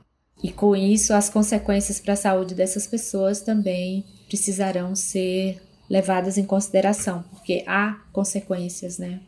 E 0.42 0.52
com 0.52 0.74
isso, 0.76 1.12
as 1.12 1.28
consequências 1.28 2.00
para 2.00 2.14
a 2.14 2.16
saúde 2.16 2.54
dessas 2.54 2.86
pessoas 2.86 3.40
também 3.40 4.04
precisarão 4.28 4.94
ser 4.94 5.60
levadas 5.90 6.38
em 6.38 6.44
consideração, 6.44 7.24
porque 7.30 7.64
há 7.66 8.00
consequências, 8.12 8.96
né? 8.98 9.20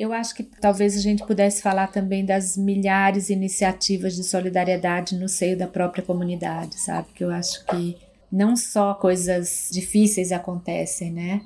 Eu 0.00 0.14
acho 0.14 0.34
que 0.34 0.42
talvez 0.42 0.96
a 0.96 1.00
gente 1.02 1.26
pudesse 1.26 1.60
falar 1.60 1.88
também 1.88 2.24
das 2.24 2.56
milhares 2.56 3.26
de 3.26 3.34
iniciativas 3.34 4.16
de 4.16 4.24
solidariedade 4.24 5.14
no 5.14 5.28
seio 5.28 5.58
da 5.58 5.66
própria 5.66 6.02
comunidade, 6.02 6.80
sabe? 6.80 7.08
Que 7.14 7.22
eu 7.22 7.30
acho 7.30 7.62
que 7.66 7.98
não 8.32 8.56
só 8.56 8.94
coisas 8.94 9.68
difíceis 9.70 10.32
acontecem, 10.32 11.12
né? 11.12 11.42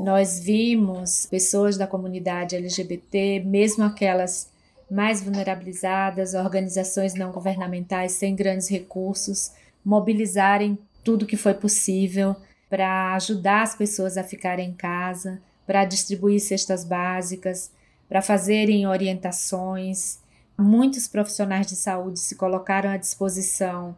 Nós 0.00 0.40
vimos 0.40 1.26
pessoas 1.26 1.78
da 1.78 1.86
comunidade 1.86 2.56
LGBT, 2.56 3.38
mesmo 3.46 3.84
aquelas 3.84 4.50
mais 4.90 5.22
vulnerabilizadas, 5.22 6.34
organizações 6.34 7.14
não 7.14 7.30
governamentais 7.30 8.10
sem 8.14 8.34
grandes 8.34 8.66
recursos, 8.68 9.52
mobilizarem 9.84 10.76
tudo 11.04 11.24
que 11.24 11.36
foi 11.36 11.54
possível 11.54 12.34
para 12.68 13.14
ajudar 13.14 13.62
as 13.62 13.76
pessoas 13.76 14.16
a 14.16 14.24
ficarem 14.24 14.70
em 14.70 14.74
casa, 14.74 15.40
para 15.64 15.84
distribuir 15.84 16.40
cestas 16.40 16.82
básicas, 16.82 17.70
para 18.12 18.20
fazerem 18.20 18.86
orientações. 18.86 20.18
Muitos 20.58 21.08
profissionais 21.08 21.66
de 21.66 21.74
saúde 21.74 22.20
se 22.20 22.34
colocaram 22.34 22.90
à 22.90 22.98
disposição 22.98 23.96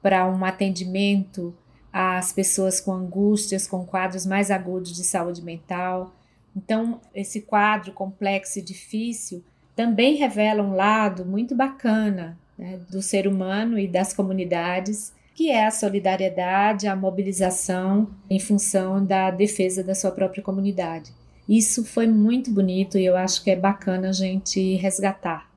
para 0.00 0.24
um 0.24 0.44
atendimento 0.44 1.52
às 1.92 2.30
pessoas 2.32 2.80
com 2.80 2.92
angústias, 2.92 3.66
com 3.66 3.84
quadros 3.84 4.24
mais 4.24 4.52
agudos 4.52 4.94
de 4.94 5.02
saúde 5.02 5.42
mental. 5.42 6.14
Então, 6.54 7.00
esse 7.12 7.40
quadro 7.40 7.90
complexo 7.92 8.60
e 8.60 8.62
difícil 8.62 9.42
também 9.74 10.14
revela 10.14 10.62
um 10.62 10.76
lado 10.76 11.24
muito 11.24 11.56
bacana 11.56 12.38
né, 12.56 12.78
do 12.88 13.02
ser 13.02 13.26
humano 13.26 13.80
e 13.80 13.88
das 13.88 14.12
comunidades, 14.12 15.12
que 15.34 15.50
é 15.50 15.66
a 15.66 15.72
solidariedade, 15.72 16.86
a 16.86 16.94
mobilização 16.94 18.10
em 18.30 18.38
função 18.38 19.04
da 19.04 19.28
defesa 19.32 19.82
da 19.82 19.92
sua 19.92 20.12
própria 20.12 20.40
comunidade. 20.40 21.12
Isso 21.48 21.84
foi 21.84 22.06
muito 22.06 22.50
bonito 22.50 22.98
e 22.98 23.04
eu 23.04 23.16
acho 23.16 23.42
que 23.42 23.50
é 23.50 23.56
bacana 23.56 24.08
a 24.08 24.12
gente 24.12 24.76
resgatar. 24.76 25.52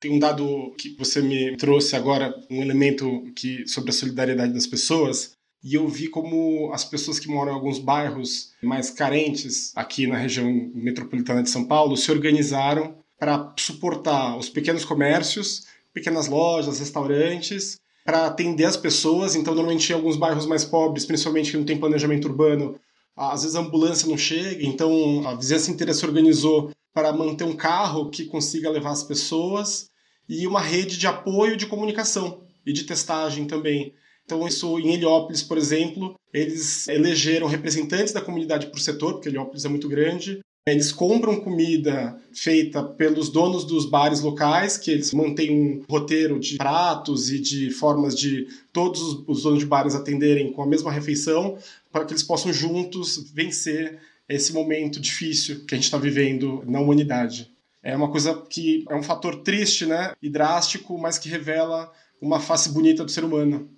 Tem 0.00 0.12
um 0.12 0.18
dado 0.18 0.74
que 0.78 0.96
você 0.96 1.20
me 1.20 1.56
trouxe 1.56 1.94
agora, 1.94 2.34
um 2.50 2.62
elemento 2.62 3.30
que 3.36 3.66
sobre 3.68 3.90
a 3.90 3.92
solidariedade 3.92 4.54
das 4.54 4.66
pessoas, 4.66 5.32
e 5.62 5.74
eu 5.74 5.86
vi 5.86 6.08
como 6.08 6.72
as 6.72 6.84
pessoas 6.84 7.18
que 7.18 7.28
moram 7.28 7.52
em 7.52 7.54
alguns 7.54 7.78
bairros 7.78 8.54
mais 8.62 8.90
carentes 8.90 9.76
aqui 9.76 10.06
na 10.06 10.16
região 10.16 10.50
metropolitana 10.74 11.42
de 11.42 11.50
São 11.50 11.66
Paulo 11.66 11.98
se 11.98 12.10
organizaram 12.10 12.94
para 13.18 13.52
suportar 13.58 14.38
os 14.38 14.48
pequenos 14.48 14.86
comércios 14.86 15.66
pequenas 15.92 16.28
lojas, 16.28 16.78
restaurantes, 16.78 17.78
para 18.04 18.26
atender 18.26 18.64
as 18.64 18.76
pessoas. 18.76 19.34
Então, 19.34 19.54
normalmente 19.54 19.90
em 19.90 19.94
alguns 19.94 20.16
bairros 20.16 20.46
mais 20.46 20.64
pobres, 20.64 21.04
principalmente 21.04 21.50
que 21.50 21.56
não 21.56 21.64
tem 21.64 21.78
planejamento 21.78 22.28
urbano, 22.28 22.78
às 23.20 23.42
vezes 23.42 23.54
a 23.54 23.60
ambulância 23.60 24.08
não 24.08 24.16
chega, 24.16 24.64
então 24.64 25.26
a 25.28 25.34
vizinhança 25.34 25.70
inteira 25.70 25.92
se 25.92 26.06
organizou 26.06 26.70
para 26.94 27.12
manter 27.12 27.44
um 27.44 27.54
carro 27.54 28.08
que 28.08 28.24
consiga 28.24 28.70
levar 28.70 28.90
as 28.90 29.02
pessoas 29.02 29.90
e 30.28 30.46
uma 30.46 30.60
rede 30.60 30.96
de 30.96 31.06
apoio 31.06 31.56
de 31.56 31.66
comunicação 31.66 32.42
e 32.64 32.72
de 32.72 32.84
testagem 32.84 33.46
também. 33.46 33.92
Então, 34.24 34.46
isso 34.46 34.78
em 34.78 34.94
Heliópolis, 34.94 35.42
por 35.42 35.58
exemplo, 35.58 36.14
eles 36.32 36.88
elegeram 36.88 37.46
representantes 37.46 38.12
da 38.12 38.20
comunidade 38.20 38.68
por 38.68 38.80
setor, 38.80 39.14
porque 39.14 39.28
Heliópolis 39.28 39.64
é 39.64 39.68
muito 39.68 39.88
grande. 39.88 40.40
Eles 40.66 40.92
compram 40.92 41.40
comida 41.40 42.16
feita 42.32 42.82
pelos 42.82 43.28
donos 43.28 43.64
dos 43.64 43.86
bares 43.86 44.20
locais, 44.20 44.76
que 44.76 44.90
eles 44.90 45.12
mantêm 45.12 45.50
um 45.50 45.82
roteiro 45.88 46.38
de 46.38 46.58
pratos 46.58 47.30
e 47.30 47.40
de 47.40 47.70
formas 47.70 48.14
de 48.14 48.46
todos 48.72 49.24
os 49.26 49.42
donos 49.42 49.60
de 49.60 49.66
bares 49.66 49.94
atenderem 49.94 50.52
com 50.52 50.62
a 50.62 50.66
mesma 50.66 50.92
refeição, 50.92 51.58
para 51.92 52.04
que 52.04 52.12
eles 52.12 52.22
possam 52.22 52.52
juntos 52.52 53.32
vencer 53.32 54.00
esse 54.28 54.52
momento 54.52 55.00
difícil 55.00 55.64
que 55.66 55.74
a 55.74 55.76
gente 55.76 55.84
está 55.84 55.98
vivendo 55.98 56.62
na 56.66 56.80
humanidade. 56.80 57.50
É 57.82 57.96
uma 57.96 58.10
coisa 58.10 58.42
que 58.48 58.84
é 58.88 58.94
um 58.94 59.02
fator 59.02 59.42
triste, 59.42 59.86
né, 59.86 60.12
e 60.22 60.28
drástico, 60.28 60.96
mas 60.98 61.18
que 61.18 61.28
revela 61.28 61.90
uma 62.20 62.38
face 62.38 62.70
bonita 62.70 63.04
do 63.04 63.10
ser 63.10 63.24
humano. 63.24 63.70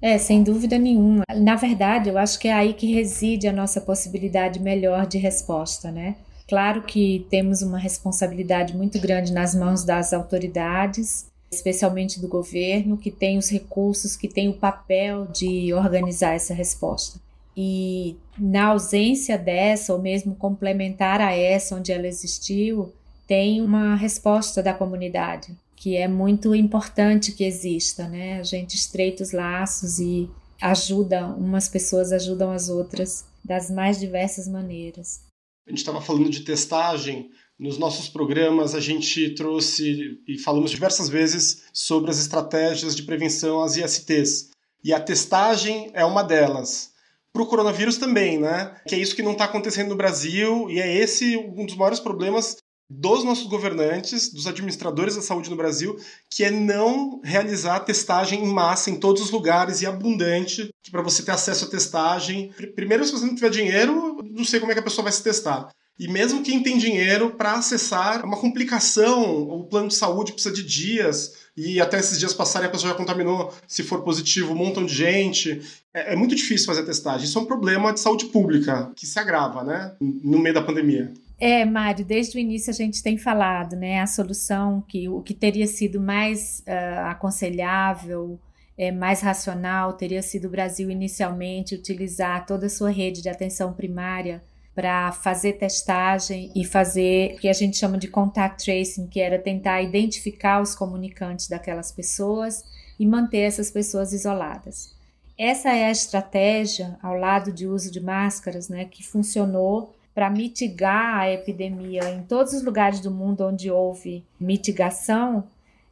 É, 0.00 0.18
sem 0.18 0.42
dúvida 0.42 0.78
nenhuma. 0.78 1.24
Na 1.34 1.56
verdade, 1.56 2.08
eu 2.08 2.18
acho 2.18 2.38
que 2.38 2.48
é 2.48 2.52
aí 2.52 2.74
que 2.74 2.92
reside 2.92 3.48
a 3.48 3.52
nossa 3.52 3.80
possibilidade 3.80 4.60
melhor 4.60 5.06
de 5.06 5.18
resposta, 5.18 5.90
né? 5.90 6.16
Claro 6.48 6.82
que 6.82 7.26
temos 7.28 7.62
uma 7.62 7.78
responsabilidade 7.78 8.76
muito 8.76 9.00
grande 9.00 9.32
nas 9.32 9.54
mãos 9.54 9.84
das 9.84 10.12
autoridades, 10.12 11.26
especialmente 11.56 12.20
do 12.20 12.28
governo, 12.28 12.96
que 12.96 13.10
tem 13.10 13.38
os 13.38 13.50
recursos, 13.50 14.16
que 14.16 14.28
tem 14.28 14.48
o 14.48 14.54
papel 14.54 15.26
de 15.26 15.72
organizar 15.74 16.34
essa 16.34 16.54
resposta. 16.54 17.20
E 17.56 18.16
na 18.38 18.66
ausência 18.66 19.38
dessa, 19.38 19.92
ou 19.92 20.00
mesmo 20.00 20.34
complementar 20.34 21.20
a 21.20 21.32
essa 21.32 21.74
onde 21.74 21.90
ela 21.90 22.06
existiu, 22.06 22.92
tem 23.26 23.60
uma 23.60 23.96
resposta 23.96 24.62
da 24.62 24.74
comunidade 24.74 25.56
que 25.76 25.94
é 25.94 26.08
muito 26.08 26.54
importante 26.54 27.32
que 27.32 27.44
exista, 27.44 28.08
né? 28.08 28.40
A 28.40 28.42
gente 28.42 28.74
estreita 28.74 29.22
os 29.22 29.32
laços 29.32 29.98
e 29.98 30.28
ajuda, 30.60 31.26
umas 31.26 31.68
pessoas 31.68 32.12
ajudam 32.12 32.50
as 32.50 32.70
outras 32.70 33.26
das 33.44 33.70
mais 33.70 34.00
diversas 34.00 34.48
maneiras. 34.48 35.20
A 35.66 35.70
gente 35.70 35.78
estava 35.78 36.00
falando 36.00 36.30
de 36.30 36.40
testagem. 36.40 37.30
Nos 37.58 37.78
nossos 37.78 38.08
programas, 38.08 38.74
a 38.74 38.80
gente 38.80 39.30
trouxe 39.30 40.20
e 40.28 40.38
falamos 40.38 40.70
diversas 40.70 41.08
vezes 41.08 41.62
sobre 41.72 42.10
as 42.10 42.18
estratégias 42.18 42.94
de 42.94 43.02
prevenção 43.02 43.62
às 43.62 43.76
ISTs. 43.76 44.50
E 44.84 44.92
a 44.92 45.00
testagem 45.00 45.90
é 45.94 46.04
uma 46.04 46.22
delas. 46.22 46.92
Para 47.32 47.42
o 47.42 47.46
coronavírus 47.46 47.96
também, 47.96 48.38
né? 48.38 48.76
Que 48.86 48.94
é 48.94 48.98
isso 48.98 49.16
que 49.16 49.22
não 49.22 49.32
está 49.32 49.46
acontecendo 49.46 49.88
no 49.88 49.96
Brasil 49.96 50.70
e 50.70 50.80
é 50.80 50.96
esse 50.96 51.36
um 51.36 51.64
dos 51.64 51.76
maiores 51.76 51.98
problemas 51.98 52.58
dos 52.88 53.24
nossos 53.24 53.46
governantes, 53.46 54.32
dos 54.32 54.46
administradores 54.46 55.16
da 55.16 55.22
saúde 55.22 55.50
no 55.50 55.56
Brasil, 55.56 55.96
que 56.30 56.44
é 56.44 56.50
não 56.50 57.20
realizar 57.24 57.80
testagem 57.80 58.44
em 58.44 58.46
massa 58.46 58.90
em 58.90 59.00
todos 59.00 59.22
os 59.22 59.30
lugares 59.30 59.80
e 59.80 59.86
abundante, 59.86 60.70
para 60.90 61.02
você 61.02 61.22
ter 61.22 61.32
acesso 61.32 61.64
à 61.64 61.68
testagem, 61.68 62.52
primeiro 62.76 63.04
se 63.04 63.12
você 63.12 63.26
não 63.26 63.34
tiver 63.34 63.50
dinheiro, 63.50 64.22
não 64.22 64.44
sei 64.44 64.60
como 64.60 64.70
é 64.70 64.74
que 64.74 64.80
a 64.80 64.84
pessoa 64.84 65.04
vai 65.04 65.12
se 65.12 65.22
testar. 65.22 65.68
E 65.98 66.06
mesmo 66.08 66.42
quem 66.42 66.62
tem 66.62 66.76
dinheiro 66.76 67.30
para 67.30 67.54
acessar, 67.54 68.20
é 68.20 68.24
uma 68.24 68.36
complicação, 68.36 69.48
o 69.48 69.64
plano 69.64 69.88
de 69.88 69.94
saúde 69.94 70.32
precisa 70.32 70.54
de 70.54 70.62
dias, 70.62 71.46
e 71.56 71.80
até 71.80 71.98
esses 71.98 72.18
dias 72.18 72.34
passarem 72.34 72.68
a 72.68 72.70
pessoa 72.70 72.92
já 72.92 72.98
contaminou, 72.98 73.50
se 73.66 73.82
for 73.82 74.02
positivo, 74.02 74.52
um 74.52 74.56
montão 74.56 74.84
de 74.84 74.94
gente. 74.94 75.62
É, 75.94 76.12
é 76.12 76.16
muito 76.16 76.34
difícil 76.34 76.66
fazer 76.66 76.82
a 76.82 76.86
testagem. 76.86 77.24
Isso 77.24 77.38
é 77.38 77.42
um 77.42 77.46
problema 77.46 77.94
de 77.94 78.00
saúde 78.00 78.26
pública 78.26 78.92
que 78.94 79.06
se 79.06 79.18
agrava, 79.18 79.64
né, 79.64 79.96
no 80.00 80.38
meio 80.38 80.54
da 80.54 80.60
pandemia. 80.60 81.14
É, 81.38 81.64
Mário, 81.64 82.04
desde 82.04 82.36
o 82.36 82.40
início 82.40 82.70
a 82.70 82.74
gente 82.74 83.02
tem 83.02 83.16
falado, 83.16 83.76
né? 83.76 84.00
A 84.00 84.06
solução 84.06 84.82
que 84.86 85.06
o 85.06 85.20
que 85.20 85.34
teria 85.34 85.66
sido 85.66 86.00
mais 86.00 86.62
uh, 86.66 87.10
aconselhável, 87.10 88.40
é, 88.76 88.90
mais 88.90 89.20
racional, 89.20 89.94
teria 89.94 90.22
sido 90.22 90.46
o 90.46 90.50
Brasil 90.50 90.90
inicialmente 90.90 91.74
utilizar 91.74 92.46
toda 92.46 92.66
a 92.66 92.70
sua 92.70 92.90
rede 92.90 93.22
de 93.22 93.28
atenção 93.28 93.72
primária 93.72 94.42
para 94.76 95.10
fazer 95.10 95.54
testagem 95.54 96.52
e 96.54 96.62
fazer 96.62 97.32
o 97.32 97.38
que 97.38 97.48
a 97.48 97.52
gente 97.54 97.78
chama 97.78 97.96
de 97.96 98.08
contact 98.08 98.62
tracing, 98.62 99.06
que 99.06 99.18
era 99.18 99.38
tentar 99.38 99.80
identificar 99.80 100.60
os 100.60 100.74
comunicantes 100.74 101.48
daquelas 101.48 101.90
pessoas 101.90 102.62
e 103.00 103.06
manter 103.06 103.38
essas 103.38 103.70
pessoas 103.70 104.12
isoladas. 104.12 104.94
Essa 105.38 105.70
é 105.70 105.86
a 105.86 105.90
estratégia, 105.90 106.98
ao 107.02 107.14
lado 107.16 107.50
de 107.50 107.66
uso 107.66 107.90
de 107.90 108.00
máscaras, 108.00 108.68
né, 108.68 108.84
que 108.84 109.02
funcionou 109.02 109.94
para 110.14 110.28
mitigar 110.28 111.20
a 111.20 111.30
epidemia 111.30 112.10
em 112.10 112.22
todos 112.22 112.52
os 112.52 112.62
lugares 112.62 113.00
do 113.00 113.10
mundo 113.10 113.46
onde 113.46 113.70
houve 113.70 114.24
mitigação, 114.38 115.44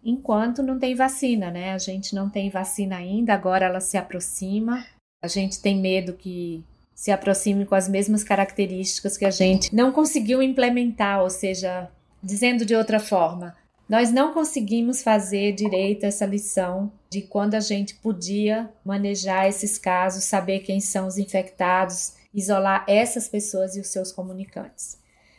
enquanto 0.05 0.63
não 0.63 0.79
tem 0.79 0.95
vacina, 0.95 1.51
né? 1.51 1.73
A 1.73 1.79
gente 1.79 2.15
não 2.15 2.29
tem 2.29 2.51
vacina 2.51 2.97
ainda, 2.97 3.33
agora 3.33 3.65
ela 3.65 3.81
se 3.81 3.97
aproxima. 3.97 4.85
A 5.23 5.29
gente 5.29 5.61
tem 5.61 5.79
medo 5.79 6.13
que 6.13 6.63
se 6.95 7.11
aproxime 7.11 7.67
com 7.67 7.75
as 7.75 7.89
mesmas 7.89 8.23
características 8.23 9.17
que 9.17 9.25
a 9.25 9.31
gente 9.31 9.75
não 9.75 9.93
conseguiu 9.93 10.43
implementar, 10.43 11.23
ou 11.23 11.31
seja, 11.31 11.91
dizendo 12.23 12.65
de 12.65 12.75
outra 12.75 13.01
forma, 13.01 13.57
nós 13.89 14.11
não 14.11 14.33
conseguimos 14.33 15.03
fazer 15.03 15.53
direito 15.53 16.05
essa 16.05 16.25
lição 16.25 16.91
de 17.11 17.23
quando 17.23 17.55
a 17.55 17.61
gente 17.61 17.95
podia 17.97 18.71
manejar 18.85 19.47
esses 19.47 19.77
casos, 19.77 20.25
saber 20.25 20.61
quem 20.61 20.81
são 20.81 21.07
os 21.07 21.19
infectados 21.19 22.15
isolar 22.35 22.85
essas 22.89 23.29
pessoas 23.29 23.77
e 23.77 23.81
os 23.81 23.87
seus 23.87 24.11
comunicantes. 24.11 24.99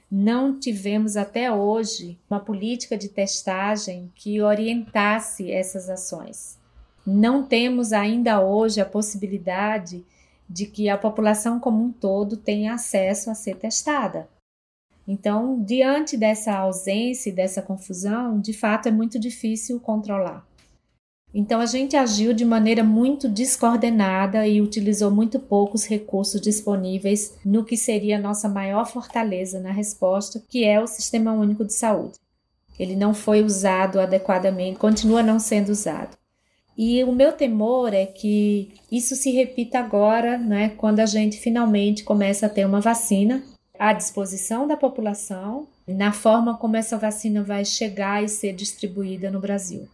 Não 0.09 0.57
tivemos 0.57 1.17
até 1.17 1.51
hoje 1.51 2.17
uma 2.29 2.39
política 2.39 2.97
de 2.97 3.09
testagem 3.09 4.11
que 4.15 4.41
orientasse 4.41 5.51
essas 5.51 5.89
ações. 5.89 6.57
Não 7.05 7.43
temos 7.43 7.91
ainda 7.91 8.39
hoje 8.39 8.79
a 8.79 8.85
possibilidade 8.85 10.05
de 10.49 10.65
que 10.65 10.89
a 10.89 10.97
população 10.97 11.59
como 11.59 11.83
um 11.83 11.91
todo 11.91 12.37
tenha 12.37 12.73
acesso 12.73 13.29
a 13.29 13.35
ser 13.35 13.55
testada. 13.55 14.27
Então, 15.07 15.61
diante 15.63 16.17
dessa 16.17 16.55
ausência 16.55 17.29
e 17.29 17.33
dessa 17.33 17.61
confusão, 17.61 18.39
de 18.39 18.53
fato 18.53 18.87
é 18.87 18.91
muito 18.91 19.19
difícil 19.19 19.79
controlar. 19.79 20.45
Então 21.37 21.59
a 21.59 21.65
gente 21.65 21.97
agiu 21.97 22.33
de 22.33 22.45
maneira 22.45 22.81
muito 22.81 23.27
descoordenada 23.27 24.47
e 24.47 24.61
utilizou 24.61 25.11
muito 25.11 25.37
poucos 25.37 25.85
recursos 25.85 26.39
disponíveis 26.39 27.37
no 27.43 27.65
que 27.65 27.75
seria 27.75 28.15
a 28.15 28.21
nossa 28.21 28.47
maior 28.47 28.85
fortaleza 28.85 29.59
na 29.59 29.69
resposta, 29.69 30.41
que 30.47 30.63
é 30.63 30.79
o 30.79 30.87
Sistema 30.87 31.33
Único 31.33 31.65
de 31.65 31.73
Saúde. 31.73 32.17
Ele 32.79 32.95
não 32.95 33.13
foi 33.13 33.43
usado 33.43 33.99
adequadamente, 33.99 34.79
continua 34.79 35.21
não 35.21 35.37
sendo 35.37 35.69
usado. 35.69 36.17
E 36.77 37.03
o 37.03 37.11
meu 37.11 37.31
temor 37.31 37.93
é 37.93 38.05
que 38.05 38.73
isso 38.91 39.15
se 39.15 39.31
repita 39.31 39.79
agora, 39.79 40.37
né, 40.37 40.69
quando 40.77 40.99
a 40.99 41.05
gente 41.05 41.39
finalmente 41.39 42.03
começa 42.03 42.47
a 42.47 42.49
ter 42.49 42.65
uma 42.65 42.81
vacina 42.81 43.43
à 43.79 43.93
disposição 43.93 44.67
da 44.67 44.75
população, 44.75 45.67
na 45.87 46.11
forma 46.11 46.57
como 46.57 46.75
essa 46.75 46.97
vacina 46.97 47.43
vai 47.43 47.63
chegar 47.63 48.23
e 48.23 48.27
ser 48.27 48.53
distribuída 48.53 49.31
no 49.31 49.39
Brasil. 49.39 49.87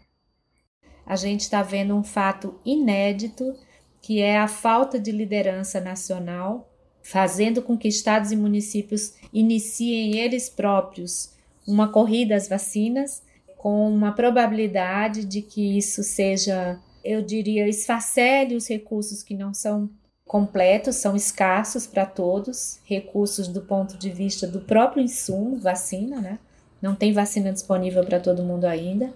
A 1.06 1.16
gente 1.16 1.42
está 1.42 1.62
vendo 1.62 1.96
um 1.96 2.04
fato 2.04 2.60
inédito, 2.66 3.56
que 4.02 4.22
é 4.22 4.38
a 4.38 4.48
falta 4.48 5.00
de 5.00 5.12
liderança 5.12 5.80
nacional, 5.80 6.68
fazendo 7.04 7.62
com 7.62 7.78
que 7.78 7.88
estados 7.88 8.32
e 8.32 8.36
municípios 8.36 9.14
iniciem 9.34 10.18
eles 10.18 10.50
próprios 10.50 11.34
uma 11.68 11.88
corrida 11.90 12.36
às 12.36 12.48
vacinas, 12.48 13.22
com 13.62 13.88
uma 13.88 14.12
probabilidade 14.12 15.24
de 15.24 15.40
que 15.40 15.78
isso 15.78 16.02
seja, 16.02 16.80
eu 17.06 17.22
diria, 17.22 17.68
esfacele 17.68 18.56
os 18.56 18.68
recursos 18.68 19.22
que 19.22 19.36
não 19.36 19.54
são 19.54 19.88
completos, 20.26 20.96
são 20.96 21.16
escassos 21.16 21.86
para 21.86 22.08
todos, 22.08 22.80
recursos 22.86 23.48
do 23.48 23.62
ponto 23.62 24.00
de 24.00 24.10
vista 24.10 24.48
do 24.48 24.62
próprio 24.62 25.04
insumo, 25.04 25.60
vacina, 25.60 26.20
né? 26.20 26.40
Não 26.82 26.96
tem 26.96 27.14
vacina 27.14 27.54
disponível 27.54 28.04
para 28.04 28.20
todo 28.20 28.44
mundo 28.44 28.66
ainda 28.66 29.14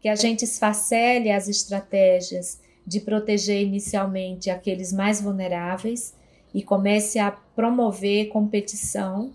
que 0.00 0.08
a 0.08 0.16
gente 0.16 0.44
esfacele 0.44 1.30
as 1.30 1.48
estratégias 1.48 2.60
de 2.84 3.00
proteger 3.00 3.62
inicialmente 3.62 4.50
aqueles 4.50 4.92
mais 4.92 5.18
vulneráveis 5.22 6.14
e 6.52 6.64
comece 6.64 7.20
a 7.20 7.30
promover 7.30 8.28
competição 8.28 9.32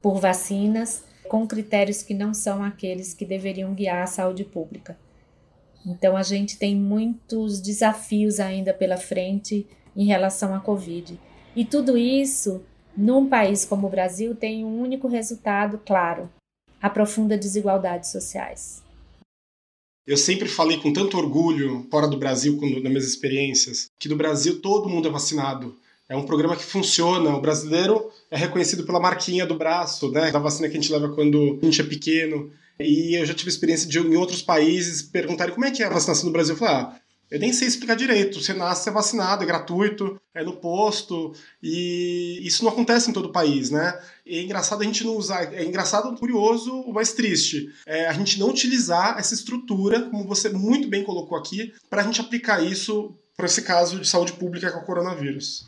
por 0.00 0.20
vacinas 0.20 1.02
com 1.26 1.46
critérios 1.46 2.02
que 2.02 2.14
não 2.14 2.32
são 2.32 2.62
aqueles 2.62 3.12
que 3.12 3.24
deveriam 3.24 3.74
guiar 3.74 4.02
a 4.02 4.06
saúde 4.06 4.44
pública. 4.44 4.98
Então 5.86 6.16
a 6.16 6.22
gente 6.22 6.58
tem 6.58 6.74
muitos 6.74 7.60
desafios 7.60 8.40
ainda 8.40 8.74
pela 8.74 8.96
frente 8.96 9.66
em 9.94 10.06
relação 10.06 10.54
à 10.54 10.60
Covid. 10.60 11.18
E 11.54 11.64
tudo 11.64 11.96
isso, 11.96 12.62
num 12.96 13.28
país 13.28 13.64
como 13.64 13.86
o 13.86 13.90
Brasil, 13.90 14.34
tem 14.34 14.64
um 14.64 14.80
único 14.80 15.06
resultado 15.06 15.80
claro: 15.86 16.28
aprofunda 16.82 17.38
desigualdades 17.38 18.10
sociais. 18.10 18.82
Eu 20.06 20.16
sempre 20.16 20.48
falei 20.48 20.78
com 20.78 20.92
tanto 20.92 21.18
orgulho, 21.18 21.86
fora 21.90 22.06
do 22.06 22.16
Brasil, 22.16 22.56
nas 22.60 22.82
minhas 22.82 23.06
experiências, 23.06 23.86
que 23.98 24.08
no 24.08 24.16
Brasil 24.16 24.60
todo 24.60 24.88
mundo 24.88 25.08
é 25.08 25.10
vacinado. 25.10 25.76
É 26.08 26.16
um 26.16 26.24
programa 26.24 26.56
que 26.56 26.64
funciona. 26.64 27.34
O 27.34 27.40
brasileiro 27.40 28.10
é 28.30 28.36
reconhecido 28.36 28.84
pela 28.84 29.00
marquinha 29.00 29.46
do 29.46 29.56
braço, 29.56 30.10
né? 30.10 30.30
Da 30.30 30.38
vacina 30.38 30.68
que 30.68 30.76
a 30.76 30.80
gente 30.80 30.92
leva 30.92 31.08
quando 31.08 31.58
a 31.60 31.64
gente 31.64 31.80
é 31.80 31.84
pequeno. 31.84 32.50
E 32.78 33.18
eu 33.18 33.26
já 33.26 33.34
tive 33.34 33.48
experiência 33.48 33.88
de 33.88 33.98
em 33.98 34.16
outros 34.16 34.42
países 34.42 35.02
perguntarem 35.02 35.54
como 35.54 35.66
é 35.66 35.70
que 35.70 35.82
é 35.82 35.86
a 35.86 35.90
vacinação 35.90 36.26
no 36.26 36.32
Brasil. 36.32 36.54
Eu 36.54 36.58
falei, 36.58 36.74
ah, 36.74 37.00
eu 37.30 37.40
nem 37.40 37.52
sei 37.52 37.66
explicar 37.66 37.96
direito. 37.96 38.40
Você 38.40 38.52
nasce, 38.52 38.88
é 38.88 38.92
vacinado, 38.92 39.42
é 39.42 39.46
gratuito, 39.46 40.20
é 40.34 40.44
no 40.44 40.56
posto, 40.56 41.32
e 41.62 42.40
isso 42.42 42.62
não 42.62 42.70
acontece 42.70 43.10
em 43.10 43.12
todo 43.12 43.26
o 43.26 43.32
país, 43.32 43.70
né? 43.70 43.98
E 44.24 44.38
é 44.38 44.42
engraçado 44.42 44.82
a 44.82 44.84
gente 44.84 45.04
não 45.04 45.16
usar, 45.16 45.52
é 45.52 45.64
engraçado, 45.64 46.14
curioso, 46.16 46.72
o 46.72 46.92
mais 46.92 47.12
triste, 47.12 47.68
é 47.84 48.06
a 48.06 48.12
gente 48.12 48.38
não 48.38 48.50
utilizar 48.50 49.18
essa 49.18 49.34
estrutura, 49.34 50.02
como 50.02 50.26
você 50.26 50.50
muito 50.50 50.88
bem 50.88 51.02
colocou 51.02 51.36
aqui, 51.36 51.72
para 51.90 52.02
a 52.02 52.04
gente 52.04 52.20
aplicar 52.20 52.62
isso 52.62 53.14
para 53.36 53.46
esse 53.46 53.62
caso 53.62 54.00
de 54.00 54.08
saúde 54.08 54.32
pública 54.32 54.70
com 54.70 54.80
o 54.80 54.84
coronavírus. 54.84 55.66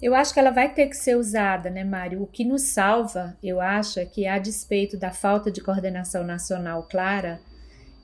Eu 0.00 0.14
acho 0.14 0.34
que 0.34 0.38
ela 0.38 0.50
vai 0.50 0.72
ter 0.72 0.88
que 0.88 0.96
ser 0.96 1.16
usada, 1.16 1.70
né, 1.70 1.82
Mário? 1.82 2.22
O 2.22 2.26
que 2.26 2.44
nos 2.44 2.62
salva, 2.62 3.36
eu 3.42 3.60
acho, 3.60 3.98
é 3.98 4.04
que, 4.04 4.26
a 4.26 4.38
despeito 4.38 4.96
da 4.96 5.10
falta 5.10 5.50
de 5.50 5.62
coordenação 5.62 6.22
nacional 6.22 6.82
clara, 6.82 7.40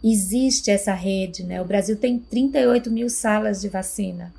existe 0.03 0.71
essa 0.71 0.95
rede, 0.95 1.45
né? 1.45 1.61
O 1.61 1.67
Brasil 1.67 1.97
tem 1.97 2.19
38 2.19 2.91
mil 2.91 3.11
salas 3.11 3.61
de 3.61 3.69
vacina 3.69 4.33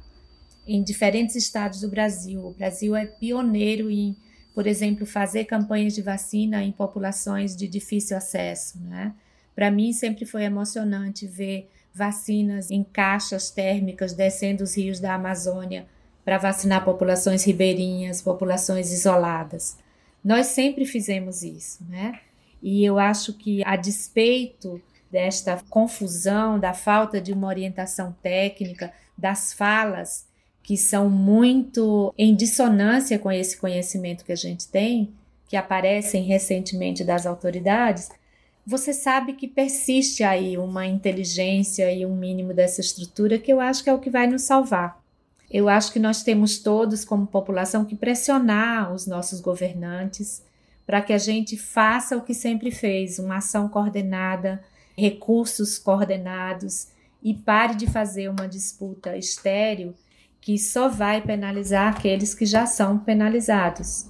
em 0.67 0.81
diferentes 0.81 1.35
estados 1.35 1.81
do 1.81 1.89
Brasil. 1.89 2.43
O 2.43 2.53
Brasil 2.53 2.95
é 2.95 3.05
pioneiro 3.05 3.89
em, 3.91 4.15
por 4.55 4.65
exemplo, 4.65 5.05
fazer 5.05 5.45
campanhas 5.45 5.93
de 5.93 6.01
vacina 6.01 6.63
em 6.63 6.71
populações 6.71 7.55
de 7.55 7.67
difícil 7.67 8.17
acesso, 8.17 8.79
né? 8.79 9.13
Para 9.53 9.69
mim 9.69 9.93
sempre 9.93 10.25
foi 10.25 10.43
emocionante 10.43 11.27
ver 11.27 11.69
vacinas 11.93 12.71
em 12.71 12.83
caixas 12.83 13.51
térmicas 13.51 14.13
descendo 14.13 14.63
os 14.63 14.75
rios 14.75 14.99
da 14.99 15.13
Amazônia 15.13 15.85
para 16.23 16.37
vacinar 16.37 16.85
populações 16.85 17.43
ribeirinhas, 17.43 18.21
populações 18.21 18.91
isoladas. 18.91 19.77
Nós 20.23 20.47
sempre 20.47 20.85
fizemos 20.85 21.43
isso, 21.43 21.83
né? 21.89 22.19
E 22.61 22.83
eu 22.85 22.97
acho 22.97 23.33
que, 23.33 23.61
a 23.65 23.75
despeito 23.75 24.81
desta 25.11 25.61
confusão, 25.69 26.57
da 26.57 26.73
falta 26.73 27.19
de 27.19 27.33
uma 27.33 27.47
orientação 27.47 28.15
técnica, 28.23 28.93
das 29.17 29.53
falas 29.53 30.25
que 30.63 30.77
são 30.77 31.09
muito 31.09 32.13
em 32.17 32.33
dissonância 32.33 33.19
com 33.19 33.29
esse 33.29 33.57
conhecimento 33.57 34.23
que 34.23 34.31
a 34.31 34.35
gente 34.35 34.67
tem, 34.69 35.13
que 35.49 35.57
aparecem 35.57 36.23
recentemente 36.23 37.03
das 37.03 37.25
autoridades, 37.25 38.09
você 38.65 38.93
sabe 38.93 39.33
que 39.33 39.45
persiste 39.45 40.23
aí 40.23 40.57
uma 40.57 40.87
inteligência 40.87 41.91
e 41.91 42.05
um 42.05 42.15
mínimo 42.15 42.53
dessa 42.53 42.79
estrutura 42.79 43.37
que 43.37 43.51
eu 43.51 43.59
acho 43.59 43.83
que 43.83 43.89
é 43.89 43.93
o 43.93 43.99
que 43.99 44.09
vai 44.09 44.25
nos 44.25 44.43
salvar. 44.43 45.02
Eu 45.53 45.69
acho 45.69 45.93
que 45.93 45.99
nós 45.99 46.23
temos 46.23 46.57
todos, 46.57 47.05
como 47.05 47.27
população, 47.27 47.85
que 47.85 47.95
pressionar 47.95 48.91
os 48.91 49.05
nossos 49.05 49.39
governantes 49.39 50.43
para 50.83 50.99
que 50.99 51.13
a 51.13 51.17
gente 51.19 51.55
faça 51.55 52.17
o 52.17 52.23
que 52.23 52.33
sempre 52.33 52.71
fez, 52.71 53.19
uma 53.19 53.37
ação 53.37 53.69
coordenada, 53.69 54.63
recursos 54.97 55.77
coordenados 55.77 56.87
e 57.21 57.35
pare 57.35 57.75
de 57.75 57.85
fazer 57.85 58.29
uma 58.29 58.47
disputa 58.47 59.15
estéril 59.15 59.93
que 60.41 60.57
só 60.57 60.89
vai 60.89 61.21
penalizar 61.21 61.95
aqueles 61.95 62.33
que 62.33 62.47
já 62.47 62.65
são 62.65 62.97
penalizados. 62.97 64.07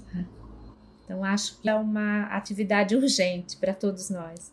Então, 1.04 1.24
acho 1.26 1.60
que 1.60 1.68
é 1.68 1.76
uma 1.76 2.24
atividade 2.28 2.96
urgente 2.96 3.58
para 3.58 3.74
todos 3.74 4.10
nós. 4.10 4.52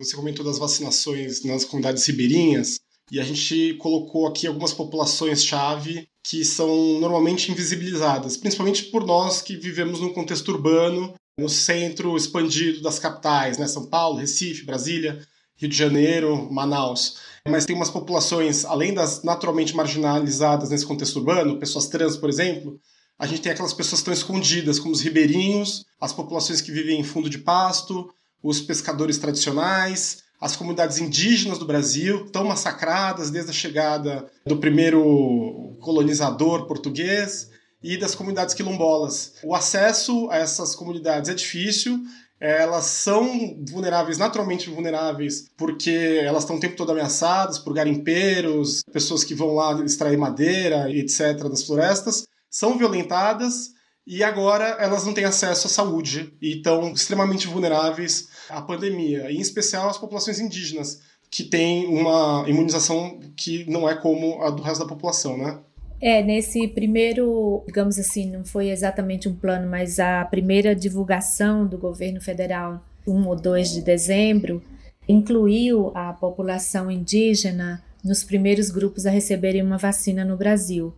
Você 0.00 0.16
comentou 0.16 0.44
das 0.44 0.58
vacinações 0.58 1.44
nas 1.44 1.64
comunidades 1.64 2.06
ribeirinhas. 2.06 2.78
E 3.10 3.20
a 3.20 3.24
gente 3.24 3.74
colocou 3.74 4.26
aqui 4.26 4.46
algumas 4.46 4.72
populações-chave 4.72 6.08
que 6.22 6.44
são 6.44 6.98
normalmente 7.00 7.52
invisibilizadas, 7.52 8.36
principalmente 8.36 8.84
por 8.84 9.04
nós 9.04 9.42
que 9.42 9.56
vivemos 9.56 10.00
num 10.00 10.12
contexto 10.12 10.48
urbano, 10.48 11.14
no 11.38 11.48
centro 11.48 12.16
expandido 12.16 12.80
das 12.80 12.98
capitais, 12.98 13.58
né? 13.58 13.66
São 13.66 13.86
Paulo, 13.86 14.18
Recife, 14.18 14.64
Brasília, 14.64 15.20
Rio 15.56 15.68
de 15.68 15.76
Janeiro, 15.76 16.50
Manaus. 16.50 17.18
Mas 17.46 17.66
tem 17.66 17.76
umas 17.76 17.90
populações, 17.90 18.64
além 18.64 18.94
das 18.94 19.22
naturalmente 19.22 19.76
marginalizadas 19.76 20.70
nesse 20.70 20.86
contexto 20.86 21.16
urbano, 21.16 21.58
pessoas 21.58 21.88
trans, 21.88 22.16
por 22.16 22.30
exemplo, 22.30 22.80
a 23.18 23.26
gente 23.26 23.42
tem 23.42 23.52
aquelas 23.52 23.74
pessoas 23.74 24.00
que 24.00 24.10
estão 24.10 24.14
escondidas, 24.14 24.78
como 24.78 24.92
os 24.92 25.00
ribeirinhos, 25.00 25.84
as 26.00 26.12
populações 26.12 26.60
que 26.60 26.72
vivem 26.72 26.98
em 26.98 27.04
fundo 27.04 27.28
de 27.30 27.38
pasto, 27.38 28.12
os 28.42 28.60
pescadores 28.60 29.18
tradicionais, 29.18 30.23
as 30.40 30.56
comunidades 30.56 30.98
indígenas 30.98 31.58
do 31.58 31.64
Brasil, 31.64 32.26
tão 32.30 32.44
massacradas 32.44 33.30
desde 33.30 33.50
a 33.50 33.54
chegada 33.54 34.26
do 34.46 34.56
primeiro 34.56 35.76
colonizador 35.80 36.66
português 36.66 37.50
e 37.82 37.96
das 37.96 38.14
comunidades 38.14 38.54
quilombolas. 38.54 39.34
O 39.42 39.54
acesso 39.54 40.28
a 40.30 40.36
essas 40.36 40.74
comunidades 40.74 41.30
é 41.30 41.34
difícil, 41.34 42.00
elas 42.40 42.86
são 42.86 43.56
vulneráveis, 43.66 44.18
naturalmente 44.18 44.68
vulneráveis, 44.68 45.48
porque 45.56 46.20
elas 46.22 46.42
estão 46.42 46.56
o 46.56 46.60
tempo 46.60 46.76
todo 46.76 46.92
ameaçadas 46.92 47.58
por 47.58 47.72
garimpeiros, 47.72 48.82
pessoas 48.92 49.24
que 49.24 49.34
vão 49.34 49.54
lá 49.54 49.82
extrair 49.82 50.16
madeira, 50.16 50.90
etc., 50.90 51.48
das 51.48 51.62
florestas, 51.62 52.26
são 52.50 52.76
violentadas 52.76 53.73
e 54.06 54.22
agora 54.22 54.76
elas 54.80 55.04
não 55.04 55.14
têm 55.14 55.24
acesso 55.24 55.66
à 55.66 55.70
saúde 55.70 56.32
e 56.40 56.56
estão 56.56 56.92
extremamente 56.92 57.46
vulneráveis 57.46 58.28
à 58.50 58.60
pandemia, 58.60 59.30
em 59.30 59.40
especial 59.40 59.88
as 59.88 59.98
populações 59.98 60.38
indígenas, 60.38 61.00
que 61.30 61.42
têm 61.42 61.86
uma 61.86 62.44
imunização 62.46 63.18
que 63.36 63.68
não 63.68 63.88
é 63.88 63.94
como 63.94 64.42
a 64.42 64.50
do 64.50 64.62
resto 64.62 64.84
da 64.84 64.88
população, 64.88 65.36
né? 65.36 65.58
É, 66.00 66.22
nesse 66.22 66.68
primeiro, 66.68 67.62
digamos 67.66 67.98
assim, 67.98 68.30
não 68.30 68.44
foi 68.44 68.68
exatamente 68.68 69.28
um 69.28 69.34
plano, 69.34 69.68
mas 69.68 69.98
a 69.98 70.24
primeira 70.26 70.76
divulgação 70.76 71.66
do 71.66 71.78
governo 71.78 72.20
federal, 72.20 72.84
1 73.06 73.26
ou 73.26 73.34
2 73.34 73.72
de 73.72 73.80
dezembro, 73.80 74.62
incluiu 75.08 75.90
a 75.94 76.12
população 76.12 76.90
indígena 76.90 77.82
nos 78.04 78.22
primeiros 78.22 78.70
grupos 78.70 79.06
a 79.06 79.10
receberem 79.10 79.62
uma 79.62 79.78
vacina 79.78 80.24
no 80.24 80.36
Brasil 80.36 80.94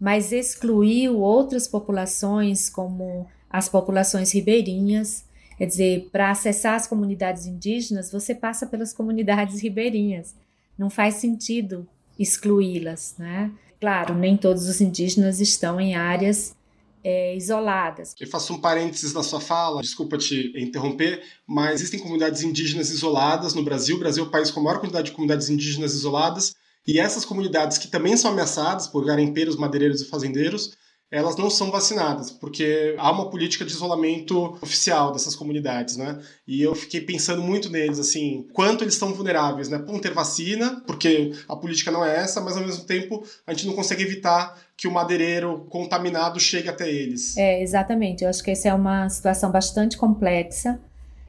mas 0.00 0.32
excluiu 0.32 1.20
outras 1.20 1.68
populações, 1.68 2.68
como 2.68 3.26
as 3.48 3.68
populações 3.68 4.32
ribeirinhas. 4.32 5.24
Quer 5.56 5.66
dizer, 5.66 6.08
para 6.10 6.30
acessar 6.30 6.74
as 6.74 6.86
comunidades 6.86 7.46
indígenas, 7.46 8.10
você 8.10 8.34
passa 8.34 8.66
pelas 8.66 8.92
comunidades 8.92 9.62
ribeirinhas. 9.62 10.34
Não 10.76 10.90
faz 10.90 11.14
sentido 11.14 11.86
excluí-las, 12.18 13.14
né? 13.18 13.52
Claro, 13.80 14.14
nem 14.14 14.36
todos 14.36 14.68
os 14.68 14.80
indígenas 14.80 15.40
estão 15.40 15.80
em 15.80 15.94
áreas 15.94 16.56
é, 17.04 17.36
isoladas. 17.36 18.14
Eu 18.18 18.26
faço 18.26 18.54
um 18.54 18.60
parênteses 18.60 19.12
na 19.12 19.22
sua 19.22 19.40
fala, 19.40 19.82
desculpa 19.82 20.16
te 20.16 20.52
interromper, 20.56 21.22
mas 21.46 21.74
existem 21.74 22.00
comunidades 22.00 22.42
indígenas 22.42 22.90
isoladas 22.90 23.54
no 23.54 23.62
Brasil. 23.62 23.96
O 23.96 23.98
Brasil 24.00 24.24
é 24.24 24.26
o 24.26 24.30
país 24.30 24.50
com 24.50 24.60
a 24.60 24.62
maior 24.62 24.80
quantidade 24.80 25.06
de 25.06 25.12
comunidades 25.12 25.50
indígenas 25.50 25.92
isoladas 25.92 26.54
e 26.86 26.98
essas 26.98 27.24
comunidades 27.24 27.78
que 27.78 27.88
também 27.88 28.16
são 28.16 28.30
ameaçadas 28.30 28.86
por 28.86 29.04
garimpeiros, 29.04 29.56
madeireiros 29.56 30.00
e 30.00 30.08
fazendeiros, 30.08 30.76
elas 31.10 31.36
não 31.36 31.48
são 31.48 31.70
vacinadas, 31.70 32.32
porque 32.32 32.96
há 32.98 33.10
uma 33.12 33.30
política 33.30 33.64
de 33.64 33.70
isolamento 33.70 34.58
oficial 34.60 35.12
dessas 35.12 35.36
comunidades, 35.36 35.96
né? 35.96 36.18
E 36.46 36.60
eu 36.60 36.74
fiquei 36.74 37.00
pensando 37.00 37.40
muito 37.40 37.70
neles, 37.70 38.00
assim, 38.00 38.48
quanto 38.52 38.82
eles 38.82 38.94
estão 38.94 39.14
vulneráveis, 39.14 39.68
né? 39.68 39.78
Por 39.78 40.00
ter 40.00 40.12
vacina, 40.12 40.82
porque 40.86 41.32
a 41.48 41.54
política 41.54 41.92
não 41.92 42.04
é 42.04 42.16
essa, 42.16 42.40
mas 42.40 42.56
ao 42.56 42.64
mesmo 42.64 42.84
tempo 42.84 43.24
a 43.46 43.52
gente 43.52 43.66
não 43.66 43.74
consegue 43.74 44.02
evitar 44.02 44.60
que 44.76 44.88
o 44.88 44.92
madeireiro 44.92 45.66
contaminado 45.70 46.40
chegue 46.40 46.68
até 46.68 46.90
eles. 46.90 47.36
É, 47.36 47.62
exatamente. 47.62 48.24
Eu 48.24 48.30
acho 48.30 48.42
que 48.42 48.50
essa 48.50 48.68
é 48.68 48.74
uma 48.74 49.08
situação 49.08 49.52
bastante 49.52 49.96
complexa 49.96 50.80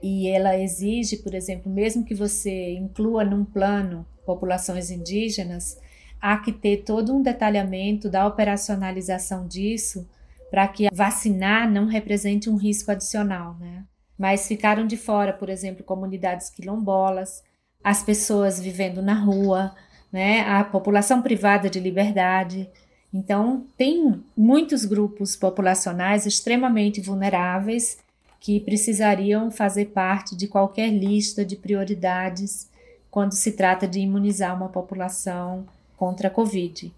e 0.02 0.28
ela 0.28 0.58
exige, 0.58 1.18
por 1.18 1.34
exemplo, 1.34 1.72
mesmo 1.72 2.04
que 2.04 2.14
você 2.14 2.74
inclua 2.74 3.24
num 3.24 3.43
plano 3.43 4.06
populações 4.26 4.89
indígenas, 4.91 5.80
há 6.22 6.38
que 6.38 6.52
ter 6.52 6.84
todo 6.84 7.14
um 7.14 7.22
detalhamento 7.22 8.10
da 8.10 8.26
operacionalização 8.28 9.48
disso 9.48 10.08
para 10.50 10.68
que 10.68 10.89
vacinar 10.93 11.70
não 11.70 11.86
represente 11.86 12.50
um 12.50 12.56
risco 12.56 12.91
adicional, 12.91 13.56
né? 13.60 13.84
Mas 14.18 14.48
ficaram 14.48 14.88
de 14.88 14.96
fora, 14.96 15.34
por 15.34 15.50
exemplo, 15.50 15.84
comunidades 15.84 16.50
quilombolas, 16.50 17.43
as 17.84 18.02
pessoas 18.02 18.60
vivendo 18.60 19.02
na 19.02 19.14
rua, 19.14 19.76
né? 20.12 20.41
A 20.41 20.64
população 20.64 21.22
privada 21.22 21.70
de 21.70 21.80
liberdade. 21.80 22.70
Então, 23.14 23.66
tem 23.78 24.24
muitos 24.36 24.86
grupos 24.86 25.36
populacionais 25.36 26.26
extremamente 26.26 27.02
vulneráveis 27.02 27.98
que 28.46 28.60
precisariam 28.60 29.50
fazer 29.50 29.86
parte 29.86 30.36
de 30.36 30.48
qualquer 30.48 30.91
lista 30.91 31.43
de 31.43 31.56
prioridades 31.56 32.70
quando 33.10 33.34
se 33.34 33.54
trata 33.54 33.88
de 33.88 34.00
imunizar 34.00 34.56
uma 34.56 34.70
população 34.70 35.66
contra 35.98 36.28
a 36.28 36.32
Covid. 36.32 36.93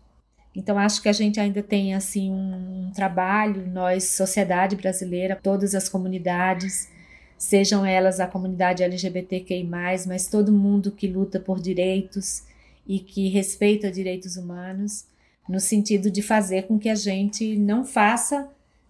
Então, 0.53 0.77
acho 0.77 1.01
que 1.01 1.07
a 1.07 1.13
gente 1.13 1.39
ainda 1.39 1.63
tem 1.63 1.95
assim 1.95 2.29
um 2.29 2.91
trabalho, 2.93 3.65
nós, 3.65 4.09
sociedade 4.09 4.75
brasileira, 4.75 5.39
todas 5.41 5.73
as 5.73 5.87
comunidades, 5.87 6.89
sejam 7.37 7.85
elas 7.85 8.19
a 8.19 8.27
comunidade 8.27 8.83
LGBTQI, 8.83 9.63
mas 10.05 10.27
todo 10.27 10.51
mundo 10.51 10.91
que 10.91 11.07
luta 11.07 11.39
por 11.39 11.61
direitos 11.61 12.43
e 12.85 12.99
que 12.99 13.29
respeita 13.29 13.89
direitos 13.89 14.35
humanos, 14.35 15.05
no 15.47 15.61
sentido 15.61 16.11
de 16.11 16.21
fazer 16.21 16.63
com 16.63 16.77
que 16.77 16.89
a 16.89 16.95
gente 16.95 17.55
não 17.55 17.85
faça, 17.85 18.49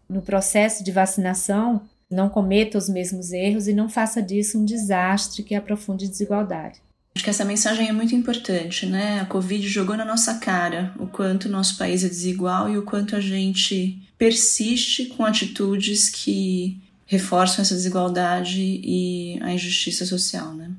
no 0.10 0.24
processo 0.24 0.84
de 0.84 0.92
vacinação, 0.92 1.84
não 2.10 2.30
cometa 2.30 2.78
os 2.78 2.88
mesmos 2.88 3.32
erros 3.32 3.68
e 3.68 3.74
não 3.74 3.90
faça 3.90 4.22
disso 4.22 4.58
um 4.60 4.66
desastre 4.66 5.44
que 5.44 5.56
aprofunde 5.56 6.08
desigualdade. 6.08 6.82
Acho 7.16 7.24
que 7.24 7.30
essa 7.30 7.44
mensagem 7.44 7.90
é 7.90 7.92
muito 7.92 8.14
importante, 8.14 8.86
né? 8.86 9.20
A 9.20 9.26
Covid 9.26 9.68
jogou 9.68 9.98
na 9.98 10.06
nossa 10.06 10.36
cara 10.36 10.94
o 11.00 11.08
quanto 11.08 11.46
o 11.46 11.52
nosso 11.52 11.78
país 11.78 12.04
é 12.04 12.08
desigual 12.08 12.70
e 12.70 12.78
o 12.78 12.84
quanto 12.84 13.16
a 13.16 13.20
gente 13.20 14.00
persiste 14.18 15.08
com 15.08 15.26
atitudes 15.26 16.10
que 16.10 16.80
reforçam 17.08 17.64
essa 17.64 17.74
desigualdade 17.74 18.62
e 18.62 19.40
a 19.42 19.52
injustiça 19.52 20.06
social, 20.06 20.54
né? 20.54 20.70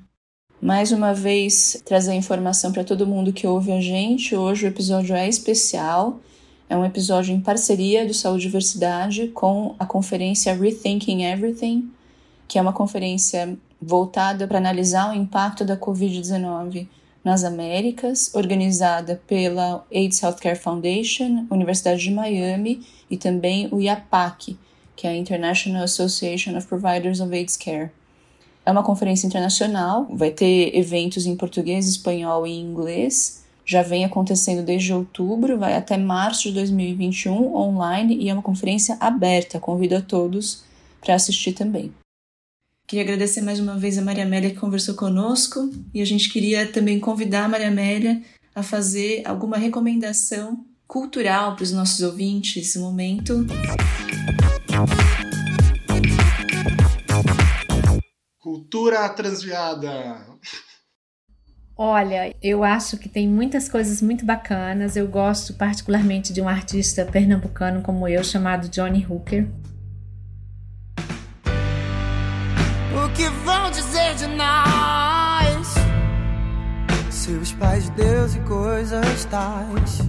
Mais 0.60 0.92
uma 0.92 1.12
vez, 1.12 1.80
trazer 1.84 2.14
informação 2.14 2.72
para 2.72 2.84
todo 2.84 3.06
mundo 3.06 3.32
que 3.32 3.46
ouve 3.46 3.72
a 3.72 3.80
gente. 3.80 4.34
Hoje 4.36 4.66
o 4.66 4.68
episódio 4.68 5.14
é 5.14 5.28
especial. 5.28 6.20
É 6.70 6.76
um 6.76 6.84
episódio 6.84 7.34
em 7.34 7.40
parceria 7.40 8.06
do 8.06 8.12
Saúde 8.12 8.44
e 8.44 8.46
Diversidade 8.48 9.28
com 9.28 9.74
a 9.78 9.86
conferência 9.86 10.52
Rethinking 10.54 11.24
Everything, 11.24 11.90
que 12.46 12.58
é 12.58 12.62
uma 12.62 12.74
conferência 12.74 13.56
voltada 13.80 14.46
para 14.46 14.58
analisar 14.58 15.10
o 15.10 15.14
impacto 15.14 15.64
da 15.64 15.78
Covid-19 15.78 16.86
nas 17.24 17.42
Américas, 17.42 18.34
organizada 18.34 19.18
pela 19.26 19.82
AIDS 19.90 20.22
Healthcare 20.22 20.58
Foundation, 20.58 21.46
Universidade 21.50 22.02
de 22.02 22.10
Miami 22.10 22.86
e 23.10 23.16
também 23.16 23.68
o 23.72 23.80
IAPAC, 23.80 24.58
que 24.94 25.06
é 25.06 25.10
a 25.10 25.16
International 25.16 25.84
Association 25.84 26.54
of 26.54 26.66
Providers 26.66 27.20
of 27.20 27.34
AIDS 27.34 27.56
Care. 27.56 27.90
É 28.66 28.70
uma 28.70 28.82
conferência 28.82 29.26
internacional, 29.26 30.06
vai 30.10 30.30
ter 30.30 30.76
eventos 30.76 31.24
em 31.24 31.34
português, 31.34 31.88
espanhol 31.88 32.46
e 32.46 32.60
inglês 32.60 33.47
já 33.68 33.82
vem 33.82 34.02
acontecendo 34.02 34.62
desde 34.62 34.94
outubro, 34.94 35.58
vai 35.58 35.76
até 35.76 35.98
março 35.98 36.44
de 36.44 36.54
2021 36.54 37.54
online 37.54 38.16
e 38.16 38.30
é 38.30 38.32
uma 38.32 38.42
conferência 38.42 38.96
aberta. 38.98 39.60
Convido 39.60 39.94
a 39.94 40.00
todos 40.00 40.64
para 41.02 41.14
assistir 41.14 41.52
também. 41.52 41.92
Queria 42.86 43.04
agradecer 43.04 43.42
mais 43.42 43.60
uma 43.60 43.78
vez 43.78 43.98
a 43.98 44.02
Maria 44.02 44.24
Amélia 44.24 44.48
que 44.48 44.56
conversou 44.56 44.94
conosco 44.94 45.70
e 45.92 46.00
a 46.00 46.06
gente 46.06 46.32
queria 46.32 46.66
também 46.66 46.98
convidar 46.98 47.44
a 47.44 47.48
Maria 47.48 47.68
Amélia 47.68 48.22
a 48.54 48.62
fazer 48.62 49.20
alguma 49.26 49.58
recomendação 49.58 50.64
cultural 50.86 51.54
para 51.54 51.64
os 51.64 51.72
nossos 51.72 52.00
ouvintes 52.00 52.56
nesse 52.56 52.78
momento. 52.78 53.44
Cultura 58.38 59.06
transviada. 59.10 60.26
Olha, 61.80 62.34
eu 62.42 62.64
acho 62.64 62.98
que 62.98 63.08
tem 63.08 63.28
muitas 63.28 63.68
coisas 63.68 64.02
muito 64.02 64.26
bacanas. 64.26 64.96
Eu 64.96 65.06
gosto 65.06 65.54
particularmente 65.54 66.32
de 66.32 66.40
um 66.42 66.48
artista 66.48 67.04
pernambucano 67.04 67.82
como 67.82 68.08
eu, 68.08 68.24
chamado 68.24 68.68
Johnny 68.68 69.06
Hooker. 69.08 69.46
O 72.92 73.08
que 73.14 73.28
vão 73.44 73.70
dizer 73.70 74.16
de 74.16 74.26
nós? 74.26 75.74
Seus 77.10 77.52
pais, 77.52 77.88
Deus 77.90 78.34
e 78.34 78.40
coisas 78.40 79.24
tais. 79.26 80.00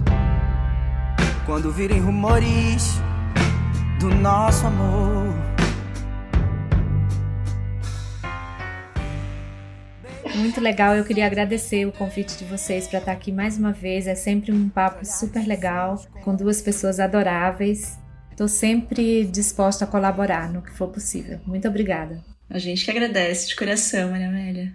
Quando 1.46 1.70
virem 1.70 2.00
rumores 2.00 2.94
do 4.00 4.08
nosso 4.08 4.66
amor. 4.66 5.49
Muito 10.34 10.60
legal, 10.60 10.94
eu 10.94 11.04
queria 11.04 11.26
agradecer 11.26 11.86
o 11.86 11.92
convite 11.92 12.36
de 12.36 12.44
vocês 12.44 12.86
para 12.86 12.98
estar 12.98 13.12
aqui 13.12 13.32
mais 13.32 13.58
uma 13.58 13.72
vez. 13.72 14.06
É 14.06 14.14
sempre 14.14 14.52
um 14.52 14.68
papo 14.68 15.04
super 15.04 15.46
legal, 15.46 16.02
com 16.22 16.34
duas 16.34 16.62
pessoas 16.62 17.00
adoráveis. 17.00 17.98
Estou 18.30 18.48
sempre 18.48 19.24
disposta 19.24 19.84
a 19.84 19.88
colaborar 19.88 20.52
no 20.52 20.62
que 20.62 20.70
for 20.70 20.88
possível. 20.88 21.40
Muito 21.46 21.68
obrigada. 21.68 22.24
A 22.48 22.58
gente 22.58 22.84
que 22.84 22.90
agradece 22.90 23.48
de 23.48 23.56
coração, 23.56 24.10
Maria 24.10 24.28
Amélia. 24.28 24.72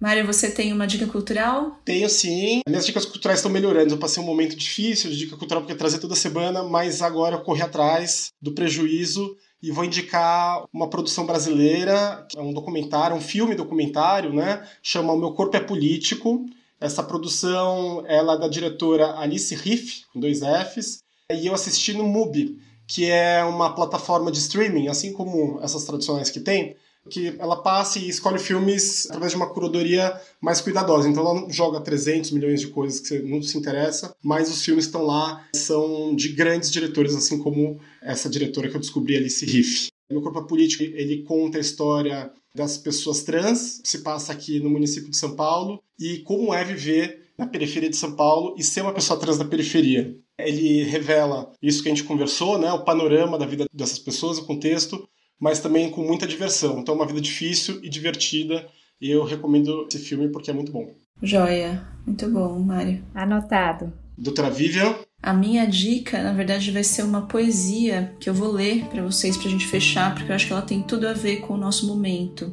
Mário, 0.00 0.24
você 0.24 0.50
tem 0.50 0.72
uma 0.72 0.86
dica 0.86 1.06
cultural? 1.06 1.80
Tenho 1.84 2.08
sim. 2.08 2.60
Minhas 2.68 2.86
dicas 2.86 3.04
culturais 3.04 3.40
estão 3.40 3.50
melhorando. 3.50 3.94
Eu 3.94 3.98
passei 3.98 4.22
um 4.22 4.26
momento 4.26 4.56
difícil 4.56 5.10
de 5.10 5.16
dica 5.16 5.36
cultural 5.36 5.62
porque 5.62 5.74
trazer 5.74 5.98
toda 5.98 6.14
semana, 6.14 6.62
mas 6.62 7.02
agora 7.02 7.34
eu 7.34 7.40
corri 7.40 7.62
atrás 7.62 8.30
do 8.40 8.52
prejuízo 8.52 9.36
e 9.62 9.70
vou 9.70 9.84
indicar 9.84 10.64
uma 10.72 10.88
produção 10.88 11.26
brasileira, 11.26 12.26
que 12.28 12.38
é 12.38 12.40
um 12.40 12.52
documentário, 12.52 13.16
um 13.16 13.20
filme 13.20 13.54
documentário, 13.54 14.32
né? 14.32 14.66
Chama 14.82 15.12
O 15.12 15.18
Meu 15.18 15.32
Corpo 15.32 15.56
é 15.56 15.60
Político. 15.60 16.46
Essa 16.80 17.02
produção 17.02 18.04
ela 18.06 18.34
é 18.34 18.38
da 18.38 18.48
diretora 18.48 19.18
Alice 19.18 19.54
Riff, 19.54 20.04
com 20.12 20.20
dois 20.20 20.40
Fs, 20.40 21.02
e 21.32 21.46
eu 21.46 21.54
assisti 21.54 21.92
no 21.92 22.04
MUBI, 22.04 22.56
que 22.86 23.10
é 23.10 23.44
uma 23.44 23.74
plataforma 23.74 24.30
de 24.30 24.38
streaming, 24.38 24.86
assim 24.86 25.12
como 25.12 25.58
essas 25.60 25.84
tradicionais 25.84 26.30
que 26.30 26.40
tem, 26.40 26.76
que 27.08 27.34
ela 27.38 27.56
passa 27.62 27.98
e 27.98 28.08
escolhe 28.08 28.38
filmes 28.38 29.06
através 29.06 29.32
de 29.32 29.36
uma 29.36 29.52
curadoria 29.52 30.20
mais 30.40 30.60
cuidadosa. 30.60 31.08
Então 31.08 31.24
ela 31.24 31.40
não 31.40 31.50
joga 31.50 31.80
300 31.80 32.30
milhões 32.30 32.60
de 32.60 32.68
coisas 32.68 33.00
que 33.00 33.08
você 33.08 33.22
não 33.22 33.42
se 33.42 33.56
interessa, 33.58 34.14
mas 34.22 34.50
os 34.50 34.62
filmes 34.64 34.84
que 34.84 34.90
estão 34.90 35.06
lá 35.06 35.46
são 35.54 36.14
de 36.14 36.28
grandes 36.28 36.70
diretores, 36.70 37.14
assim 37.14 37.38
como 37.38 37.80
essa 38.02 38.28
diretora 38.28 38.68
que 38.68 38.76
eu 38.76 38.80
descobri, 38.80 39.16
Alice 39.16 39.44
Riff. 39.44 39.88
Meu 40.10 40.22
Corpo 40.22 40.40
é 40.40 40.46
Político, 40.46 40.82
ele 40.82 41.22
conta 41.22 41.58
a 41.58 41.60
história 41.60 42.32
das 42.54 42.78
pessoas 42.78 43.22
trans, 43.22 43.80
se 43.84 43.98
passa 43.98 44.32
aqui 44.32 44.58
no 44.58 44.70
município 44.70 45.10
de 45.10 45.16
São 45.16 45.36
Paulo, 45.36 45.82
e 46.00 46.18
como 46.18 46.54
é 46.54 46.64
viver 46.64 47.28
na 47.36 47.46
periferia 47.46 47.90
de 47.90 47.96
São 47.96 48.16
Paulo 48.16 48.54
e 48.58 48.64
ser 48.64 48.80
uma 48.80 48.92
pessoa 48.92 49.18
trans 49.18 49.38
da 49.38 49.44
periferia. 49.44 50.16
Ele 50.38 50.82
revela 50.82 51.52
isso 51.62 51.82
que 51.82 51.88
a 51.88 51.94
gente 51.94 52.04
conversou, 52.04 52.58
né, 52.58 52.72
o 52.72 52.84
panorama 52.84 53.38
da 53.38 53.46
vida 53.46 53.66
dessas 53.72 53.98
pessoas, 53.98 54.38
o 54.38 54.46
contexto, 54.46 55.08
mas 55.38 55.60
também 55.60 55.90
com 55.90 56.02
muita 56.02 56.26
diversão. 56.26 56.78
Então 56.78 56.94
é 56.94 56.98
uma 56.98 57.06
vida 57.06 57.20
difícil 57.20 57.80
e 57.82 57.88
divertida, 57.88 58.66
e 59.00 59.10
eu 59.10 59.24
recomendo 59.24 59.86
esse 59.88 59.98
filme 59.98 60.28
porque 60.28 60.50
é 60.50 60.54
muito 60.54 60.72
bom. 60.72 60.94
Joia, 61.22 61.86
muito 62.06 62.28
bom, 62.28 62.58
Mário. 62.60 63.02
Anotado. 63.14 63.92
Doutora 64.16 64.50
Vivian? 64.50 64.94
A 65.22 65.32
minha 65.32 65.66
dica, 65.66 66.22
na 66.22 66.32
verdade, 66.32 66.70
vai 66.70 66.84
ser 66.84 67.02
uma 67.02 67.22
poesia 67.22 68.14
que 68.20 68.28
eu 68.30 68.34
vou 68.34 68.52
ler 68.52 68.84
para 68.86 69.02
vocês 69.02 69.36
para 69.36 69.48
a 69.48 69.50
gente 69.50 69.66
fechar, 69.66 70.14
porque 70.14 70.30
eu 70.30 70.34
acho 70.34 70.46
que 70.46 70.52
ela 70.52 70.62
tem 70.62 70.82
tudo 70.82 71.08
a 71.08 71.12
ver 71.12 71.38
com 71.38 71.54
o 71.54 71.56
nosso 71.56 71.86
momento. 71.86 72.52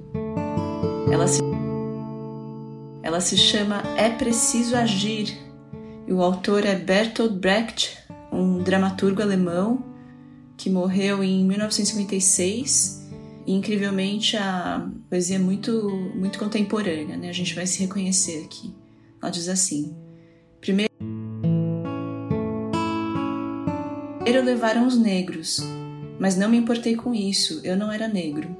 Ela 1.11 1.27
se, 1.27 1.41
ela 3.03 3.21
se 3.21 3.37
chama 3.37 3.83
É 3.95 4.09
Preciso 4.09 4.75
Agir, 4.75 5.37
e 6.07 6.13
o 6.13 6.21
autor 6.21 6.65
é 6.65 6.75
Bertolt 6.75 7.33
Brecht, 7.33 7.97
um 8.31 8.57
dramaturgo 8.57 9.21
alemão 9.21 9.94
que 10.57 10.69
morreu 10.69 11.23
em 11.23 11.43
1956 11.45 13.05
e 13.45 13.53
incrivelmente 13.53 14.37
a 14.37 14.89
poesia 15.09 15.35
é 15.35 15.39
muito 15.39 15.89
muito 16.15 16.39
contemporânea, 16.39 17.17
né? 17.17 17.29
A 17.29 17.33
gente 17.33 17.53
vai 17.53 17.67
se 17.67 17.79
reconhecer 17.79 18.43
aqui. 18.45 18.73
Ela 19.21 19.31
diz 19.31 19.47
assim: 19.47 19.95
Primeiro 20.59 20.95
levaram 24.45 24.87
os 24.87 24.97
negros, 24.97 25.59
mas 26.19 26.37
não 26.37 26.47
me 26.47 26.55
importei 26.55 26.95
com 26.95 27.13
isso, 27.13 27.59
eu 27.63 27.75
não 27.75 27.91
era 27.91 28.07
negro. 28.07 28.55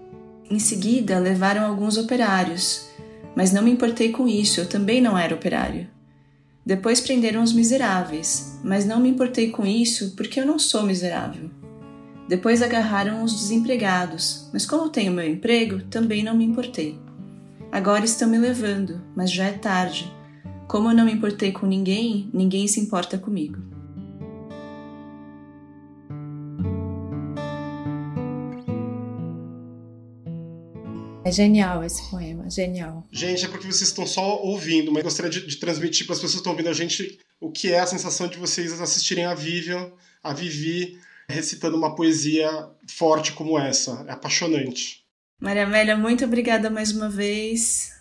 Em 0.49 0.59
seguida 0.59 1.19
levaram 1.19 1.63
alguns 1.63 1.95
operários, 1.95 2.87
mas 3.35 3.53
não 3.53 3.61
me 3.61 3.71
importei 3.71 4.11
com 4.11 4.27
isso, 4.27 4.59
eu 4.59 4.67
também 4.67 4.99
não 4.99 5.17
era 5.17 5.33
operário. 5.33 5.87
Depois 6.65 6.99
prenderam 6.99 7.41
os 7.41 7.53
miseráveis, 7.53 8.59
mas 8.63 8.85
não 8.85 8.99
me 8.99 9.09
importei 9.09 9.51
com 9.51 9.65
isso 9.65 10.15
porque 10.17 10.39
eu 10.39 10.45
não 10.45 10.59
sou 10.59 10.83
miserável. 10.83 11.49
Depois 12.27 12.63
agarraram 12.63 13.23
os 13.23 13.33
desempregados, 13.33 14.49
mas 14.51 14.65
como 14.65 14.89
tenho 14.89 15.11
meu 15.11 15.27
emprego, 15.27 15.81
também 15.83 16.23
não 16.23 16.35
me 16.35 16.43
importei. 16.43 16.99
Agora 17.71 18.03
estão 18.03 18.27
me 18.27 18.37
levando, 18.37 18.99
mas 19.15 19.31
já 19.31 19.45
é 19.45 19.51
tarde. 19.51 20.11
Como 20.67 20.89
eu 20.89 20.95
não 20.95 21.05
me 21.05 21.11
importei 21.11 21.51
com 21.51 21.67
ninguém, 21.67 22.29
ninguém 22.33 22.67
se 22.67 22.79
importa 22.79 23.17
comigo. 23.19 23.59
É 31.23 31.31
genial 31.31 31.83
esse 31.83 32.07
poema, 32.09 32.49
genial. 32.49 33.03
Gente, 33.11 33.45
é 33.45 33.47
porque 33.47 33.65
vocês 33.65 33.89
estão 33.89 34.05
só 34.05 34.41
ouvindo, 34.43 34.91
mas 34.91 35.03
gostaria 35.03 35.29
de, 35.29 35.45
de 35.45 35.57
transmitir 35.57 36.05
para 36.05 36.13
as 36.13 36.19
pessoas 36.19 36.33
que 36.33 36.37
estão 36.39 36.53
ouvindo 36.53 36.69
a 36.69 36.73
gente 36.73 37.19
o 37.39 37.51
que 37.51 37.71
é 37.71 37.79
a 37.79 37.87
sensação 37.87 38.27
de 38.27 38.37
vocês 38.37 38.79
assistirem 38.79 39.25
a 39.25 39.33
Vivian, 39.33 39.91
a 40.23 40.33
Vivi, 40.33 40.99
recitando 41.29 41.77
uma 41.77 41.95
poesia 41.95 42.49
forte 42.87 43.33
como 43.33 43.57
essa. 43.59 44.05
É 44.07 44.11
apaixonante. 44.11 45.03
Maria 45.41 45.63
Amélia, 45.63 45.97
muito 45.97 46.23
obrigada 46.23 46.69
mais 46.69 46.91
uma 46.91 47.09
vez. 47.09 47.93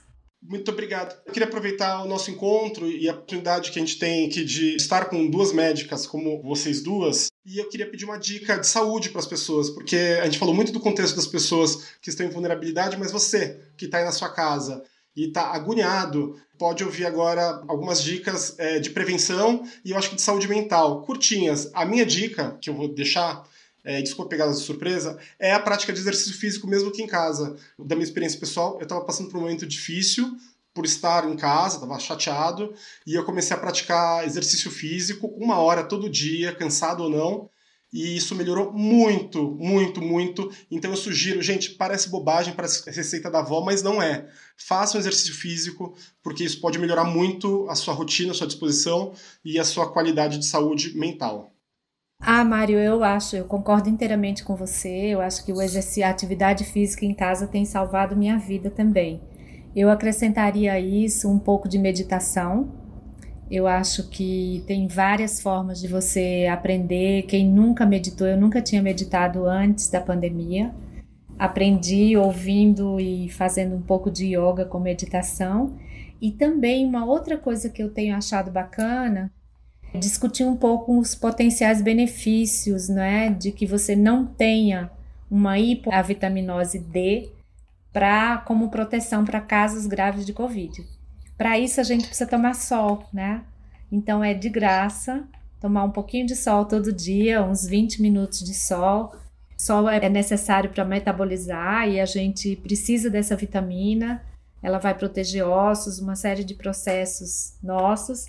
Muito 0.46 0.70
obrigado. 0.70 1.16
Eu 1.24 1.32
queria 1.32 1.48
aproveitar 1.48 2.02
o 2.02 2.08
nosso 2.08 2.30
encontro 2.30 2.90
e 2.90 3.08
a 3.08 3.12
oportunidade 3.12 3.70
que 3.70 3.78
a 3.78 3.82
gente 3.82 3.98
tem 3.98 4.26
aqui 4.26 4.44
de 4.44 4.76
estar 4.76 5.06
com 5.06 5.28
duas 5.30 5.52
médicas 5.52 6.06
como 6.06 6.42
vocês 6.42 6.82
duas. 6.82 7.28
E 7.46 7.58
eu 7.58 7.68
queria 7.70 7.90
pedir 7.90 8.04
uma 8.04 8.18
dica 8.18 8.58
de 8.58 8.66
saúde 8.66 9.08
para 9.08 9.20
as 9.20 9.26
pessoas, 9.26 9.70
porque 9.70 9.96
a 10.20 10.24
gente 10.26 10.38
falou 10.38 10.54
muito 10.54 10.70
do 10.70 10.80
contexto 10.80 11.16
das 11.16 11.26
pessoas 11.26 11.94
que 12.02 12.10
estão 12.10 12.26
em 12.26 12.30
vulnerabilidade, 12.30 12.98
mas 12.98 13.10
você 13.10 13.58
que 13.76 13.86
está 13.86 13.98
aí 13.98 14.04
na 14.04 14.12
sua 14.12 14.28
casa 14.28 14.82
e 15.16 15.26
está 15.26 15.52
agoniado, 15.52 16.40
pode 16.58 16.84
ouvir 16.84 17.06
agora 17.06 17.62
algumas 17.68 18.02
dicas 18.02 18.54
é, 18.58 18.78
de 18.78 18.90
prevenção 18.90 19.64
e 19.84 19.92
eu 19.92 19.98
acho 19.98 20.10
que 20.10 20.16
de 20.16 20.22
saúde 20.22 20.48
mental, 20.48 21.02
curtinhas. 21.02 21.70
A 21.74 21.84
minha 21.84 22.04
dica, 22.04 22.56
que 22.60 22.70
eu 22.70 22.74
vou 22.74 22.88
deixar, 22.88 23.46
é, 23.84 24.02
desculpa 24.02 24.30
pegar 24.30 24.46
de 24.48 24.58
surpresa, 24.58 25.18
é 25.38 25.52
a 25.52 25.60
prática 25.60 25.92
de 25.92 26.00
exercício 26.00 26.34
físico 26.34 26.66
mesmo 26.66 26.90
que 26.90 27.02
em 27.02 27.06
casa. 27.06 27.56
Da 27.78 27.94
minha 27.94 28.04
experiência 28.04 28.38
pessoal, 28.38 28.76
eu 28.78 28.84
estava 28.84 29.04
passando 29.04 29.30
por 29.30 29.38
um 29.38 29.42
momento 29.42 29.66
difícil 29.66 30.36
por 30.74 30.84
estar 30.84 31.30
em 31.30 31.36
casa, 31.36 31.76
estava 31.76 31.98
chateado, 32.00 32.74
e 33.06 33.14
eu 33.14 33.24
comecei 33.24 33.56
a 33.56 33.60
praticar 33.60 34.26
exercício 34.26 34.72
físico 34.72 35.28
uma 35.36 35.58
hora 35.58 35.84
todo 35.84 36.10
dia, 36.10 36.52
cansado 36.52 37.04
ou 37.04 37.08
não, 37.08 37.48
e 37.94 38.16
isso 38.16 38.34
melhorou 38.34 38.72
muito, 38.72 39.52
muito, 39.52 40.02
muito. 40.02 40.50
Então 40.68 40.90
eu 40.90 40.96
sugiro, 40.96 41.40
gente, 41.40 41.70
parece 41.70 42.10
bobagem, 42.10 42.52
parece 42.52 42.90
receita 42.90 43.30
da 43.30 43.38
avó, 43.38 43.60
mas 43.60 43.84
não 43.84 44.02
é. 44.02 44.26
Faça 44.56 44.96
um 44.96 45.00
exercício 45.00 45.32
físico, 45.32 45.96
porque 46.20 46.42
isso 46.42 46.60
pode 46.60 46.76
melhorar 46.76 47.04
muito 47.04 47.70
a 47.70 47.76
sua 47.76 47.94
rotina, 47.94 48.32
a 48.32 48.34
sua 48.34 48.48
disposição 48.48 49.12
e 49.44 49.60
a 49.60 49.64
sua 49.64 49.92
qualidade 49.92 50.38
de 50.38 50.44
saúde 50.44 50.98
mental. 50.98 51.52
Ah, 52.18 52.44
Mário, 52.44 52.80
eu 52.80 53.04
acho, 53.04 53.36
eu 53.36 53.44
concordo 53.44 53.88
inteiramente 53.88 54.42
com 54.42 54.56
você. 54.56 54.88
Eu 54.88 55.20
acho 55.20 55.44
que 55.44 55.52
o 55.52 55.62
exercício, 55.62 56.04
a 56.04 56.10
atividade 56.10 56.64
física 56.64 57.04
em 57.04 57.14
casa 57.14 57.46
tem 57.46 57.64
salvado 57.64 58.16
minha 58.16 58.38
vida 58.38 58.70
também. 58.70 59.22
Eu 59.76 59.88
acrescentaria 59.88 60.72
a 60.72 60.80
isso 60.80 61.30
um 61.30 61.38
pouco 61.38 61.68
de 61.68 61.78
meditação, 61.78 62.72
eu 63.54 63.68
acho 63.68 64.08
que 64.08 64.64
tem 64.66 64.88
várias 64.88 65.40
formas 65.40 65.80
de 65.80 65.86
você 65.86 66.48
aprender. 66.50 67.22
Quem 67.22 67.46
nunca 67.48 67.86
meditou, 67.86 68.26
eu 68.26 68.36
nunca 68.36 68.60
tinha 68.60 68.82
meditado 68.82 69.46
antes 69.46 69.88
da 69.88 70.00
pandemia. 70.00 70.74
Aprendi 71.38 72.16
ouvindo 72.16 72.98
e 72.98 73.28
fazendo 73.28 73.76
um 73.76 73.80
pouco 73.80 74.10
de 74.10 74.36
yoga 74.36 74.64
com 74.64 74.80
meditação. 74.80 75.78
E 76.20 76.32
também 76.32 76.84
uma 76.84 77.04
outra 77.04 77.36
coisa 77.36 77.68
que 77.68 77.82
eu 77.82 77.90
tenho 77.90 78.16
achado 78.16 78.50
bacana 78.50 79.30
é 79.92 79.98
discutir 79.98 80.44
um 80.44 80.56
pouco 80.56 80.98
os 80.98 81.14
potenciais 81.14 81.80
benefícios, 81.80 82.88
né, 82.88 83.30
de 83.30 83.52
que 83.52 83.66
você 83.66 83.94
não 83.94 84.26
tenha 84.26 84.90
uma 85.30 85.58
hipoavitaminose 85.58 86.80
D 86.80 87.30
para 87.92 88.38
como 88.38 88.70
proteção 88.70 89.24
para 89.24 89.40
casos 89.40 89.86
graves 89.86 90.26
de 90.26 90.32
COVID. 90.32 90.93
Para 91.36 91.58
isso 91.58 91.80
a 91.80 91.84
gente 91.84 92.06
precisa 92.06 92.28
tomar 92.28 92.54
sol, 92.54 93.04
né? 93.12 93.42
Então 93.90 94.22
é 94.22 94.34
de 94.34 94.48
graça 94.48 95.24
tomar 95.64 95.84
um 95.84 95.90
pouquinho 95.90 96.26
de 96.26 96.36
sol 96.36 96.66
todo 96.66 96.92
dia, 96.92 97.42
uns 97.42 97.66
20 97.66 98.02
minutos 98.02 98.40
de 98.40 98.52
sol. 98.52 99.14
Sol 99.56 99.88
é 99.88 100.10
necessário 100.10 100.68
para 100.68 100.84
metabolizar 100.84 101.88
e 101.88 101.98
a 101.98 102.04
gente 102.04 102.54
precisa 102.56 103.08
dessa 103.08 103.34
vitamina. 103.34 104.22
Ela 104.62 104.78
vai 104.78 104.92
proteger 104.92 105.42
ossos, 105.42 105.98
uma 105.98 106.16
série 106.16 106.44
de 106.44 106.54
processos 106.54 107.54
nossos. 107.62 108.26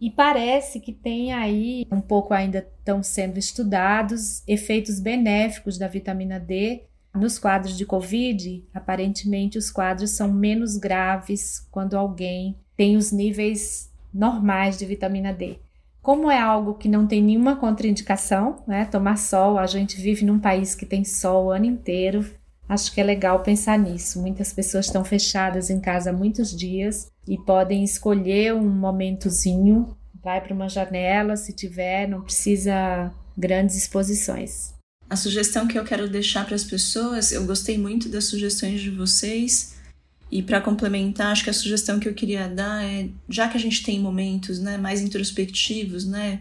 E 0.00 0.12
parece 0.12 0.78
que 0.78 0.92
tem 0.92 1.32
aí, 1.32 1.84
um 1.90 2.00
pouco 2.00 2.32
ainda 2.32 2.58
estão 2.58 3.02
sendo 3.02 3.36
estudados, 3.36 4.44
efeitos 4.46 5.00
benéficos 5.00 5.78
da 5.78 5.88
vitamina 5.88 6.38
D 6.38 6.84
nos 7.16 7.38
quadros 7.38 7.76
de 7.76 7.86
Covid, 7.86 8.64
aparentemente 8.74 9.58
os 9.58 9.70
quadros 9.70 10.10
são 10.10 10.32
menos 10.32 10.76
graves 10.76 11.66
quando 11.70 11.96
alguém 11.96 12.56
tem 12.76 12.96
os 12.96 13.10
níveis 13.10 13.90
normais 14.12 14.78
de 14.78 14.86
vitamina 14.86 15.32
D. 15.32 15.58
Como 16.02 16.30
é 16.30 16.40
algo 16.40 16.74
que 16.74 16.88
não 16.88 17.06
tem 17.06 17.20
nenhuma 17.20 17.56
contraindicação, 17.56 18.62
né? 18.66 18.84
Tomar 18.84 19.18
sol, 19.18 19.58
a 19.58 19.66
gente 19.66 20.00
vive 20.00 20.24
num 20.24 20.38
país 20.38 20.74
que 20.74 20.86
tem 20.86 21.04
sol 21.04 21.46
o 21.46 21.50
ano 21.50 21.64
inteiro. 21.64 22.24
Acho 22.68 22.92
que 22.92 23.00
é 23.00 23.04
legal 23.04 23.40
pensar 23.40 23.76
nisso. 23.76 24.20
Muitas 24.20 24.52
pessoas 24.52 24.86
estão 24.86 25.04
fechadas 25.04 25.68
em 25.68 25.80
casa 25.80 26.12
muitos 26.12 26.56
dias 26.56 27.10
e 27.26 27.36
podem 27.36 27.82
escolher 27.82 28.54
um 28.54 28.68
momentozinho, 28.68 29.96
vai 30.22 30.40
para 30.40 30.54
uma 30.54 30.68
janela 30.68 31.36
se 31.36 31.52
tiver, 31.52 32.08
não 32.08 32.22
precisa 32.22 33.12
grandes 33.36 33.76
exposições. 33.76 34.75
A 35.08 35.16
sugestão 35.16 35.68
que 35.68 35.78
eu 35.78 35.84
quero 35.84 36.08
deixar 36.08 36.44
para 36.44 36.54
as 36.54 36.64
pessoas, 36.64 37.30
eu 37.30 37.44
gostei 37.46 37.78
muito 37.78 38.08
das 38.08 38.24
sugestões 38.24 38.80
de 38.80 38.90
vocês. 38.90 39.76
E 40.30 40.42
para 40.42 40.60
complementar, 40.60 41.28
acho 41.28 41.44
que 41.44 41.50
a 41.50 41.54
sugestão 41.54 42.00
que 42.00 42.08
eu 42.08 42.14
queria 42.14 42.48
dar 42.48 42.84
é, 42.84 43.08
já 43.28 43.48
que 43.48 43.56
a 43.56 43.60
gente 43.60 43.84
tem 43.84 44.00
momentos, 44.00 44.58
né, 44.58 44.76
mais 44.76 45.00
introspectivos, 45.00 46.04
né, 46.04 46.40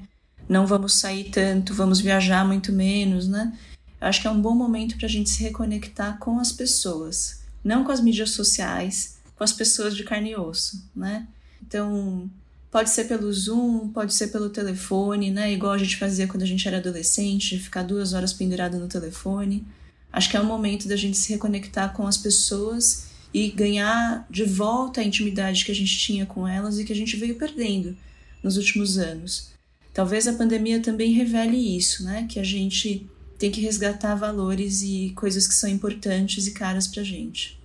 não 0.49 0.65
vamos 0.65 0.93
sair 0.93 1.25
tanto, 1.25 1.73
vamos 1.73 1.99
viajar 1.99 2.45
muito 2.45 2.71
menos, 2.71 3.27
né? 3.27 3.57
Acho 3.99 4.21
que 4.21 4.27
é 4.27 4.31
um 4.31 4.41
bom 4.41 4.55
momento 4.55 4.97
para 4.97 5.05
a 5.05 5.09
gente 5.09 5.29
se 5.29 5.41
reconectar 5.41 6.17
com 6.19 6.39
as 6.39 6.51
pessoas, 6.51 7.41
não 7.63 7.83
com 7.83 7.91
as 7.91 8.01
mídias 8.01 8.31
sociais, 8.31 9.17
com 9.35 9.43
as 9.43 9.53
pessoas 9.53 9.95
de 9.95 10.03
carne 10.03 10.31
e 10.31 10.35
osso, 10.35 10.83
né? 10.95 11.27
Então, 11.61 12.29
Pode 12.75 12.89
ser 12.89 13.05
pelo 13.05 13.31
Zoom, 13.31 13.87
pode 13.87 14.13
ser 14.13 14.27
pelo 14.27 14.49
telefone, 14.49 15.31
né? 15.31 15.53
Igual 15.53 15.71
a 15.71 15.77
gente 15.77 15.95
fazia 15.95 16.27
quando 16.27 16.43
a 16.43 16.45
gente 16.45 16.67
era 16.67 16.79
adolescente, 16.79 17.57
ficar 17.57 17.83
duas 17.83 18.11
horas 18.11 18.33
pendurado 18.33 18.77
no 18.77 18.89
telefone. 18.89 19.65
Acho 20.11 20.29
que 20.29 20.35
é 20.35 20.41
o 20.41 20.45
momento 20.45 20.85
da 20.85 20.97
gente 20.97 21.15
se 21.15 21.31
reconectar 21.31 21.93
com 21.93 22.05
as 22.05 22.17
pessoas 22.17 23.05
e 23.33 23.49
ganhar 23.49 24.27
de 24.29 24.43
volta 24.43 24.99
a 24.99 25.05
intimidade 25.05 25.63
que 25.63 25.71
a 25.71 25.73
gente 25.73 25.97
tinha 25.97 26.25
com 26.25 26.45
elas 26.45 26.77
e 26.77 26.83
que 26.83 26.91
a 26.91 26.95
gente 26.95 27.15
veio 27.15 27.37
perdendo 27.37 27.95
nos 28.43 28.57
últimos 28.57 28.97
anos. 28.97 29.53
Talvez 29.93 30.27
a 30.27 30.33
pandemia 30.33 30.81
também 30.81 31.13
revele 31.13 31.77
isso, 31.77 32.03
né? 32.03 32.27
Que 32.29 32.41
a 32.41 32.43
gente 32.43 33.09
tem 33.39 33.51
que 33.51 33.61
resgatar 33.61 34.15
valores 34.15 34.81
e 34.81 35.13
coisas 35.15 35.47
que 35.47 35.53
são 35.53 35.69
importantes 35.69 36.45
e 36.45 36.51
caras 36.51 36.89
pra 36.89 37.03
gente. 37.03 37.57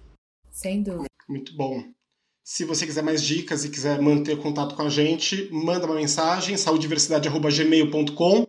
Sem 0.52 0.84
dúvida. 0.84 1.08
Muito 1.28 1.52
bom. 1.56 1.82
Se 2.52 2.64
você 2.64 2.84
quiser 2.84 3.04
mais 3.04 3.22
dicas 3.22 3.64
e 3.64 3.68
quiser 3.68 4.02
manter 4.02 4.36
contato 4.36 4.74
com 4.74 4.82
a 4.82 4.88
gente, 4.88 5.48
manda 5.52 5.86
uma 5.86 5.94
mensagem, 5.94 6.56
saudiversidade.gmail.com 6.56 8.44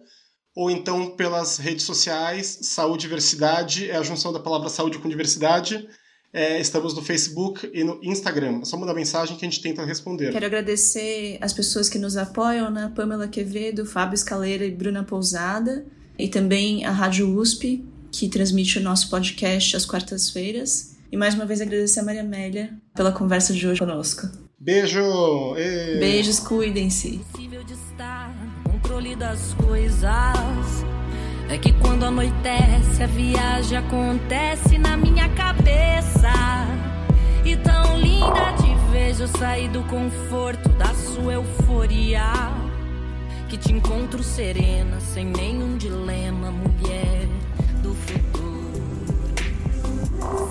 ou 0.55 0.71
então 0.71 1.15
pelas 1.15 1.59
redes 1.59 1.85
sociais, 1.85 2.61
Saúde 2.63 3.03
Diversidade, 3.03 3.91
é 3.91 3.95
a 3.95 4.01
junção 4.01 4.33
da 4.33 4.39
palavra 4.39 4.69
saúde 4.69 4.97
com 4.97 5.07
diversidade. 5.07 5.87
É, 6.33 6.59
estamos 6.59 6.95
no 6.95 7.03
Facebook 7.03 7.69
e 7.71 7.83
no 7.83 7.99
Instagram. 8.03 8.61
É 8.63 8.65
só 8.65 8.75
mandar 8.75 8.95
mensagem 8.95 9.37
que 9.37 9.45
a 9.45 9.47
gente 9.47 9.61
tenta 9.61 9.85
responder. 9.85 10.31
Quero 10.31 10.47
agradecer 10.47 11.37
as 11.39 11.53
pessoas 11.53 11.87
que 11.87 11.99
nos 11.99 12.17
apoiam, 12.17 12.71
né? 12.71 12.91
Pamela 12.95 13.27
Quevedo, 13.27 13.85
Fábio 13.85 14.15
Escaleira 14.15 14.65
e 14.65 14.71
Bruna 14.71 15.03
Pousada. 15.03 15.85
E 16.17 16.27
também 16.27 16.83
a 16.85 16.91
Rádio 16.91 17.37
USP, 17.37 17.85
que 18.11 18.27
transmite 18.27 18.79
o 18.79 18.81
nosso 18.81 19.11
podcast 19.11 19.77
às 19.77 19.85
quartas-feiras. 19.85 20.90
E 21.11 21.17
mais 21.17 21.35
uma 21.35 21.45
vez 21.45 21.59
agradecer 21.59 21.99
a 21.99 22.03
Maria 22.03 22.21
Amélia 22.21 22.69
pela 22.95 23.11
conversa 23.11 23.53
de 23.53 23.67
hoje 23.67 23.79
conosco. 23.79 24.29
Beijo! 24.57 25.57
E... 25.57 25.99
Beijos, 25.99 26.39
cuidem-se. 26.39 27.19
Controle 28.63 29.17
das 29.17 29.53
coisas. 29.55 30.05
É 31.49 31.57
que 31.57 31.73
quando 31.73 32.05
anoitece, 32.05 33.03
a 33.03 33.07
viagem 33.07 33.77
acontece 33.77 34.77
na 34.77 34.95
minha 34.95 35.27
cabeça. 35.35 36.31
E 37.43 37.57
tão 37.57 37.99
linda 37.99 38.53
te 38.53 38.73
vejo 38.93 39.27
sair 39.37 39.67
do 39.67 39.83
conforto 39.83 40.69
da 40.69 40.93
sua 40.93 41.33
euforia. 41.33 42.23
Que 43.49 43.57
te 43.57 43.73
encontro 43.73 44.23
serena, 44.23 44.97
sem 45.01 45.25
nenhum 45.25 45.75
dilema, 45.75 46.51
mulher 46.51 47.27
do 47.83 47.93
futuro. 47.93 48.51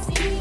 Sim. 0.05 0.40